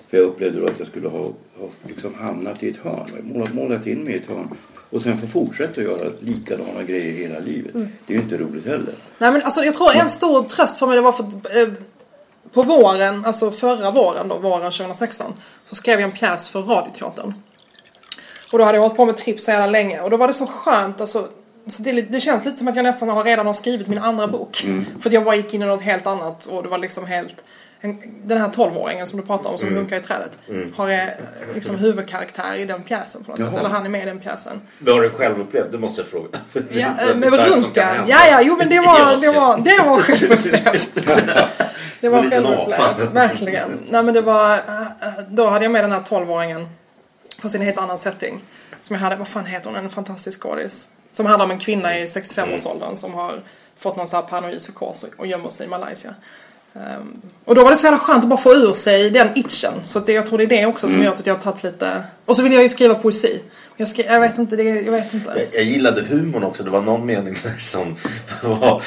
För 0.09 0.17
jag 0.17 0.25
upplevde 0.25 0.59
då 0.59 0.67
att 0.67 0.79
jag 0.79 0.87
skulle 0.87 1.07
ha, 1.07 1.23
ha 1.59 1.69
liksom 1.87 2.13
hamnat 2.13 2.63
i 2.63 2.69
ett 2.69 2.77
hörn. 2.77 3.05
Målat, 3.21 3.53
målat 3.53 3.87
in 3.87 4.03
mig 4.03 4.13
i 4.13 4.17
ett 4.17 4.25
hörn. 4.25 4.49
Och 4.89 5.01
sen 5.01 5.17
få 5.17 5.27
fortsätta 5.27 5.81
göra 5.81 6.11
likadana 6.19 6.83
grejer 6.83 7.27
hela 7.27 7.39
livet. 7.39 7.73
Det 7.73 8.13
är 8.13 8.17
ju 8.17 8.23
inte 8.23 8.37
roligt 8.37 8.65
heller. 8.65 8.93
Nej 9.17 9.31
men 9.31 9.41
alltså 9.41 9.63
jag 9.63 9.73
tror 9.73 9.95
en 9.95 10.09
stor 10.09 10.43
tröst 10.43 10.77
för 10.77 10.87
mig 10.87 10.95
det 10.95 11.01
var 11.01 11.11
för 11.11 11.23
att 11.23 11.33
eh, 11.33 11.73
på 12.53 12.63
våren, 12.63 13.25
alltså 13.25 13.51
förra 13.51 13.91
våren 13.91 14.27
då, 14.27 14.37
våren 14.37 14.71
2016, 14.71 15.33
så 15.65 15.75
skrev 15.75 15.99
jag 15.99 16.09
en 16.09 16.15
pjäs 16.15 16.49
för 16.49 16.61
Radioteatern. 16.61 17.33
Och 18.51 18.59
då 18.59 18.65
hade 18.65 18.77
jag 18.77 18.81
hållit 18.81 18.97
på 18.97 19.05
med 19.05 19.17
Tripp 19.17 19.39
så 19.39 19.51
jävla 19.51 19.67
länge 19.67 20.01
och 20.01 20.09
då 20.09 20.17
var 20.17 20.27
det 20.27 20.33
så 20.33 20.47
skönt 20.47 21.01
alltså 21.01 21.27
så 21.67 21.83
det, 21.83 22.01
det 22.01 22.19
känns 22.19 22.45
lite 22.45 22.57
som 22.57 22.67
att 22.67 22.75
jag 22.75 22.83
nästan 22.83 23.09
har 23.09 23.23
redan 23.23 23.45
har 23.45 23.53
skrivit 23.53 23.87
min 23.87 23.99
andra 23.99 24.27
bok. 24.27 24.65
För 24.99 25.09
att 25.09 25.13
jag 25.13 25.23
bara 25.23 25.35
gick 25.35 25.53
in 25.53 25.61
i 25.61 25.65
något 25.65 25.81
helt 25.81 26.07
annat 26.07 26.45
och 26.45 26.63
det 26.63 26.69
var 26.69 26.77
liksom 26.77 27.05
helt 27.05 27.43
en, 27.81 27.99
den 28.23 28.37
här 28.37 28.49
12-åringen 28.49 29.05
som 29.05 29.19
du 29.19 29.25
pratar 29.25 29.49
om 29.49 29.57
som 29.57 29.75
hunkar 29.75 29.97
i 29.97 30.01
trädet 30.01 30.37
har 30.75 30.89
eh, 30.89 30.99
liksom 31.53 31.75
huvudkaraktär 31.75 32.53
i 32.55 32.65
den 32.65 32.83
pjäsen 32.83 33.23
på 33.23 33.31
något 33.31 33.39
sätt. 33.39 33.49
Jaha. 33.51 33.59
Eller 33.59 33.69
han 33.69 33.85
är 33.85 33.89
med 33.89 34.01
i 34.01 34.05
den 34.05 34.19
pjäsen. 34.19 34.61
Men 34.79 34.93
har 34.93 35.01
du 35.01 35.09
själv 35.09 35.39
upplevt? 35.39 35.71
Det 35.71 35.77
måste 35.77 36.01
jag 36.01 36.07
fråga. 36.07 36.39
Ja, 36.71 36.87
eh, 37.11 37.17
med 37.17 37.33
runka. 37.33 37.95
Ja, 38.07 38.27
ja, 38.31 38.41
jo 38.41 38.55
men 38.57 38.69
det 38.69 38.79
var, 38.85 39.21
det 39.21 39.39
var, 39.39 39.57
det 39.57 39.89
var 39.89 40.01
självupplevt. 40.01 40.89
Det 42.01 42.09
var 42.09 42.29
självupplevt, 42.29 43.13
verkligen. 43.13 43.79
Nej 43.89 44.03
men 44.03 44.13
det 44.13 44.21
var, 44.21 44.53
eh, 44.53 44.59
då 45.29 45.47
hade 45.47 45.65
jag 45.65 45.71
med 45.71 45.83
den 45.83 45.91
här 45.91 46.01
12-åringen. 46.01 46.67
Fast 47.41 47.55
i 47.55 47.57
en 47.57 47.63
helt 47.63 47.77
annan 47.77 47.99
setting. 47.99 48.41
Som 48.81 48.93
jag 48.93 49.01
hade, 49.01 49.15
vad 49.15 49.27
fan 49.27 49.45
heter 49.45 49.69
hon, 49.69 49.75
en 49.75 49.89
fantastisk 49.89 50.41
skådis. 50.41 50.89
Som 51.11 51.25
handlar 51.25 51.45
om 51.45 51.51
en 51.51 51.59
kvinna 51.59 51.97
i 51.97 52.05
65-årsåldern 52.05 52.95
som 52.95 53.13
har 53.13 53.33
fått 53.77 53.97
någon 53.97 54.07
sån 54.07 54.19
här 54.19 54.27
paranoid 54.27 54.59
psykos 54.59 55.05
och 55.17 55.27
gömmer 55.27 55.49
sig 55.49 55.65
i 55.65 55.69
Malaysia. 55.69 56.15
Ehm, 56.73 57.21
och 57.45 57.55
då 57.55 57.63
var 57.63 57.71
det 57.71 57.77
så 57.77 57.85
jävla 57.85 57.99
skönt 57.99 58.23
att 58.23 58.29
bara 58.29 58.39
få 58.39 58.53
ur 58.53 58.73
sig 58.73 59.09
den 59.09 59.27
itchen. 59.35 59.73
Så 59.85 59.99
det, 59.99 60.13
jag 60.13 60.25
tror 60.25 60.37
det 60.37 60.43
är 60.43 60.47
det 60.47 60.65
också 60.65 60.89
som 60.89 61.03
gör 61.03 61.13
att 61.13 61.27
jag 61.27 61.33
har 61.33 61.41
tagit 61.41 61.63
lite... 61.63 62.03
Och 62.25 62.35
så 62.35 62.43
vill 62.43 62.53
jag 62.53 62.63
ju 62.63 62.69
skriva 62.69 62.95
poesi. 62.95 63.41
Jag, 63.79 63.87
skri, 63.87 64.05
jag 64.05 64.19
vet 64.19 64.37
inte, 64.37 64.55
det, 64.55 64.63
jag 64.63 64.91
vet 64.91 65.13
inte. 65.13 65.29
Jag, 65.35 65.47
jag 65.53 65.63
gillade 65.63 66.01
humorn 66.01 66.43
också. 66.43 66.63
Det 66.63 66.69
var 66.69 66.81
någon 66.81 67.05
mening 67.05 67.35
där 67.43 67.57
som 67.59 67.95
var 68.43 68.83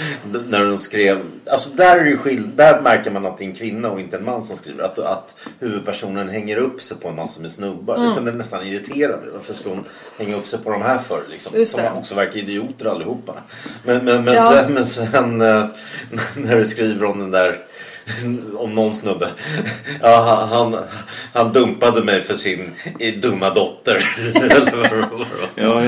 när 0.49 0.65
de 0.65 0.79
skrev. 0.79 1.21
Alltså 1.47 1.71
där 1.71 1.97
är 1.97 2.05
det 2.05 2.11
ju 2.11 2.17
skild, 2.17 2.49
Där 2.57 2.81
märker 2.81 3.11
man 3.11 3.27
att 3.27 3.39
det 3.39 3.45
är 3.45 3.49
en 3.49 3.55
kvinna 3.55 3.91
och 3.91 4.01
inte 4.01 4.17
en 4.17 4.25
man 4.25 4.45
som 4.45 4.57
skriver. 4.57 4.85
Att, 4.85 4.99
att 4.99 5.35
huvudpersonen 5.59 6.29
hänger 6.29 6.57
upp 6.57 6.83
sig 6.83 6.97
på 6.97 7.09
en 7.09 7.17
massa 7.17 7.41
med 7.41 7.51
snubbar. 7.51 7.95
Mm. 7.95 8.07
Jag 8.07 8.17
kunde 8.17 8.33
nästan 8.33 8.67
irritera 8.67 9.17
mig. 9.17 9.27
Varför 9.33 9.55
ska 9.55 9.69
hon 9.69 9.85
hänga 10.19 10.37
upp 10.37 10.47
sig 10.47 10.59
på 10.59 10.71
de 10.71 10.83
här 10.83 10.99
för? 10.99 11.21
Liksom? 11.31 11.67
Som 11.67 11.81
det. 11.83 11.91
också 11.99 12.15
verkar 12.15 12.37
idioter 12.37 12.87
allihopa. 12.87 13.35
Men, 13.85 14.05
men, 14.05 14.25
men, 14.25 14.35
Ja. 14.35 14.51
sen, 14.53 14.75
men 14.75 14.87
sen 14.87 15.41
eh, 15.41 15.67
när 16.37 16.57
du 16.57 16.65
skriver 16.65 17.07
om 17.07 17.19
den 17.19 17.31
där 17.31 17.59
om 18.59 18.75
någon 18.75 18.93
snubbe. 18.93 19.31
Ja, 20.03 20.49
han, 20.51 20.77
han, 21.33 21.53
dumpade 21.53 22.05
mig 22.05 22.23
för 22.23 22.35
sin 22.35 22.73
dumma 23.23 23.55
dotter. 23.55 24.05
Ja. 25.55 25.83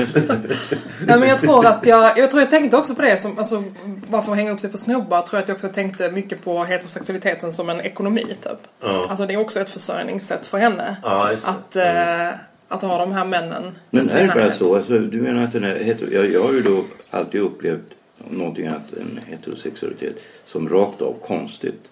Nej 1.05 1.19
men 1.19 1.29
jag 1.29 1.39
tror 1.39 1.65
att 1.65 1.85
jag, 1.85 2.17
jag 2.17 2.31
tror 2.31 2.41
jag 2.41 2.49
tänkte 2.49 2.77
också 2.77 2.95
på 2.95 3.01
det 3.01 3.17
som, 3.17 3.39
alltså 3.39 3.63
varför 4.09 4.33
hänga 4.33 4.51
upp 4.51 4.59
sig 4.59 4.71
på 4.71 4.77
snubbar 4.77 5.21
tror 5.21 5.37
jag 5.37 5.41
att 5.41 5.47
jag 5.47 5.55
också 5.55 5.67
tänkte 5.67 6.11
mycket 6.11 6.43
på 6.43 6.63
heterosexualiteten 6.63 7.53
som 7.53 7.69
en 7.69 7.81
ekonomi 7.81 8.25
typ. 8.25 8.59
Ja. 8.83 9.05
Alltså 9.09 9.25
det 9.25 9.33
är 9.33 9.39
också 9.39 9.59
ett 9.59 9.69
försörjningssätt 9.69 10.45
för 10.45 10.57
henne. 10.57 10.97
Ja. 11.03 11.31
Att, 11.31 11.75
eh, 11.75 12.29
att 12.67 12.81
ha 12.81 12.97
de 12.97 13.11
här 13.11 13.25
männen 13.25 13.63
Men 13.89 14.09
är 14.09 14.27
det 14.27 14.33
bara 14.35 14.51
så? 14.51 14.75
Alltså, 14.75 14.99
du 14.99 15.21
menar 15.21 15.43
att 15.43 15.53
den 15.53 15.63
är 15.63 15.83
hetero... 15.83 16.09
jag, 16.11 16.31
jag 16.31 16.43
har 16.43 16.53
ju 16.53 16.61
då 16.61 16.83
alltid 17.09 17.41
upplevt 17.41 17.87
någonting 18.29 18.67
annat 18.67 18.93
än 18.99 19.19
heterosexualitet 19.27 20.15
som 20.45 20.69
rakt 20.69 21.01
av 21.01 21.15
konstigt. 21.21 21.89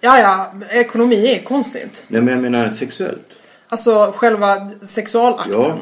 Ja 0.00 0.18
ja, 0.18 0.52
ekonomi 0.70 1.34
är 1.34 1.42
konstigt. 1.42 2.04
Nej 2.08 2.20
men 2.22 2.34
jag 2.34 2.42
menar 2.42 2.70
sexuellt. 2.70 3.26
Alltså 3.68 4.12
själva 4.16 4.70
sexualakten. 4.82 5.52
Ja. 5.52 5.78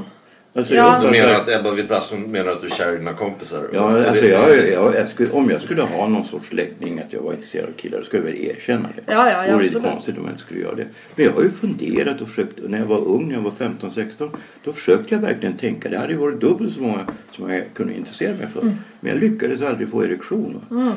Alltså, 0.55 0.75
Ja. 0.75 0.93
jag, 0.93 1.03
Du 1.03 1.11
menar 1.11 1.35
att 1.35 1.49
Ebba 1.49 1.71
Witt-Bratt 1.73 2.13
menar 2.27 2.53
att 2.53 2.61
du 2.61 2.67
är 2.67 2.71
kär 2.71 2.95
i 2.95 2.97
dina 2.99 3.15
kompisar? 3.15 3.69
Ja, 3.73 4.09
alltså 4.09 4.25
jag, 4.25 4.69
jag, 4.73 4.95
jag 4.97 5.09
skulle, 5.09 5.31
om 5.31 5.51
jag 5.51 5.61
skulle 5.61 5.83
ha 5.83 6.07
någon 6.09 6.25
sorts 6.25 6.53
läggning 6.53 7.01
att 7.01 7.13
jag 7.13 7.21
var 7.23 7.33
intresserad 7.33 7.69
av 7.69 7.73
killar, 7.73 7.99
då 7.99 8.05
skulle 8.05 8.23
jag 8.23 8.33
väl 8.33 8.41
erkänna 8.47 8.89
det. 8.97 9.03
Ja, 9.13 9.31
ja, 9.31 9.45
ja, 9.47 9.57
det 9.57 9.77
vore 9.79 9.91
konstigt 9.91 10.19
om 10.19 10.25
jag 10.25 10.33
inte 10.33 10.41
skulle 10.43 10.61
göra 10.61 10.75
det. 10.75 10.87
Men 11.15 11.25
jag 11.27 11.33
har 11.33 11.43
ju 11.43 11.51
funderat 11.51 12.21
och 12.21 12.29
försökt, 12.29 12.59
när 12.69 12.79
jag 12.79 12.87
var 12.87 12.99
ung, 13.09 13.29
när 13.29 13.35
jag 13.35 13.43
var 13.43 13.51
15-16, 13.51 14.31
då 14.65 14.73
försökte 14.73 15.15
jag 15.15 15.21
verkligen 15.23 15.57
tänka. 15.57 15.89
Det 15.89 15.99
hade 15.99 16.13
ju 16.13 16.19
varit 16.19 16.41
dubbelt 16.41 16.75
så 16.75 16.81
många 16.83 17.07
som 17.31 17.51
jag 17.51 17.65
kunde 17.75 17.95
intressera 17.95 18.35
mig 18.35 18.47
för. 18.55 18.61
Mm. 18.63 18.75
Men 19.01 19.13
jag 19.13 19.21
lyckades 19.21 19.63
aldrig 19.63 19.91
få 19.91 20.05
erektion. 20.05 20.65
va? 20.69 20.93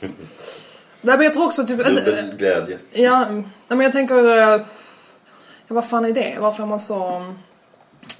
Nej 1.00 1.16
men 1.16 1.24
jag 1.24 1.32
tror 1.32 1.44
också 1.44 1.66
typ... 1.66 1.78
Dubbel 1.84 2.36
glädje. 2.38 2.78
Ja, 2.92 3.24
nej, 3.30 3.42
men 3.68 3.80
jag 3.80 3.92
tänker... 3.92 4.28
eh, 4.54 4.60
Ja, 5.70 5.74
vad 5.74 5.84
fan 5.88 6.04
är 6.04 6.12
det? 6.12 6.36
Varför 6.40 6.62
är 6.62 6.66
man 6.66 6.80
så... 6.80 7.24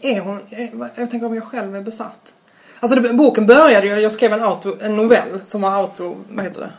Är 0.00 0.20
hon... 0.20 0.40
är- 0.50 0.90
Jag 1.00 1.10
tänker 1.10 1.26
om 1.26 1.34
jag 1.34 1.44
själv 1.44 1.76
är 1.76 1.80
besatt. 1.82 2.32
Alltså 2.80 3.00
det, 3.00 3.12
boken 3.12 3.46
började 3.46 3.86
ju, 3.86 3.94
jag 3.94 4.12
skrev 4.12 4.32
en, 4.32 4.42
auto, 4.42 4.76
en 4.80 4.96
novell 4.96 5.40
som 5.44 5.60
var 5.60 5.70
auto... 5.70 6.16
Vad 6.30 6.44
heter 6.44 6.60
det? 6.60 6.70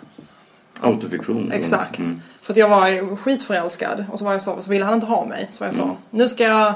Autofiktion. 0.82 1.52
Exakt. 1.52 2.00
Mm. 2.00 2.22
För 2.41 2.54
att 2.54 2.58
jag 2.58 2.70
var 2.70 2.88
ju 2.88 3.16
skitförälskad 3.18 4.06
och 4.12 4.20
så 4.20 4.26
var 4.26 4.32
jag 4.32 4.41
så, 4.41 4.62
så 4.62 4.70
ville 4.70 4.86
han 4.86 4.93
inte 4.93 5.06
ha 5.08 5.26
mig. 5.26 5.47
Så 5.52 5.60
var 5.60 5.68
jag 5.68 5.76
så, 5.76 5.97
nu 6.10 6.28
ska 6.30 6.43
jag 6.43 6.74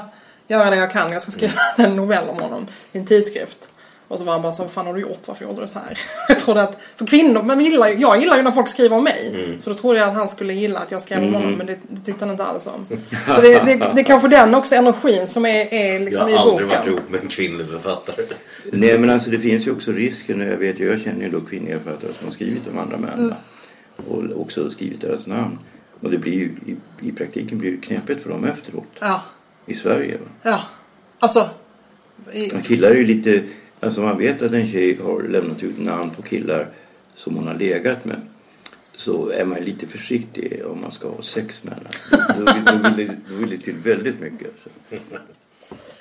göra 0.48 0.70
det 0.70 0.76
jag 0.76 0.90
kan. 0.92 1.12
Jag 1.12 1.22
ska 1.22 1.30
skriva 1.30 1.52
en 1.76 1.96
novell 1.96 2.28
om 2.28 2.38
honom 2.38 2.66
i 2.92 2.98
en 2.98 3.06
tidskrift. 3.06 3.68
Och 4.14 4.20
så 4.20 4.24
var 4.26 4.32
han 4.32 4.42
bara 4.42 4.52
så, 4.52 4.62
vad 4.62 4.72
fan 4.72 4.86
har 4.86 4.94
du 4.94 5.00
gjort? 5.00 5.20
Varför 5.28 5.44
gjorde 5.44 5.60
du 5.60 5.68
så 5.68 5.78
här? 5.78 5.98
Jag 6.28 6.38
trodde 6.38 6.62
att, 6.62 6.78
för 6.96 7.06
kvinnor, 7.06 7.42
men 7.42 7.60
gillar, 7.60 7.88
jag 7.98 8.20
gillar 8.20 8.36
ju 8.36 8.42
när 8.42 8.50
folk 8.52 8.68
skriver 8.68 8.96
om 8.96 9.04
mig. 9.04 9.56
Så 9.58 9.70
då 9.70 9.76
trodde 9.76 9.98
jag 9.98 10.08
att 10.08 10.14
han 10.14 10.28
skulle 10.28 10.52
gilla 10.52 10.78
att 10.78 10.90
jag 10.90 11.02
skrev 11.02 11.22
om 11.24 11.34
honom, 11.34 11.52
men 11.52 11.66
det, 11.66 11.78
det 11.88 12.00
tyckte 12.00 12.24
han 12.24 12.30
inte 12.32 12.44
alls 12.44 12.66
om. 12.66 12.86
Så 13.34 13.40
det, 13.40 13.48
det, 13.66 13.90
det 13.94 14.00
är 14.00 14.04
kanske 14.04 14.28
den 14.28 14.54
också 14.54 14.74
energin 14.74 15.28
som 15.28 15.46
är, 15.46 15.74
är 15.74 15.92
Jag 15.92 16.02
liksom 16.02 16.22
har 16.24 16.30
i 16.30 16.36
aldrig 16.36 16.68
varit 16.68 16.78
boken. 16.78 16.92
ihop 16.92 17.10
med 17.10 17.20
en 17.20 17.28
kvinnlig 17.28 17.66
författare. 17.68 18.26
Nej 18.72 18.98
men 18.98 19.10
alltså 19.10 19.30
det 19.30 19.38
finns 19.38 19.66
ju 19.66 19.70
också 19.72 19.92
risken, 19.92 20.40
jag 20.40 20.56
vet 20.56 20.80
ju, 20.80 20.90
jag 20.90 21.00
känner 21.00 21.20
ju 21.20 21.30
då 21.30 21.40
kvinnliga 21.40 21.78
författare 21.78 22.12
som 22.18 22.26
har 22.28 22.34
skrivit 22.34 22.68
om 22.72 22.78
andra 22.78 22.96
män. 22.96 23.28
va? 23.28 23.36
Och 24.08 24.40
också 24.40 24.70
skrivit 24.70 25.00
deras 25.00 25.26
namn. 25.26 25.58
Och 26.00 26.10
det 26.10 26.18
blir 26.18 26.32
ju, 26.32 26.44
i, 26.66 26.76
i 27.08 27.12
praktiken 27.12 27.58
blir 27.58 27.70
det 27.70 27.76
knepigt 27.86 28.22
för 28.22 28.30
dem 28.30 28.44
efteråt. 28.44 28.84
Ja, 29.00 29.22
I 29.66 29.74
Sverige. 29.74 30.12
Va? 30.18 30.26
ja. 30.42 30.60
Alltså, 31.18 31.48
i, 32.32 32.50
Killar 32.50 32.90
är 32.90 32.94
ju 32.94 33.04
lite, 33.04 33.42
alltså 33.84 34.00
man 34.00 34.18
vet 34.18 34.42
att 34.42 34.52
en 34.52 34.68
tjej 34.72 34.98
har 35.04 35.22
lämnat 35.22 35.62
ut 35.62 35.78
namn 35.78 36.10
på 36.10 36.22
killar 36.22 36.68
som 37.14 37.36
hon 37.36 37.46
har 37.46 37.54
legat 37.54 38.04
med. 38.04 38.20
Så 38.96 39.28
är 39.30 39.44
man 39.44 39.58
lite 39.58 39.86
försiktig 39.86 40.62
om 40.66 40.80
man 40.82 40.90
ska 40.90 41.08
ha 41.08 41.22
sex 41.22 41.62
med 41.64 41.74
henne. 41.74 41.88
Då 42.38 42.52
vill, 42.96 43.10
då 43.28 43.34
vill, 43.34 43.50
det, 43.50 43.56
till 43.64 43.74
väldigt 43.74 44.20
mycket. 44.20 44.48
Alltså. 44.48 44.68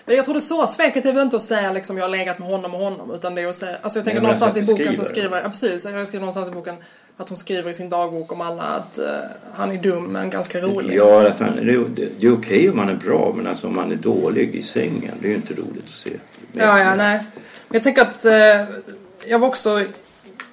Men 0.05 0.15
jag 0.15 0.25
tror 0.25 0.35
det 0.35 0.41
stora 0.41 0.67
sveket 0.67 1.05
är 1.05 1.13
väl 1.13 1.21
inte 1.23 1.35
att 1.35 1.41
säga 1.43 1.71
liksom 1.71 1.97
jag 1.97 2.03
har 2.05 2.09
legat 2.09 2.39
med 2.39 2.47
honom 2.47 2.75
och 2.75 2.81
honom 2.81 3.11
utan 3.11 3.35
det 3.35 3.41
är 3.41 3.47
att 3.47 3.55
säga, 3.55 3.77
alltså 3.81 3.99
jag 3.99 4.05
tänker 4.05 4.21
Nej, 4.21 4.31
någonstans 4.33 4.57
i 4.57 4.59
att 4.59 4.65
boken 4.67 4.95
så 4.95 5.01
det. 5.01 5.07
skriver, 5.07 5.41
ja 5.43 5.49
precis, 5.49 5.85
jag 5.85 6.07
skriver 6.07 6.19
någonstans 6.25 6.47
i 6.49 6.51
boken 6.51 6.75
att 7.17 7.29
hon 7.29 7.37
skriver 7.37 7.69
i 7.69 7.73
sin 7.73 7.89
dagbok 7.89 8.31
om 8.31 8.41
alla 8.41 8.61
att 8.63 8.97
eh, 8.97 9.05
han 9.53 9.71
är 9.71 9.77
dum 9.77 10.03
men 10.03 10.29
ganska 10.29 10.61
rolig. 10.61 10.95
Ja, 10.97 11.21
det, 11.21 11.27
är- 11.45 11.89
det, 11.95 12.09
det 12.19 12.27
är 12.27 12.33
okej 12.33 12.69
om 12.69 12.75
man 12.77 12.89
är 12.89 12.95
bra 12.95 13.33
men 13.37 13.47
alltså 13.47 13.67
om 13.67 13.75
man 13.75 13.91
är 13.91 13.95
dålig 13.95 14.55
i 14.55 14.63
sängen, 14.63 15.13
det 15.21 15.27
är 15.27 15.29
ju 15.29 15.35
inte 15.35 15.53
roligt 15.53 15.85
att 15.85 15.91
se. 15.91 16.09
Ja, 16.53 16.79
ja, 16.79 16.95
nej. 16.95 17.23
Men 17.67 17.73
jag 17.75 17.83
tänker 17.83 18.01
att 18.01 18.25
eh, 18.25 18.75
jag 19.27 19.39
var 19.39 19.47
också, 19.47 19.81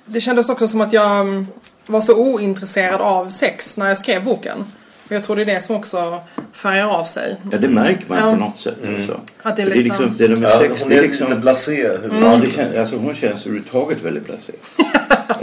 det 0.04 0.20
kändes 0.20 0.50
också 0.50 0.68
som 0.68 0.80
att 0.80 0.92
jag 0.92 1.20
mm, 1.20 1.46
var 1.86 2.00
så 2.00 2.16
ointresserad 2.34 3.00
av 3.00 3.28
sex 3.28 3.76
när 3.76 3.88
jag 3.88 3.98
skrev 3.98 4.24
boken. 4.24 4.64
Och 5.08 5.12
jag 5.16 5.24
tror 5.24 5.36
det 5.36 5.42
är 5.42 5.46
det 5.46 5.61
som 5.61 5.76
också 5.76 6.20
färgar 6.52 6.86
av 6.86 7.04
sig. 7.04 7.36
Ja, 7.52 7.58
det 7.58 7.68
märker 7.68 8.04
man 8.06 8.18
Ja. 8.18 8.30
på 8.30 8.36
något 8.36 8.58
sätt. 8.58 8.78
Alltså. 8.96 9.20
Att 9.42 9.56
det 9.56 9.62
är 9.62 9.66
För 9.66 9.74
liksom- 9.74 10.14
det 10.18 10.24
är 10.24 10.28
med 10.28 10.50
Ja, 10.50 10.58
sex, 10.58 10.80
hon 10.80 10.88
det 10.88 10.94
är 10.94 10.98
är 10.98 11.08
liksom... 11.08 11.28
lite 11.28 11.40
blasé. 11.40 11.88
huvud- 11.88 12.22
Ja, 12.22 12.36
det 12.44 12.50
känns, 12.50 12.76
alltså 12.76 12.96
hon 12.96 13.14
känns 13.14 13.40
överhuvudtaget 13.46 14.02
väldigt 14.02 14.26
blasé. 14.26 14.52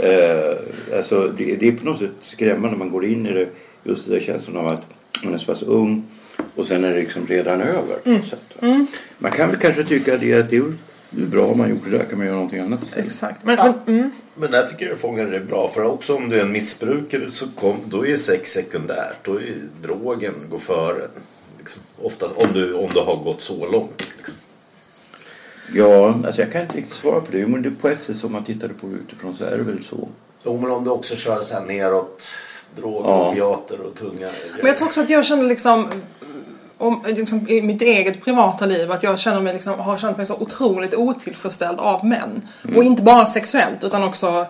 eh, 0.00 0.96
alltså 0.98 1.28
det, 1.38 1.56
det 1.56 1.68
är 1.68 1.72
på 1.72 1.84
något 1.84 1.98
sätt 1.98 2.10
skrämmande 2.22 2.68
när 2.70 2.76
man 2.76 2.90
går 2.90 3.04
in 3.04 3.26
i 3.26 3.32
det. 3.32 3.48
Just 3.84 4.04
den 4.04 4.14
där 4.14 4.20
känslan 4.20 4.56
av 4.56 4.66
att 4.66 4.82
man 5.24 5.34
är 5.34 5.38
så 5.38 5.46
pass 5.46 5.62
ung 5.62 6.04
och 6.56 6.66
sen 6.66 6.84
är 6.84 6.90
det 6.94 7.00
liksom 7.00 7.26
redan 7.26 7.60
över. 7.60 7.96
På 8.04 8.10
något 8.10 8.26
sätt, 8.28 8.40
va? 8.60 8.86
Man 9.18 9.32
kan 9.32 9.50
väl 9.50 9.58
kanske 9.60 9.84
tycka 9.84 10.16
det 10.16 10.34
att 10.40 10.50
det 10.50 10.56
är, 10.56 10.72
Det 11.10 11.22
är 11.22 11.26
bra 11.26 11.46
om 11.46 11.58
man 11.58 11.70
gjort 11.70 11.84
det 11.84 11.98
där 11.98 12.04
kan 12.04 12.18
man 12.18 12.26
göra 12.26 12.36
någonting 12.36 12.60
annat. 12.60 12.80
Exakt. 12.96 13.44
Men, 13.44 13.56
men, 13.56 13.96
mm, 13.98 14.10
Men 14.34 14.50
där 14.50 14.66
tycker 14.66 14.88
jag 14.88 14.98
fångar 14.98 15.24
det 15.26 15.40
bra. 15.40 15.68
För 15.68 15.82
också 15.82 16.16
om 16.16 16.28
du 16.28 16.36
är 16.36 16.40
en 16.40 16.52
missbrukare 16.52 17.30
så 17.30 17.46
kom, 17.48 17.76
då 17.86 18.06
är 18.06 18.16
sex 18.16 18.50
sekundärt. 18.52 19.16
Då 19.24 19.34
är 19.40 19.54
drogen 19.82 20.34
går 20.50 20.58
före. 20.58 21.08
Liksom. 21.58 21.82
Oftast 22.02 22.36
om 22.36 22.52
du, 22.52 22.74
om 22.74 22.90
du 22.94 23.00
har 23.00 23.16
gått 23.16 23.40
så 23.40 23.70
långt. 23.70 24.02
Liksom. 24.16 24.36
Ja, 25.74 26.14
alltså 26.26 26.40
jag 26.40 26.52
kan 26.52 26.62
inte 26.62 26.76
riktigt 26.76 26.94
svara 26.96 27.20
på 27.20 27.26
det. 27.32 27.46
Men 27.46 27.62
det 27.62 27.68
är 27.68 27.74
på 27.80 27.88
ett 27.88 28.02
sätt 28.02 28.16
som 28.16 28.32
man 28.32 28.44
tittade 28.44 28.74
på 28.74 28.86
utifrån 28.88 29.36
så 29.36 29.44
är 29.44 29.56
det 29.56 29.62
väl 29.62 29.84
så. 29.84 30.08
Jo, 30.44 30.56
men 30.60 30.70
om 30.70 30.84
du 30.84 30.90
också 30.90 31.16
kör 31.16 31.42
så 31.42 31.54
här 31.54 31.64
neråt. 31.64 32.24
Droger, 32.76 33.08
Ja. 33.10 33.30
opiater 33.30 33.80
och 33.80 33.94
tunga 33.94 34.28
men 34.56 34.66
jag 34.66 34.76
tror 34.78 34.88
också 34.88 35.00
att 35.00 35.10
jag 35.10 35.24
känner 35.24 35.44
liksom 35.44 35.88
om, 36.78 37.02
liksom, 37.06 37.48
i 37.48 37.62
mitt 37.62 37.82
eget 37.82 38.24
privata 38.24 38.66
liv 38.66 38.92
att 38.92 39.02
jag 39.02 39.18
känner 39.18 39.40
mig 39.40 39.52
liksom, 39.52 39.78
har 39.78 39.98
känt 39.98 40.16
mig 40.16 40.26
så 40.26 40.34
otroligt 40.34 40.94
otillfredsställd 40.94 41.78
av 41.78 42.06
män. 42.06 42.48
Och 42.76 42.84
inte 42.84 43.02
bara 43.02 43.26
sexuellt 43.26 43.84
utan 43.84 44.04
också 44.04 44.46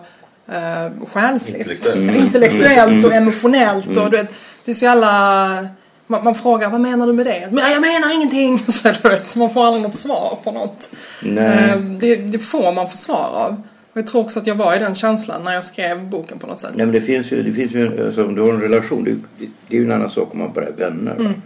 eh, 0.47 1.07
själsligt. 1.13 1.57
Intellektuellt. 1.57 1.97
Mm. 1.97 2.15
Intellektuellt 2.15 3.05
och 3.05 3.13
emotionellt. 3.13 3.97
Och, 3.97 4.11
du 4.11 4.17
vet, 4.17 4.31
det 4.65 4.71
är 4.71 4.75
så 4.75 4.85
jävla... 4.85 5.67
Man, 6.07 6.23
man 6.23 6.35
frågar 6.35 6.69
vad 6.69 6.81
menar 6.81 7.07
du 7.07 7.13
med 7.13 7.25
det? 7.25 7.47
Men 7.51 7.71
jag 7.71 7.81
menar 7.81 8.15
ingenting! 8.15 8.59
Så 8.67 8.89
vet, 9.03 9.35
man 9.35 9.53
får 9.53 9.65
aldrig 9.65 9.83
något 9.83 9.95
svar 9.95 10.39
på 10.43 10.51
något. 10.51 10.89
Eh, 11.25 11.79
det, 11.99 12.15
det 12.15 12.39
får 12.39 12.73
man 12.73 12.89
få 12.89 12.97
svar 12.97 13.29
av. 13.33 13.63
Och 13.91 13.97
jag 13.97 14.07
tror 14.07 14.21
också 14.21 14.39
att 14.39 14.47
jag 14.47 14.55
var 14.55 14.75
i 14.75 14.79
den 14.79 14.95
känslan 14.95 15.43
när 15.43 15.53
jag 15.53 15.63
skrev 15.63 16.09
boken 16.09 16.39
på 16.39 16.47
något 16.47 16.61
sätt. 16.61 16.71
Nej 16.75 16.85
men 16.85 16.93
det 16.93 17.01
finns 17.01 17.31
ju, 17.31 17.43
det 17.43 17.53
finns 17.53 17.71
ju 17.71 18.05
alltså, 18.05 18.25
om 18.25 18.35
du 18.35 18.41
har 18.41 18.49
en 18.49 18.61
relation, 18.61 19.03
det, 19.03 19.11
det, 19.11 19.51
det 19.67 19.75
är 19.75 19.79
ju 19.79 19.85
en 19.85 19.91
annan 19.91 20.09
sak 20.09 20.29
om 20.31 20.39
man 20.39 20.53
bara 20.53 20.65
är 20.65 20.71
vänner. 20.71 21.15
Mm. 21.15 21.41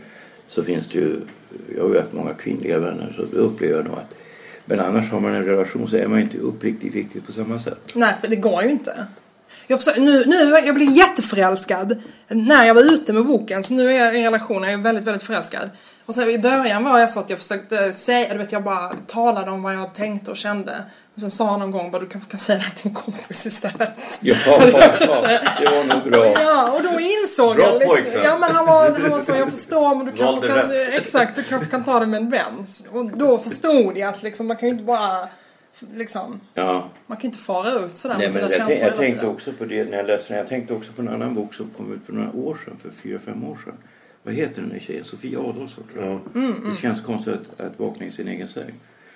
Så 0.47 0.63
finns 0.63 0.87
det 0.87 0.97
ju, 0.97 1.19
jag 1.75 1.83
har 1.83 1.89
ju 1.89 1.99
haft 1.99 2.13
många 2.13 2.33
kvinnliga 2.33 2.79
vänner 2.79 3.13
så 3.15 3.25
då 3.35 3.37
upplever 3.37 3.75
jag 3.75 3.85
nog 3.85 3.93
att 3.93 4.13
men 4.65 4.79
annars 4.79 5.11
har 5.11 5.19
man 5.19 5.35
en 5.35 5.45
relation 5.45 5.87
så 5.87 5.95
är 5.95 6.07
man 6.07 6.19
inte 6.19 6.37
uppriktig 6.37 6.95
riktigt 6.95 7.25
på 7.25 7.31
samma 7.31 7.59
sätt. 7.59 7.79
Nej, 7.93 8.15
det 8.29 8.35
går 8.35 8.63
ju 8.63 8.69
inte. 8.69 9.07
Jag, 9.67 9.79
försöker, 9.79 10.01
nu, 10.01 10.23
nu, 10.25 10.35
jag 10.65 10.75
blir 10.75 10.97
jätteförälskad 10.97 12.01
när 12.27 12.65
jag 12.65 12.75
var 12.75 12.93
ute 12.93 13.13
med 13.13 13.25
boken. 13.25 13.63
Så 13.63 13.73
nu 13.73 13.89
är 13.89 14.05
jag 14.05 14.15
i 14.15 14.17
en 14.17 14.23
relation, 14.23 14.63
jag 14.63 14.73
är 14.73 14.77
väldigt, 14.77 15.03
väldigt 15.03 15.23
förälskad. 15.23 15.69
Och 16.05 16.15
så 16.15 16.29
i 16.29 16.39
början 16.39 16.83
var 16.83 16.99
jag 16.99 17.09
så 17.09 17.19
att 17.19 17.29
jag 17.29 17.39
försökte 17.39 17.93
säga, 17.93 18.31
du 18.33 18.37
vet 18.37 18.51
jag 18.51 18.63
bara 18.63 18.91
talade 19.07 19.51
om 19.51 19.63
vad 19.63 19.73
jag 19.73 19.93
tänkte 19.93 20.31
och 20.31 20.37
kände. 20.37 20.83
Och 21.13 21.19
sen 21.19 21.31
sa 21.31 21.45
han 21.45 21.59
någon 21.59 21.71
gång 21.71 21.91
bara 21.91 21.99
du 22.01 22.07
kanske 22.07 22.31
kan 22.31 22.39
säga 22.39 22.57
det 22.57 22.63
här 22.63 22.71
till 22.75 22.87
en 22.87 22.93
kompis 22.93 23.45
istället. 23.45 23.89
Ja, 24.21 24.35
ja, 24.47 24.59
ja, 24.99 25.39
det 25.59 25.65
var 25.65 25.95
nog 25.95 26.11
bra. 26.11 26.25
Ja, 26.25 26.71
och 26.71 26.83
då 26.83 26.99
insåg 26.99 27.55
Bra 27.55 27.65
jag 27.81 27.95
liksom. 28.03 28.21
Ja 28.23 28.37
men 28.39 28.51
han 28.55 28.65
var, 28.65 28.99
han 29.01 29.11
var 29.11 29.19
så, 29.19 29.31
jag 29.31 29.51
förstår 29.51 29.95
men 29.95 30.05
du 30.05 30.11
kanske 30.11 30.47
kan, 30.47 30.57
rätt. 30.57 31.01
exakt, 31.01 31.35
du 31.35 31.43
kanske 31.43 31.69
kan 31.71 31.83
ta 31.83 31.99
det 31.99 32.05
med 32.05 32.21
en 32.21 32.29
vän. 32.29 32.65
Och 32.91 33.05
då 33.17 33.39
förstod 33.39 33.97
jag 33.97 34.09
att 34.09 34.23
liksom, 34.23 34.47
man 34.47 34.57
kan 34.57 34.69
ju 34.69 34.73
inte 34.73 34.85
bara, 34.85 35.27
liksom, 35.93 36.41
Ja. 36.53 36.89
man 37.07 37.17
kan 37.17 37.25
inte 37.25 37.37
fara 37.43 37.71
ut 37.71 37.95
sådär 37.95 38.15
Nej, 38.17 38.27
med 38.27 38.41
men 38.41 38.51
sina 38.51 38.57
jag, 38.57 38.67
känslor 38.67 38.77
jag 38.77 38.85
hela 38.85 38.97
tänkte 38.97 39.27
också 39.27 39.51
på 39.53 39.65
det 39.65 39.83
när 39.83 39.97
jag 39.97 40.07
läste 40.07 40.27
den. 40.33 40.37
Jag 40.37 40.47
tänkte 40.47 40.73
också 40.73 40.91
på 40.91 41.01
en 41.01 41.09
annan 41.09 41.35
bok 41.35 41.53
som 41.53 41.69
kom 41.77 41.93
ut 41.93 42.05
för 42.05 42.13
några 42.13 42.31
år 42.31 42.57
sedan, 42.65 42.77
för 42.81 42.89
fyra, 42.89 43.19
fem 43.25 43.43
år 43.43 43.57
sedan. 43.65 43.77
Vad 44.23 44.33
heter 44.33 44.61
den 44.61 44.69
där 44.69 44.79
tjejen? 44.79 45.05
Sofia 45.05 45.39
Adolfsson 45.39 45.83
tror 45.93 46.05
jag. 46.05 46.43
Mm, 46.43 46.55
Det 46.69 46.81
känns 46.81 47.01
konstigt 47.01 47.33
att, 47.33 47.65
att 47.65 47.79
vakna 47.79 48.05
i 48.05 48.11
sin 48.11 48.27
egen 48.27 48.47
säng. 48.47 48.73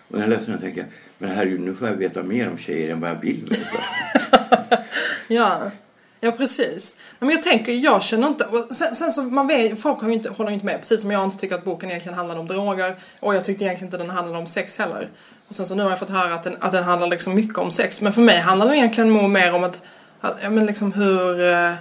Och 0.07 0.17
när 0.17 0.21
jag 0.21 0.29
läste 0.29 0.51
den 0.51 0.59
tänkte 0.61 0.79
jag, 0.79 0.89
men 1.17 1.29
herregud 1.29 1.59
nu 1.59 1.75
får 1.75 1.87
jag 1.87 1.95
veta 1.95 2.23
mer 2.23 2.49
om 2.49 2.57
tjejer 2.57 2.91
än 2.91 2.99
vad 2.99 3.09
jag 3.09 3.21
vill 3.21 3.49
veta. 3.49 3.83
Ja, 5.29 5.71
ja 6.19 6.31
precis. 6.31 6.95
Men 7.19 7.29
jag 7.29 7.43
tänker, 7.43 7.71
jag 7.71 8.03
känner 8.03 8.27
inte, 8.27 8.45
sen, 8.71 8.95
sen 8.95 9.11
så 9.11 9.21
man 9.23 9.47
vet, 9.47 9.79
folk 9.81 10.01
har 10.01 10.07
ju 10.07 10.13
inte, 10.13 10.29
håller 10.29 10.49
ju 10.49 10.53
inte 10.53 10.65
med. 10.65 10.79
Precis 10.79 11.01
som 11.01 11.11
jag 11.11 11.23
inte 11.23 11.37
tycker 11.37 11.55
att 11.55 11.63
boken 11.63 11.89
egentligen 11.89 12.17
handlar 12.17 12.35
om 12.35 12.47
droger. 12.47 12.95
Och 13.19 13.35
jag 13.35 13.43
tyckte 13.43 13.63
egentligen 13.63 13.87
inte 13.87 13.97
den 13.97 14.09
handlade 14.09 14.39
om 14.39 14.47
sex 14.47 14.77
heller. 14.77 15.09
Och 15.47 15.55
sen 15.55 15.65
så 15.65 15.75
nu 15.75 15.83
har 15.83 15.89
jag 15.89 15.99
fått 15.99 16.09
höra 16.09 16.33
att 16.33 16.43
den, 16.43 16.55
att 16.59 16.71
den 16.71 16.83
handlar 16.83 17.07
liksom 17.07 17.35
mycket 17.35 17.57
om 17.57 17.71
sex. 17.71 18.01
Men 18.01 18.13
för 18.13 18.21
mig 18.21 18.39
handlar 18.39 18.65
den 18.67 18.75
egentligen 18.75 19.31
mer 19.31 19.55
om 19.55 19.63
att, 19.63 19.81
att 20.21 20.37
ja 20.43 20.49
men 20.49 20.65
liksom 20.65 20.93
hur 20.93 21.41
eh, 21.53 21.73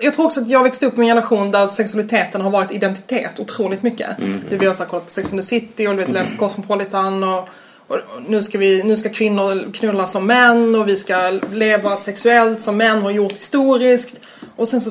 jag 0.00 0.14
tror 0.14 0.24
också 0.26 0.40
att 0.40 0.48
jag 0.50 0.62
växte 0.62 0.86
upp 0.86 0.98
i 0.98 1.00
en 1.00 1.06
generation 1.06 1.50
där 1.50 1.68
sexualiteten 1.68 2.40
har 2.40 2.50
varit 2.50 2.72
identitet 2.72 3.38
otroligt 3.40 3.82
mycket. 3.82 4.08
Vi 4.50 4.66
har 4.66 4.74
så 4.74 4.82
här 4.82 4.90
kollat 4.90 5.04
på 5.04 5.10
Sex 5.12 5.32
and 5.32 5.40
the 5.42 5.46
City 5.46 5.86
och 5.86 5.90
du 5.90 5.96
vet, 6.00 6.08
läst 6.10 6.38
Cosmopolitan 6.38 7.24
och, 7.24 7.48
och 7.88 7.98
nu, 8.28 8.42
ska 8.42 8.58
vi, 8.58 8.82
nu 8.82 8.96
ska 8.96 9.08
kvinnor 9.08 9.72
knulla 9.72 10.06
som 10.06 10.26
män 10.26 10.74
och 10.74 10.88
vi 10.88 10.96
ska 10.96 11.38
leva 11.52 11.96
sexuellt 11.96 12.62
som 12.62 12.76
män 12.76 13.02
har 13.02 13.10
gjort 13.10 13.32
historiskt. 13.32 14.16
Och 14.56 14.68
sen 14.68 14.80
så 14.80 14.90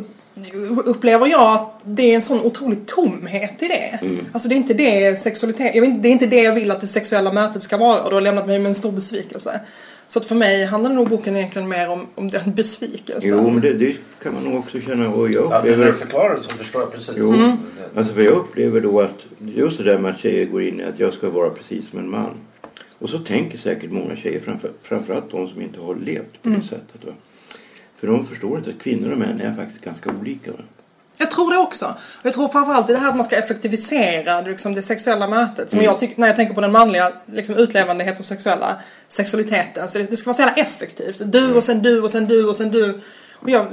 upplever 0.85 1.27
jag 1.27 1.41
att 1.53 1.79
det 1.83 2.11
är 2.11 2.15
en 2.15 2.21
sån 2.21 2.41
otrolig 2.41 2.85
tomhet 2.85 3.63
i 3.63 3.67
det. 3.67 3.99
Alltså 4.33 4.49
det 4.49 4.55
är 4.55 4.57
inte 4.57 4.73
det 4.73 5.19
sexualitet, 5.19 5.75
jag 5.75 5.81
vet, 5.81 5.89
inte- 5.89 6.01
det 6.01 6.07
är 6.09 6.11
inte 6.11 6.25
det 6.25 6.41
jag 6.43 6.53
vill 6.53 6.71
att 6.71 6.81
det 6.81 6.87
sexuella 6.87 7.31
mötet 7.33 7.63
ska 7.63 7.77
vara 7.77 8.01
och 8.01 8.09
det 8.09 8.15
har 8.15 8.21
lämnat 8.21 8.47
mig 8.47 8.59
med 8.59 8.69
en 8.69 8.75
stor 8.75 8.91
besvikelse. 8.91 9.59
Så 10.07 10.19
att 10.19 10.25
för 10.25 10.35
mig 10.35 10.65
handlar 10.65 10.93
nog 10.93 11.09
boken 11.09 11.35
egentligen 11.35 11.67
mer 11.69 11.89
om, 11.89 12.07
om 12.15 12.29
den 12.29 12.53
besvikelsen. 12.55 13.31
Jo, 13.37 13.49
men 13.49 13.61
det, 13.61 13.73
det 13.73 13.95
kan 14.23 14.33
man 14.33 14.43
nog 14.43 14.55
också 14.55 14.79
känna. 14.79 15.09
Och 15.09 15.31
jag 15.31 15.43
Ja, 15.43 15.49
när 15.49 15.57
upplever... 15.59 15.85
du 15.85 15.93
förklarar 15.93 16.35
det 16.35 16.41
så 16.41 16.51
förstår 16.51 16.81
jag 16.81 16.91
precis. 16.91 17.15
Jo, 17.17 17.57
alltså 17.95 18.13
för 18.13 18.21
jag 18.21 18.33
upplever 18.33 18.81
då 18.81 19.01
att 19.01 19.25
just 19.39 19.77
det 19.77 19.83
där 19.83 19.97
med 19.99 20.11
att 20.11 20.19
tjejer 20.19 20.45
går 20.45 20.63
in 20.63 20.79
i 20.79 20.83
att 20.83 20.99
jag 20.99 21.13
ska 21.13 21.29
vara 21.29 21.49
precis 21.49 21.89
som 21.89 21.99
en 21.99 22.09
man. 22.09 22.31
Och 22.99 23.09
så 23.09 23.19
tänker 23.19 23.57
säkert 23.57 23.91
många 23.91 24.15
tjejer, 24.15 24.39
framför, 24.39 24.71
framförallt 24.81 25.31
de 25.31 25.47
som 25.47 25.61
inte 25.61 25.79
har 25.79 25.95
levt 25.95 26.41
på 26.41 26.49
det 26.49 26.61
sättet. 26.63 27.05
Va? 27.05 27.11
För 27.95 28.07
de 28.07 28.25
förstår 28.25 28.57
inte 28.57 28.69
att 28.69 28.79
kvinnor 28.79 29.11
och 29.11 29.17
män 29.17 29.41
är 29.41 29.53
faktiskt 29.53 29.81
ganska 29.81 30.09
olika. 30.19 30.51
Va? 30.51 30.57
Jag 31.17 31.31
tror 31.31 31.51
det 31.51 31.57
också. 31.57 31.85
Och 31.85 32.25
jag 32.25 32.33
tror 32.33 32.47
framförallt 32.47 32.87
det 32.87 32.97
här 32.97 33.09
att 33.09 33.15
man 33.15 33.25
ska 33.25 33.35
effektivisera 33.35 34.41
liksom, 34.41 34.73
det 34.73 34.81
sexuella 34.81 35.27
mötet. 35.27 35.71
Som 35.71 35.81
jag 35.81 35.99
tycker, 35.99 36.19
när 36.19 36.27
jag 36.27 36.35
tänker 36.35 36.53
på 36.53 36.61
den 36.61 36.71
manliga 36.71 37.11
liksom, 37.25 37.55
utlevande 37.55 38.03
heterosexuella 38.03 38.75
sexualiteten. 39.07 39.89
Så 39.89 39.97
det, 39.97 40.03
det 40.03 40.17
ska 40.17 40.27
vara 40.27 40.35
så 40.35 40.41
jävla 40.41 40.55
effektivt. 40.55 41.21
Du 41.25 41.53
och 41.53 41.63
sen 41.63 41.81
du 41.81 42.01
och 42.01 42.11
sen 42.11 42.27
du 42.27 42.49
och 42.49 42.55
sen 42.55 42.71
du. 42.71 43.01
Och 43.33 43.49
jag, 43.49 43.65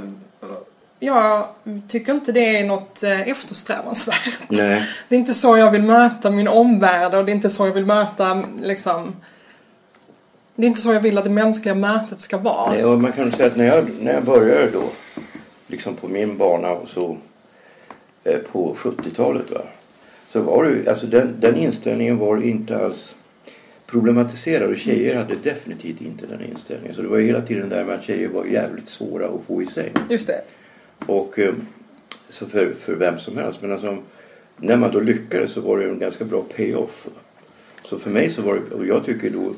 jag 0.99 1.47
tycker 1.87 2.13
inte 2.13 2.31
det 2.31 2.59
är 2.59 2.65
något 2.65 3.03
eh, 3.03 3.29
eftersträvansvärt. 3.29 4.39
Nej. 4.47 4.83
Det 5.09 5.15
är 5.15 5.19
inte 5.19 5.33
så 5.33 5.57
jag 5.57 5.71
vill 5.71 5.83
möta 5.83 6.29
min 6.29 6.47
omvärld 6.47 7.13
och 7.13 7.25
det 7.25 7.31
är 7.31 7.35
inte 7.35 7.49
så 7.49 7.67
jag 7.67 7.73
vill 7.73 7.85
möta 7.85 8.43
liksom 8.61 9.15
det 10.55 10.65
är 10.65 10.67
inte 10.67 10.81
så 10.81 10.93
jag 10.93 11.01
vill 11.01 11.17
att 11.17 11.23
det 11.23 11.29
mänskliga 11.29 11.75
mötet 11.75 12.21
ska 12.21 12.37
vara. 12.37 12.71
Nej, 12.71 12.85
och 12.85 13.01
man 13.01 13.11
kan 13.11 13.31
säga 13.31 13.47
att 13.47 13.55
när 13.55 13.65
jag, 13.65 13.89
när 13.99 14.13
jag 14.13 14.23
började 14.23 14.69
då, 14.69 14.83
liksom 15.67 15.95
på 15.95 16.07
min 16.07 16.37
bana 16.37 16.69
och 16.69 16.87
så 16.87 17.17
på 18.51 18.75
70-talet 18.75 19.51
va. 19.51 19.61
Så 20.31 20.41
var 20.41 20.63
det 20.63 20.89
alltså 20.89 21.07
den, 21.07 21.35
den 21.39 21.55
inställningen 21.55 22.17
var 22.17 22.43
inte 22.43 22.77
alls 22.77 23.15
problematiserad 23.93 24.69
och 24.69 24.77
tjejer 24.77 25.15
hade 25.15 25.35
definitivt 25.35 26.01
inte 26.01 26.25
den 26.25 26.41
inställningen. 26.41 26.95
Så 26.95 27.01
det 27.01 27.07
var 27.07 27.19
hela 27.19 27.41
tiden 27.41 27.69
där 27.69 27.85
med 27.85 27.95
att 27.95 28.03
tjejer 28.03 28.29
var 28.29 28.45
jävligt 28.45 28.89
svåra 28.89 29.25
att 29.25 29.43
få 29.47 29.61
i 29.61 29.65
säng. 29.65 29.91
Just 30.09 30.27
det. 30.27 30.41
Och 31.05 31.39
eh, 31.39 31.53
så 32.29 32.45
för, 32.45 32.73
för 32.73 32.95
vem 32.95 33.17
som 33.17 33.37
helst. 33.37 33.61
Men 33.61 33.71
alltså, 33.71 33.97
när 34.57 34.77
man 34.77 34.91
då 34.91 34.99
lyckades 34.99 35.51
så 35.51 35.61
var 35.61 35.77
det 35.77 35.85
en 35.85 35.99
ganska 35.99 36.25
bra 36.25 36.43
payoff. 36.55 37.07
Så 37.83 37.97
för 37.97 38.09
mig 38.09 38.31
så 38.31 38.41
var 38.41 38.53
det, 38.53 38.75
och 38.75 38.85
jag 38.85 39.05
tycker 39.05 39.29
då, 39.29 39.53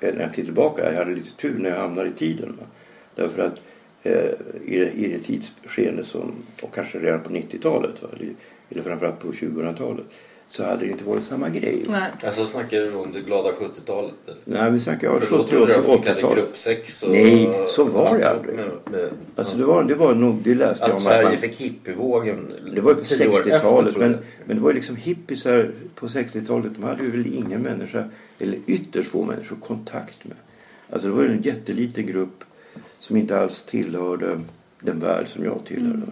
eh, 0.00 0.14
när 0.14 0.20
jag 0.20 0.32
tittar 0.32 0.44
tillbaka, 0.44 0.92
jag 0.92 0.98
hade 0.98 1.14
lite 1.14 1.36
tur 1.36 1.58
när 1.58 1.70
jag 1.70 1.78
hamnade 1.78 2.08
i 2.08 2.12
tiden. 2.12 2.56
Va? 2.60 2.66
Därför 3.14 3.42
att 3.42 3.52
eh, 3.52 3.60
i, 4.64 4.78
det, 4.78 4.90
i 4.92 5.08
det 5.08 5.18
tidsskeende 5.18 6.04
som, 6.04 6.32
och 6.62 6.74
kanske 6.74 6.98
redan 6.98 7.20
på 7.20 7.30
90-talet, 7.30 8.02
va? 8.02 8.08
eller, 8.16 8.32
eller 8.70 8.82
framförallt 8.82 9.20
på 9.20 9.32
2000-talet, 9.32 10.04
så 10.48 10.64
hade 10.64 10.84
det 10.86 10.90
inte 10.90 11.04
varit 11.04 11.24
samma 11.24 11.48
grej. 11.48 11.84
Nej. 11.88 12.10
Alltså 12.22 12.44
snackar 12.44 12.80
du 12.80 12.94
om 12.94 13.12
det 13.12 13.20
glada 13.20 13.48
70-talet? 13.50 14.14
eller? 14.26 14.38
Nej, 14.62 14.70
vi 14.70 14.80
snackar 14.80 15.06
ja, 15.08 15.20
För 15.20 15.30
då 15.36 15.42
70 15.42 15.50
trodde 15.50 15.72
jag 15.72 15.80
att 15.80 15.88
80 15.88 16.08
hade 16.08 16.34
gruppsex 16.34 17.02
och... 17.02 17.10
Nej, 17.10 17.50
så 17.68 17.84
var 17.84 18.18
det 18.18 18.30
aldrig. 18.30 18.56
Med, 18.56 18.66
med, 18.90 19.08
Alltså 19.36 19.56
det 19.56 19.64
var, 19.64 19.84
det 19.84 19.94
var 19.94 20.14
nog, 20.14 20.36
det 20.42 20.54
läste 20.54 20.84
jag 20.84 20.90
att 20.90 20.96
om. 20.96 21.00
Sverige 21.00 21.28
man- 21.28 21.36
fick 21.38 21.60
hippievågen 21.60 22.52
Det 22.74 22.80
var 22.80 22.90
ju 22.90 22.96
på 22.96 23.04
tio 23.04 23.28
år 23.28 23.38
efter, 23.38 23.50
60-talet. 23.50 23.92
tror 23.92 24.04
jag. 24.04 24.10
Men, 24.10 24.20
men 24.44 24.56
det 24.56 24.62
var 24.62 24.70
ju 24.70 24.74
liksom 24.74 24.96
hippisar 24.96 25.70
på 25.94 26.06
60-talet. 26.06 26.72
De 26.76 26.82
hade 26.84 27.02
ju 27.04 27.10
väl 27.10 27.26
ingen 27.34 27.62
människa, 27.62 28.04
eller 28.40 28.58
ytterst 28.66 29.10
få 29.10 29.22
människor, 29.24 29.56
kontakt 29.56 30.24
med. 30.24 30.36
Alltså 30.90 31.08
det 31.08 31.14
var 31.14 31.22
ju 31.22 31.28
en 31.30 31.42
jätteliten 31.42 32.06
grupp 32.06 32.43
som 33.06 33.16
inte 33.16 33.40
alls 33.40 33.62
tillhörde 33.62 34.40
den 34.80 35.00
värld 35.00 35.28
som 35.28 35.44
jag 35.44 35.60
tillhörde. 35.66 36.06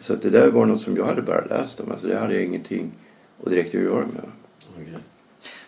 Så 0.00 0.12
att 0.12 0.22
det 0.22 0.30
där 0.30 0.48
var 0.48 0.66
något 0.66 0.82
som 0.82 0.96
jag 0.96 1.06
hade 1.06 1.22
bara 1.22 1.44
läst 1.44 1.80
om. 1.80 1.90
Alltså 1.90 2.06
det 2.06 2.18
hade 2.18 2.34
jag 2.34 2.44
ingenting 2.44 2.90
att 3.44 3.50
direkt 3.50 3.74
att 3.74 3.80
göra 3.80 4.06
med. 4.06 4.30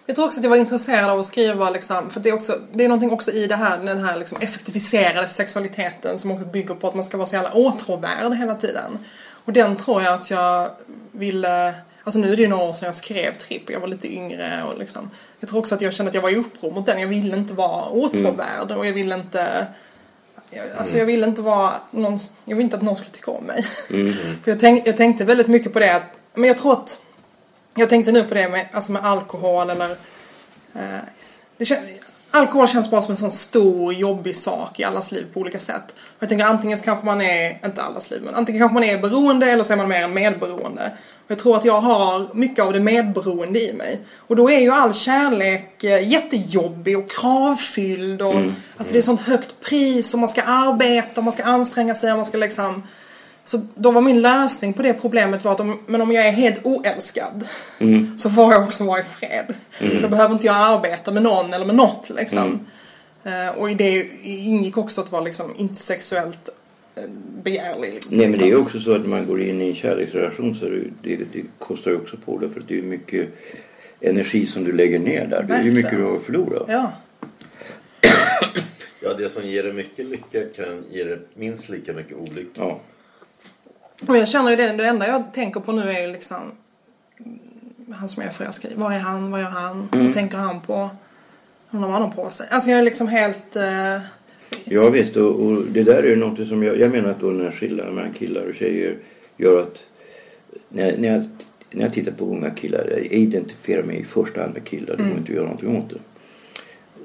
Jag 0.07 0.17
tror 0.17 0.27
också 0.27 0.41
att 0.41 0.45
jag 0.45 0.51
var 0.51 0.57
intresserad 0.57 1.11
av 1.11 1.19
att 1.19 1.27
skriva 1.27 1.71
liksom, 1.71 2.11
för 2.11 2.21
det 2.21 2.29
är, 2.29 2.35
också, 2.35 2.59
det 2.73 2.85
är 2.85 2.89
någonting 2.89 3.11
också 3.11 3.31
i 3.31 3.47
det 3.47 3.57
här, 3.57 3.85
den 3.85 4.05
här 4.05 4.19
liksom 4.19 4.39
effektiviserade 4.41 5.29
sexualiteten 5.29 6.19
som 6.19 6.31
också 6.31 6.47
bygger 6.47 6.75
på 6.75 6.89
att 6.89 6.95
man 6.95 7.05
ska 7.05 7.17
vara 7.17 7.27
så 7.27 7.35
jävla 7.35 7.53
åtråvärd 7.53 8.35
hela 8.35 8.55
tiden. 8.55 8.99
Och 9.45 9.53
den 9.53 9.77
tror 9.77 10.03
jag 10.03 10.15
att 10.15 10.31
jag 10.31 10.71
ville, 11.13 11.75
alltså 12.05 12.21
nu 12.21 12.33
är 12.33 12.37
det 12.37 12.43
ju 12.43 12.49
några 12.49 12.65
år 12.65 12.73
sedan 12.73 12.87
jag 12.87 12.97
skrev 12.97 13.39
Tripp 13.39 13.65
och 13.65 13.73
jag 13.73 13.81
var 13.81 13.89
lite 13.89 14.15
yngre 14.15 14.63
och 14.69 14.79
liksom, 14.79 15.11
jag 15.41 15.49
tror 15.49 15.59
också 15.59 15.75
att 15.75 15.81
jag 15.81 15.95
kände 15.95 16.09
att 16.09 16.15
jag 16.15 16.23
var 16.23 16.31
i 16.31 16.37
uppror 16.37 16.73
mot 16.73 16.87
den. 16.87 17.01
Jag 17.01 17.09
ville 17.09 17.37
inte 17.37 17.55
vara 17.55 17.89
åtråvärd 17.89 18.71
och 18.71 18.87
jag 18.87 18.93
ville 18.93 19.15
inte 19.15 19.67
jag, 20.51 20.67
alltså 20.79 20.99
jag 20.99 21.07
ville 21.07 21.27
inte 21.27 21.43
vara 21.43 21.73
någon, 21.91 22.19
jag 22.45 22.57
ville 22.57 22.65
inte 22.65 22.77
att 22.77 22.83
någon 22.83 22.97
skulle 22.97 23.11
tycka 23.11 23.31
om 23.31 23.45
mig. 23.45 23.63
För 24.43 24.51
jag, 24.51 24.59
tänk, 24.59 24.89
jag 24.89 24.97
tänkte 24.97 25.25
väldigt 25.25 25.47
mycket 25.49 25.73
på 25.73 25.79
det 25.79 25.97
att, 25.97 26.13
men 26.35 26.45
jag 26.49 26.59
tror 26.59 26.73
att 26.73 26.99
jag 27.75 27.89
tänkte 27.89 28.13
nu 28.13 28.23
på 28.25 28.35
det 28.35 28.49
med, 28.49 28.69
alltså 28.73 28.93
med 28.93 29.05
alkohol 29.05 29.71
eller 29.71 29.97
Eh, 30.75 30.81
det 31.57 31.65
kän- 31.65 31.77
alkohol 32.31 32.69
känns 32.69 32.91
bara 32.91 33.03
som 33.03 33.11
en 33.13 33.17
sån 33.17 33.31
stor 33.31 33.93
jobbig 33.93 34.37
sak 34.37 34.81
i 34.81 34.85
allas 34.85 35.13
liv 35.13 35.27
på 35.35 35.41
olika 35.41 35.59
sätt. 35.59 35.83
Och 35.91 36.17
jag 36.23 36.29
tänker 36.29 36.45
antingen 36.47 36.79
så 36.79 36.85
kanske 36.85 37.07
man 37.07 37.21
är, 37.21 37.61
inte 37.67 37.83
allas 37.83 38.11
liv, 38.11 38.23
men 38.25 38.35
antingen 38.35 38.61
kanske 38.61 38.75
man 38.75 38.85
är 38.85 38.99
beroende 38.99 39.47
eller 39.51 39.65
så 39.65 39.73
är 39.73 39.77
man 39.77 39.89
mer 39.89 40.03
en 40.05 40.15
medberoende. 40.15 40.93
Och 41.31 41.33
jag 41.33 41.39
tror 41.39 41.57
att 41.57 41.65
jag 41.65 41.81
har 41.81 42.35
mycket 42.35 42.65
av 42.65 42.73
det 42.73 42.81
medberoende 42.81 43.61
i 43.61 43.73
mig. 43.73 44.01
Och 44.17 44.37
då 44.37 44.51
är 44.51 44.61
ju 44.61 44.71
all 44.71 44.95
kärlek 44.95 45.85
eh, 45.85 46.09
jättejobbig 46.09 46.99
och 46.99 47.11
kravfylld 47.11 48.23
och 48.23 48.35
alltså 48.77 48.93
det 48.93 48.99
är 48.99 49.03
sånt 49.03 49.21
högt 49.21 49.61
pris 49.61 50.15
och 50.15 50.21
man 50.21 50.29
ska 50.29 50.43
arbeta 50.43 51.21
och 51.21 51.25
man 51.25 51.33
ska 51.33 51.45
anstränga 51.45 51.95
sig 51.95 52.13
och 52.13 52.19
man 52.19 52.27
ska 52.27 52.39
liksom 52.39 52.83
så 53.45 53.61
då 53.75 53.91
var 53.91 54.01
min 54.01 54.23
lösning 54.23 54.73
på 54.73 54.83
det 54.83 54.95
problemet 54.95 55.45
var 55.45 55.53
att 55.53 55.61
om, 55.61 55.79
men 55.87 56.01
om 56.01 56.13
jag 56.13 56.27
är 56.27 56.33
helt 56.33 56.67
oälskad 56.67 57.49
så 58.17 58.31
får 58.31 58.53
jag 58.53 58.63
också 58.63 58.85
vara 58.85 59.01
i 59.01 59.03
fred. 59.03 59.55
Då 60.03 60.09
behöver 60.09 60.35
inte 60.35 60.47
jag 60.47 60.57
arbeta 60.57 61.13
med 61.13 61.23
någon 61.23 61.55
eller 61.55 61.67
med 61.67 61.75
något 61.75 62.11
liksom. 62.11 62.67
Eh, 63.25 63.59
och 63.59 63.71
i 63.71 63.75
det 63.75 64.09
ingick 64.23 64.77
också 64.77 65.01
att 65.01 65.13
vara 65.13 65.23
liksom 65.23 65.55
inte 65.57 65.77
sexuellt 65.77 66.49
begärlig. 67.43 67.95
Liksom. 67.95 68.17
Nej 68.17 68.29
men 68.29 68.39
det 68.39 68.45
är 68.45 68.49
ju 68.49 68.57
också 68.57 68.81
så 68.81 68.95
att 68.95 69.01
när 69.01 69.09
man 69.09 69.27
går 69.27 69.41
in 69.41 69.61
i 69.63 69.69
en 69.69 69.75
kärleksrelation 69.75 70.55
så 70.55 70.65
det, 70.65 70.85
det, 71.03 71.17
det 71.33 71.43
kostar 71.59 71.91
ju 71.91 71.97
också 71.97 72.17
på 72.17 72.39
det 72.39 72.51
för 72.51 72.61
att 72.61 72.69
det 72.69 72.79
är 72.79 72.83
mycket 72.83 73.29
energi 74.01 74.47
som 74.47 74.65
du 74.65 74.73
lägger 74.73 74.99
ner 74.99 75.27
där. 75.27 75.43
Det 75.43 75.55
är 75.55 75.63
ju 75.63 75.73
mycket 75.73 75.97
du 75.97 76.05
har 76.05 76.19
förlorat. 76.19 76.65
Ja. 76.69 76.93
Ja, 79.03 79.15
det 79.19 79.29
som 79.29 79.43
ger 79.43 79.63
dig 79.63 79.73
mycket 79.73 80.07
lycka 80.07 80.41
kan 80.57 80.85
ge 80.91 81.05
dig 81.05 81.19
minst 81.35 81.69
lika 81.69 81.93
mycket 81.93 82.17
olycka. 82.17 82.61
Ja. 82.61 82.81
Och 84.09 84.17
jag 84.17 84.29
känner 84.29 84.51
ju 84.51 84.57
det, 84.57 84.73
det 84.73 84.87
enda 84.87 85.07
jag 85.07 85.33
tänker 85.33 85.61
på 85.61 85.73
nu 85.73 85.91
är 85.91 86.07
ju 86.07 86.13
liksom 86.13 86.53
mm, 87.19 87.39
han 87.93 88.09
som 88.09 88.23
jag 88.23 88.31
är 88.31 88.35
förälskad 88.35 88.73
i. 88.73 88.75
Var 88.75 88.93
är 88.93 88.99
han? 88.99 89.31
Vad 89.31 89.41
gör 89.41 89.49
han? 89.49 89.89
Vad 89.93 90.13
tänker 90.13 90.37
han 90.37 90.61
på? 90.61 90.91
Undrar 91.71 91.89
vad 91.89 92.01
han 92.01 92.03
har 92.03 92.25
på 92.25 92.31
sig. 92.31 92.49
Alltså 92.51 92.71
jag 92.71 92.79
är 92.79 92.85
liksom 92.85 93.09
helt... 93.09 93.57
Eh, 93.57 94.01
Ja 94.65 94.91
visst 94.91 95.17
och, 95.17 95.47
och 95.47 95.63
det 95.65 95.83
där 95.83 96.03
är 96.03 96.17
något 96.17 96.49
som 96.49 96.63
jag, 96.63 96.79
jag 96.79 96.91
menar 96.91 97.11
att 97.11 97.21
då 97.21 97.31
den 97.31 97.41
här 97.41 97.51
skillnaden 97.51 97.95
mellan 97.95 98.13
killar 98.13 98.47
och 98.49 98.55
tjejer 98.55 98.97
gör 99.37 99.63
att 99.63 99.89
när, 100.69 100.97
när, 100.99 101.09
jag, 101.09 101.25
när 101.71 101.83
jag 101.83 101.93
tittar 101.93 102.13
på 102.13 102.25
unga 102.25 102.51
killar, 102.51 102.87
jag 102.91 103.07
identifierar 103.07 103.83
mig 103.83 104.01
i 104.01 104.05
första 104.05 104.41
hand 104.41 104.55
med 104.55 104.65
killar, 104.65 104.97
det 104.97 105.03
går 105.03 105.13
inte 105.13 105.23
att 105.23 105.29
göra 105.29 105.45
någonting 105.45 105.77
åt 105.77 105.91
det. 105.91 105.99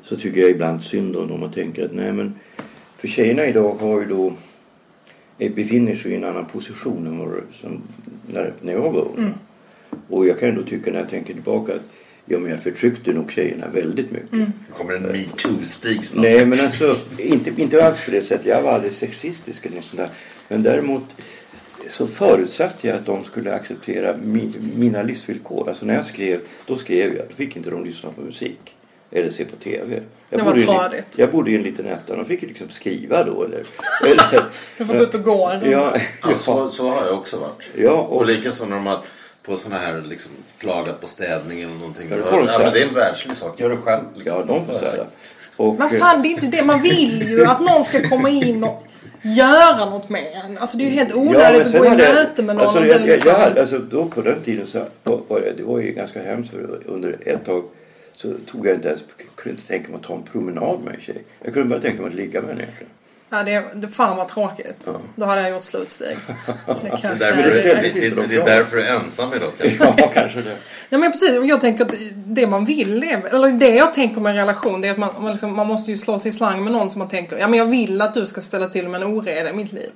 Så 0.03 0.15
tycker 0.15 0.41
jag 0.41 0.49
ibland 0.49 0.81
synd 0.81 1.15
om 1.15 1.27
dem 1.27 1.43
och 1.43 1.53
tänker 1.53 1.85
att 1.85 1.93
nej 1.93 2.13
men 2.13 2.33
för 2.97 3.07
tjejerna 3.07 3.45
idag 3.45 3.73
har 3.73 4.01
ju 4.01 4.05
då 4.05 4.33
eh, 5.37 5.53
befinner 5.53 5.95
sig 5.95 6.11
i 6.11 6.15
en 6.15 6.23
annan 6.23 6.45
position 6.45 7.07
än 7.07 7.17
vad 7.17 7.41
som 7.61 7.81
när, 8.33 8.53
när 8.61 8.73
jag 8.73 8.91
var 8.91 9.07
ung. 9.17 9.33
Och 10.09 10.27
jag 10.27 10.39
kan 10.39 10.49
ändå 10.49 10.63
tycka 10.63 10.91
när 10.91 10.99
jag 10.99 11.09
tänker 11.09 11.33
tillbaka 11.33 11.73
att 11.73 11.91
ja 12.25 12.39
men 12.39 12.51
jag 12.51 12.63
förtryckte 12.63 13.13
nog 13.13 13.31
tjejerna 13.31 13.67
väldigt 13.73 14.11
mycket. 14.11 14.47
kommer 14.77 14.93
en 14.93 15.03
metoo-stig 15.11 16.03
snart. 16.05 16.23
Nej, 16.23 16.45
men 16.45 16.59
alltså 16.59 16.97
inte, 17.17 17.61
inte 17.61 17.85
alls 17.85 18.05
på 18.05 18.11
det 18.11 18.21
sättet. 18.21 18.45
Jag 18.45 18.61
var 18.61 18.71
aldrig 18.71 18.93
sexistisk 18.93 19.65
eller 19.65 19.75
något 19.75 19.85
sånt 19.85 19.97
där. 19.97 20.09
Men 20.47 20.63
däremot 20.63 21.03
så 21.89 22.07
förutsatte 22.07 22.87
jag 22.87 22.97
att 22.97 23.05
de 23.05 23.23
skulle 23.23 23.53
acceptera 23.53 24.15
mi, 24.23 24.51
mina 24.75 25.03
livsvillkor. 25.03 25.69
Alltså 25.69 25.85
när 25.85 25.95
jag 25.95 26.05
skrev, 26.05 26.39
då 26.65 26.75
skrev 26.77 27.15
jag. 27.15 27.25
Då 27.29 27.35
fick 27.35 27.55
inte 27.55 27.69
de 27.69 27.85
lyssna 27.85 28.09
på 28.11 28.21
musik. 28.21 28.59
Eller 29.11 29.31
se 29.31 29.45
på 29.45 29.55
TV. 29.55 30.01
Jag 30.29 30.39
Det 30.39 30.43
var 30.43 30.51
bodde 30.51 30.63
i 30.63 30.67
en- 30.67 30.69
tradigt. 30.79 31.17
Jag 31.17 31.31
bodde 31.31 31.51
i 31.51 31.55
en 31.55 31.63
liten 31.63 31.85
etta. 31.85 32.15
De 32.15 32.25
fick 32.25 32.41
ju 32.41 32.47
liksom 32.47 32.69
skriva 32.69 33.23
då. 33.23 33.43
Eller, 33.43 33.63
eller, 34.05 34.43
du 34.77 34.85
får 34.85 34.93
gå 34.93 35.01
ut 35.03 35.15
och 35.15 35.23
gå 35.23 35.49
en 35.49 35.61
runda. 35.61 35.71
ja, 35.77 35.99
Ja, 36.23 36.35
så, 36.35 36.69
så 36.69 36.89
har 36.89 37.05
jag 37.05 37.13
också 37.17 37.37
varit. 37.39 37.63
ja, 37.77 37.91
Och 37.91 38.17
och, 38.17 38.25
likaså 38.25 38.65
när 38.65 38.75
de 38.75 38.87
har 38.87 38.99
på 39.45 39.55
såna 39.55 39.77
här 39.77 40.01
liksom 40.01 40.31
klagat 40.57 41.01
på 41.01 41.07
städning 41.07 41.61
eller 41.61 41.73
någonting. 41.73 42.07
Ja, 42.09 42.15
Ja, 42.15 42.23
det 42.23 42.29
får 42.29 42.37
de 42.37 42.63
men 42.63 42.73
det 42.73 42.81
är 42.81 42.87
en 42.87 42.93
världslig 42.93 43.35
sak. 43.35 43.59
Gör 43.59 43.69
det 43.69 43.77
själv. 43.77 44.03
Liksom. 44.15 44.37
ja, 44.37 44.45
de 44.45 44.65
får 44.65 44.73
städa. 44.73 45.05
Och, 45.55 45.77
Vad 45.77 45.91
fan, 45.99 46.21
det 46.21 46.27
är 46.27 46.29
inte 46.29 46.45
det. 46.45 46.65
Man 46.65 46.81
vill 46.81 47.29
ju 47.29 47.45
att 47.45 47.61
någon 47.61 47.83
ska 47.83 48.09
komma 48.09 48.29
in 48.29 48.63
och 48.63 48.83
göra 49.21 49.89
något 49.89 50.09
med 50.09 50.23
en. 50.45 50.57
Alltså 50.57 50.77
det 50.77 50.83
är 50.83 50.85
ju 50.85 50.91
helt 50.91 51.15
men 51.15 51.27
onödigt 51.27 51.61
att 51.61 51.67
sen 51.67 51.79
gå 51.79 51.85
i 51.85 51.89
möte 51.89 52.43
med 52.43 52.55
någon. 52.55 52.67
Alltså, 52.67 52.85
jag, 52.85 53.01
liksom... 53.01 53.31
jag, 53.31 53.59
alltså, 53.59 53.79
då 53.79 54.05
på 54.05 54.21
den 54.21 54.41
tiden 54.41 54.67
så 54.67 54.85
var 55.03 55.39
det, 55.39 55.53
det 55.57 55.63
var 55.63 55.79
ju 55.79 55.91
ganska 55.91 56.21
hemskt 56.23 56.51
för 56.51 56.79
under 56.85 57.17
ett 57.25 57.45
tag 57.45 57.63
så 58.15 58.33
tog 58.51 58.67
jag 58.67 58.75
inte 58.75 58.87
ens, 58.87 59.01
kunde 59.35 59.49
inte 59.57 59.67
tänka 59.67 59.89
mig 59.89 59.97
att 59.97 60.03
ta 60.03 60.15
en 60.15 60.23
promenad 60.23 60.79
med 60.83 60.95
en 60.95 61.01
tjej. 61.01 61.23
Jag 61.43 61.53
kunde 61.53 61.69
bara 61.69 61.81
tänka 61.81 62.01
mig 62.01 62.09
att 62.09 62.15
ligga 62.15 62.41
med 62.41 62.49
henne 62.49 62.63
egentligen. 62.63 62.91
Ja, 63.37 63.43
det, 63.43 63.63
det 63.73 63.87
fan 63.87 64.17
vad 64.17 64.27
tråkigt. 64.27 64.87
Då 65.15 65.25
hade 65.25 65.41
jag 65.41 65.49
gjort 65.51 65.63
slut 65.63 65.91
Stig. 65.91 66.17
Det 66.83 66.89
kan 67.01 67.17
Det 67.17 67.25
är, 67.25 67.35
därför, 67.35 67.43
det, 67.43 68.15
det, 68.15 68.27
det 68.27 68.35
är 68.35 68.45
därför 68.45 68.77
du 68.77 68.83
är 68.83 68.95
ensam 68.95 69.33
idag 69.33 69.51
kanske. 69.57 69.85
Ja, 69.97 70.11
kanske 70.13 70.41
det. 70.41 70.55
Ja 70.89 70.97
men 70.97 71.11
precis, 71.11 71.37
och 71.37 71.45
jag 71.45 71.61
tänker 71.61 71.85
att 71.85 71.93
det 72.25 72.47
man 72.47 72.65
vill 72.65 73.03
är, 73.03 73.35
eller 73.35 73.47
det 73.59 73.69
jag 73.75 73.93
tänker 73.93 74.21
med 74.21 74.29
en 74.29 74.35
relation 74.35 74.81
det 74.81 74.87
är 74.87 74.91
att 74.91 74.97
man, 74.97 75.09
man, 75.19 75.31
liksom, 75.31 75.55
man 75.55 75.67
måste 75.67 75.91
ju 75.91 75.97
slå 75.97 76.19
sig 76.19 76.29
i 76.29 76.31
slang 76.31 76.63
med 76.63 76.73
någon 76.73 76.89
som 76.89 76.99
man 76.99 77.07
tänker, 77.09 77.37
ja 77.37 77.47
men 77.47 77.59
jag 77.59 77.65
vill 77.65 78.01
att 78.01 78.13
du 78.13 78.25
ska 78.25 78.41
ställa 78.41 78.69
till 78.69 78.89
med 78.89 79.01
en 79.01 79.07
oreda 79.07 79.49
i 79.49 79.53
mitt 79.53 79.73
liv. 79.73 79.89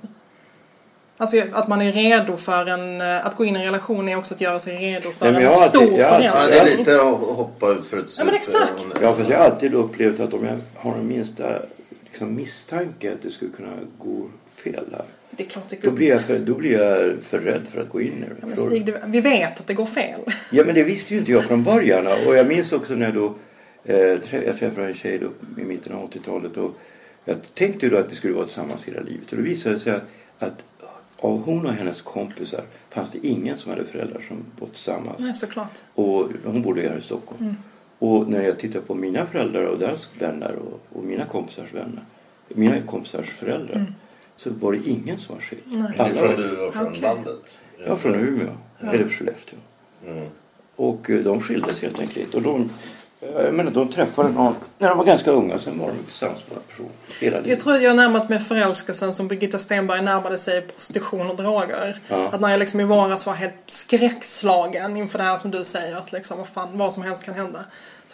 Alltså 1.16 1.36
att 1.52 1.68
man 1.68 1.82
är 1.82 1.92
redo 1.92 2.36
för 2.36 2.66
en, 2.66 3.00
eh, 3.00 3.26
att 3.26 3.36
gå 3.36 3.44
in 3.44 3.56
i 3.56 3.58
en 3.58 3.64
relation 3.64 4.08
är 4.08 4.16
också 4.18 4.34
att 4.34 4.40
göra 4.40 4.58
sig 4.58 4.76
redo 4.76 5.10
för 5.12 5.32
men 5.32 5.42
en 5.42 5.48
alltid- 5.48 5.68
stor 5.68 5.82
alltid- 5.82 5.98
Ja, 6.00 6.08
förändring. 6.08 6.64
det 6.64 6.72
är 6.72 6.76
lite 6.78 6.94
att 6.94 7.36
hoppa 7.36 7.68
ut 7.70 7.84
för 7.86 7.98
ett 7.98 8.04
Ja, 8.18 8.24
men 8.24 8.34
super. 8.42 8.56
exakt. 8.56 9.02
Ja, 9.02 9.14
fast 9.16 9.30
jag 9.30 9.38
har 9.38 9.44
alltid 9.44 9.74
upplevt 9.74 10.20
att 10.20 10.34
om 10.34 10.44
jag 10.46 10.58
har 10.76 10.96
den 10.96 11.08
minsta 11.08 11.44
liksom, 12.10 12.34
misstanke 12.34 13.12
att 13.12 13.22
det 13.22 13.30
skulle 13.30 13.50
kunna 13.50 13.76
gå 13.98 14.30
fel 14.54 14.84
här. 14.92 15.04
Det 15.30 15.44
är 15.44 15.48
klart 15.48 15.68
det 15.68 15.82
Då 15.82 15.90
blir 15.90 16.08
jag 16.08 16.20
för, 16.20 16.38
då 16.38 16.54
blir 16.54 16.72
jag 16.72 17.22
för 17.22 17.38
rädd 17.38 17.62
för 17.70 17.80
att 17.82 17.88
gå 17.88 18.00
in 18.00 18.12
i 18.12 18.20
det. 18.20 18.26
Ja, 18.40 18.46
men 18.46 18.50
du? 18.50 18.56
Stig, 18.56 18.86
det- 18.86 19.02
vi 19.06 19.20
vet 19.20 19.60
att 19.60 19.66
det 19.66 19.74
går 19.74 19.86
fel. 19.86 20.20
Ja 20.52 20.64
men 20.64 20.74
det 20.74 20.82
visste 20.84 21.14
ju 21.14 21.20
inte 21.20 21.32
jag 21.32 21.44
från 21.44 21.62
början. 21.64 22.06
Och 22.06 22.36
jag 22.36 22.46
minns 22.46 22.72
också 22.72 22.94
när 22.94 23.06
jag 23.06 23.14
då 23.14 23.34
eh, 23.84 23.96
jag 23.96 24.58
träffade 24.58 24.86
en 24.86 24.94
tjej 24.94 25.18
då 25.18 25.30
i 25.62 25.64
mitten 25.64 25.92
av 25.92 26.10
80-talet. 26.10 26.56
Och 26.56 26.74
jag 27.24 27.36
tänkte 27.54 27.86
ju 27.86 27.90
då 27.90 27.98
att 27.98 28.12
vi 28.12 28.16
skulle 28.16 28.34
vara 28.34 28.44
tillsammans 28.44 28.84
hela 28.84 29.00
livet. 29.00 29.30
Och 29.30 29.36
det 29.36 29.42
visade 29.42 29.78
sig 29.78 29.92
att, 29.92 30.02
att 30.38 30.62
av 31.16 31.42
hon 31.44 31.66
och 31.66 31.72
hennes 31.72 32.02
kompisar 32.02 32.62
fanns 32.90 33.10
det 33.10 33.26
ingen 33.26 33.56
som 33.56 33.70
hade 33.70 33.84
föräldrar 33.84 34.20
som 34.28 34.36
var 34.58 34.68
tillsammans. 34.68 35.16
Nej, 35.20 35.34
såklart. 35.34 35.78
Och 35.94 36.28
hon 36.44 36.62
bodde 36.62 36.82
ju 36.82 36.88
här 36.88 36.98
i 36.98 37.02
Stockholm. 37.02 37.54
Och 38.00 38.28
när 38.28 38.42
jag 38.42 38.58
tittar 38.58 38.80
på 38.80 38.94
mina 38.94 39.26
föräldrar 39.26 39.62
och 39.64 39.78
deras 39.78 40.08
vänner 40.18 40.54
och, 40.54 40.98
och 40.98 41.04
mina 41.04 41.24
kompisars 41.26 41.74
vänner. 41.74 42.02
Mina 42.48 42.82
kompisars 42.82 43.30
föräldrar. 43.30 43.86
Så 44.36 44.50
var 44.50 44.72
det 44.72 44.78
ingen 44.88 45.18
som 45.18 45.34
var 45.34 45.42
skild. 45.42 45.62
Är 45.72 46.00
Alla 46.00 46.14
från 46.14 46.36
du 46.36 46.66
och 46.66 46.74
från 46.74 46.86
Okej. 46.86 47.02
landet. 47.02 47.58
Ja, 47.86 47.96
från 47.96 48.14
Umeå. 48.14 48.52
Eller 48.80 49.08
Skellefteå. 49.08 49.58
Mm. 50.06 50.26
Och 50.76 51.10
eh, 51.10 51.22
de 51.24 51.40
skildes 51.40 51.82
helt 51.82 52.00
enkelt. 52.00 52.34
Och 52.34 52.42
de, 52.42 52.70
jag 53.20 53.54
menar, 53.54 53.70
de 53.70 53.88
träffade 53.92 54.28
någon 54.28 54.54
när 54.78 54.88
de 54.88 54.98
var 54.98 55.04
ganska 55.04 55.30
unga. 55.30 55.58
Sen 55.58 55.78
var 55.78 55.86
de 55.88 56.04
tillsammans 56.04 56.40
med 56.48 56.56
en 56.56 56.62
person 56.62 56.88
hela 57.20 57.36
livet. 57.36 57.50
Jag 57.50 57.60
tror 57.60 57.74
att 57.74 57.82
jag 57.82 57.90
har 57.90 57.96
närmat 57.96 58.28
mig 58.28 58.40
förälskelsen 58.40 59.14
som 59.14 59.28
Birgitta 59.28 59.58
Stenberg 59.58 60.02
närmade 60.02 60.38
sig 60.38 60.62
prostitution 60.62 61.30
och 61.30 61.36
droger. 61.36 62.00
Ja. 62.08 62.28
Att 62.32 62.40
när 62.40 62.48
jag 62.48 62.58
liksom 62.58 62.80
i 62.80 62.84
våras 62.84 63.26
var 63.26 63.34
helt 63.34 63.54
skräckslagen 63.66 64.96
inför 64.96 65.18
det 65.18 65.24
här 65.24 65.38
som 65.38 65.50
du 65.50 65.64
säger 65.64 65.96
att 65.96 66.12
liksom 66.12 66.38
vad 66.38 66.48
fan, 66.48 66.68
vad 66.72 66.92
som 66.92 67.02
helst 67.02 67.24
kan 67.24 67.34
hända. 67.34 67.58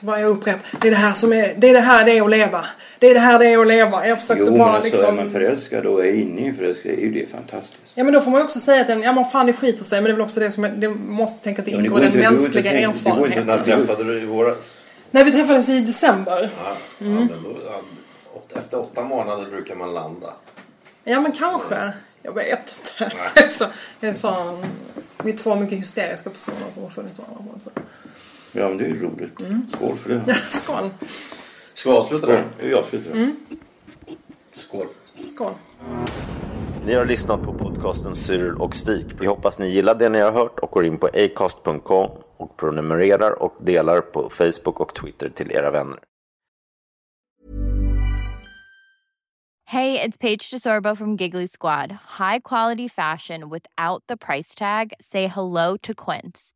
Så 0.01 0.07
bara 0.07 0.21
jag 0.21 0.31
upprepar, 0.31 0.61
det 0.81 0.87
är 0.89 0.91
det 0.93 0.97
här 0.97 1.13
som 1.13 1.33
är, 1.33 1.55
det 1.59 1.69
är 1.69 1.73
det 1.75 1.81
här 1.81 2.05
det 2.05 2.19
är 2.19 2.23
att 2.23 2.31
leva. 2.31 2.65
Det 2.99 3.07
är 3.07 3.15
det 3.15 3.21
här 3.21 3.39
det 3.39 3.47
är 3.47 3.59
att 3.59 3.67
leva. 3.67 4.07
Jag 4.07 4.21
försökte 4.21 4.45
Jo, 4.45 4.51
men 4.51 4.59
bara 4.59 4.69
alltså, 4.71 4.85
liksom... 4.85 5.19
är 5.19 5.23
man 5.23 5.33
förälskad 5.33 5.87
och 5.87 6.07
är 6.07 6.13
inne 6.13 6.41
i 6.41 6.47
en 6.47 6.55
förälskelse 6.57 6.97
är 7.01 7.01
ju 7.01 7.13
det 7.13 7.27
fantastiskt. 7.31 7.83
Ja 7.95 8.05
men 8.05 8.13
då 8.13 8.21
får 8.21 8.31
man 8.31 8.41
ju 8.41 8.45
också 8.45 8.61
säga 8.61 8.81
att 8.81 8.87
den, 8.87 9.03
ja 9.03 9.13
men 9.13 9.25
fan 9.25 9.47
det 9.47 9.53
skiter 9.53 9.85
sig 9.85 9.99
men 10.01 10.05
det 10.05 10.11
är 10.11 10.15
väl 10.15 10.23
också 10.25 10.41
det 10.41 10.51
som 10.51 10.65
är, 10.65 10.69
det 10.71 10.89
måste 10.89 11.45
tänka 11.45 11.63
att 11.63 11.67
det 11.67 11.77
men 11.77 11.85
ingår 11.85 11.97
går 11.99 12.05
i 12.05 12.09
den 12.09 12.13
inte- 12.15 12.19
det 12.19 12.25
går 12.27 12.33
mänskliga 12.33 12.81
inte- 12.81 13.11
det 13.11 13.11
går 13.19 13.27
inte- 13.27 13.45
När 13.45 13.53
erfarenheten. 13.55 13.87
träffade 13.87 14.13
du 14.13 14.23
i 14.23 14.25
våras? 14.27 14.75
Nej 15.17 15.25
vi 15.25 15.33
träffades 15.33 15.69
i 15.69 15.81
december. 15.81 16.51
Ja, 16.65 16.77
ja, 16.99 17.07
då, 17.45 17.57
ja, 17.65 17.81
åt- 18.35 18.53
efter 18.53 18.81
åtta 18.81 19.05
månader 19.05 19.51
brukar 19.51 19.75
man 19.77 19.95
landa. 19.95 20.35
Ja 21.05 21.21
men 21.21 21.33
kanske. 21.33 21.93
Jag 22.23 22.35
vet 22.35 22.75
inte. 22.79 23.49
Så, 23.49 23.65
jag 24.01 24.09
är 24.11 24.15
så, 24.15 24.59
vi 25.23 25.33
är 25.33 25.37
två 25.37 25.57
mycket 25.57 25.79
hysteriska 25.79 26.31
personer 26.31 26.71
som 26.71 26.83
har 26.83 26.91
funnit 26.91 27.19
varandra 27.19 27.61
sätt. 27.65 27.79
Ja, 28.53 28.69
men 28.69 28.79
det 28.79 28.85
är 28.85 28.89
ju 28.89 29.03
roligt. 29.03 29.41
Mm. 29.41 29.67
Skål 29.77 29.99
för 29.99 30.09
det. 30.09 30.35
Skål. 30.51 30.91
Ska 31.75 31.91
vi 31.91 31.97
avsluta 31.97 32.27
där? 32.27 32.45
Ja, 32.59 32.67
jag 32.67 32.79
avslutar. 32.79 33.11
Mm. 33.11 33.37
Skål. 34.53 34.87
Skål. 35.29 35.53
Ni 36.87 36.95
har 36.95 37.05
lyssnat 37.05 37.43
på 37.43 37.53
podcasten 37.53 38.15
Cyril 38.15 38.55
och 38.55 38.75
Stig. 38.75 39.05
Vi 39.21 39.27
hoppas 39.27 39.59
ni 39.59 39.69
gillar 39.69 39.95
det 39.95 40.09
ni 40.09 40.21
har 40.21 40.33
hört 40.33 40.59
och 40.59 40.71
går 40.71 40.85
in 40.85 40.99
på 40.99 41.07
acast.com 41.07 42.11
och 42.37 42.57
prenumererar 42.57 43.43
och 43.43 43.55
delar 43.61 44.01
på 44.01 44.31
Facebook 44.31 44.81
och 44.81 44.95
Twitter 44.95 45.29
till 45.29 45.53
era 45.53 45.71
vänner. 45.71 45.99
Hej, 49.69 49.93
det 49.93 50.03
är 50.03 50.11
Paige 50.11 50.51
DeSorbo 50.53 50.97
från 50.97 51.17
Giggly 51.17 51.49
Squad. 51.49 51.91
High 52.19 52.41
quality 52.45 52.89
fashion 52.89 53.51
without 53.51 54.07
the 54.09 54.17
price 54.17 54.59
tag. 54.59 54.93
Say 55.01 55.27
hello 55.27 55.77
to 55.83 55.93
Quince. 55.95 56.56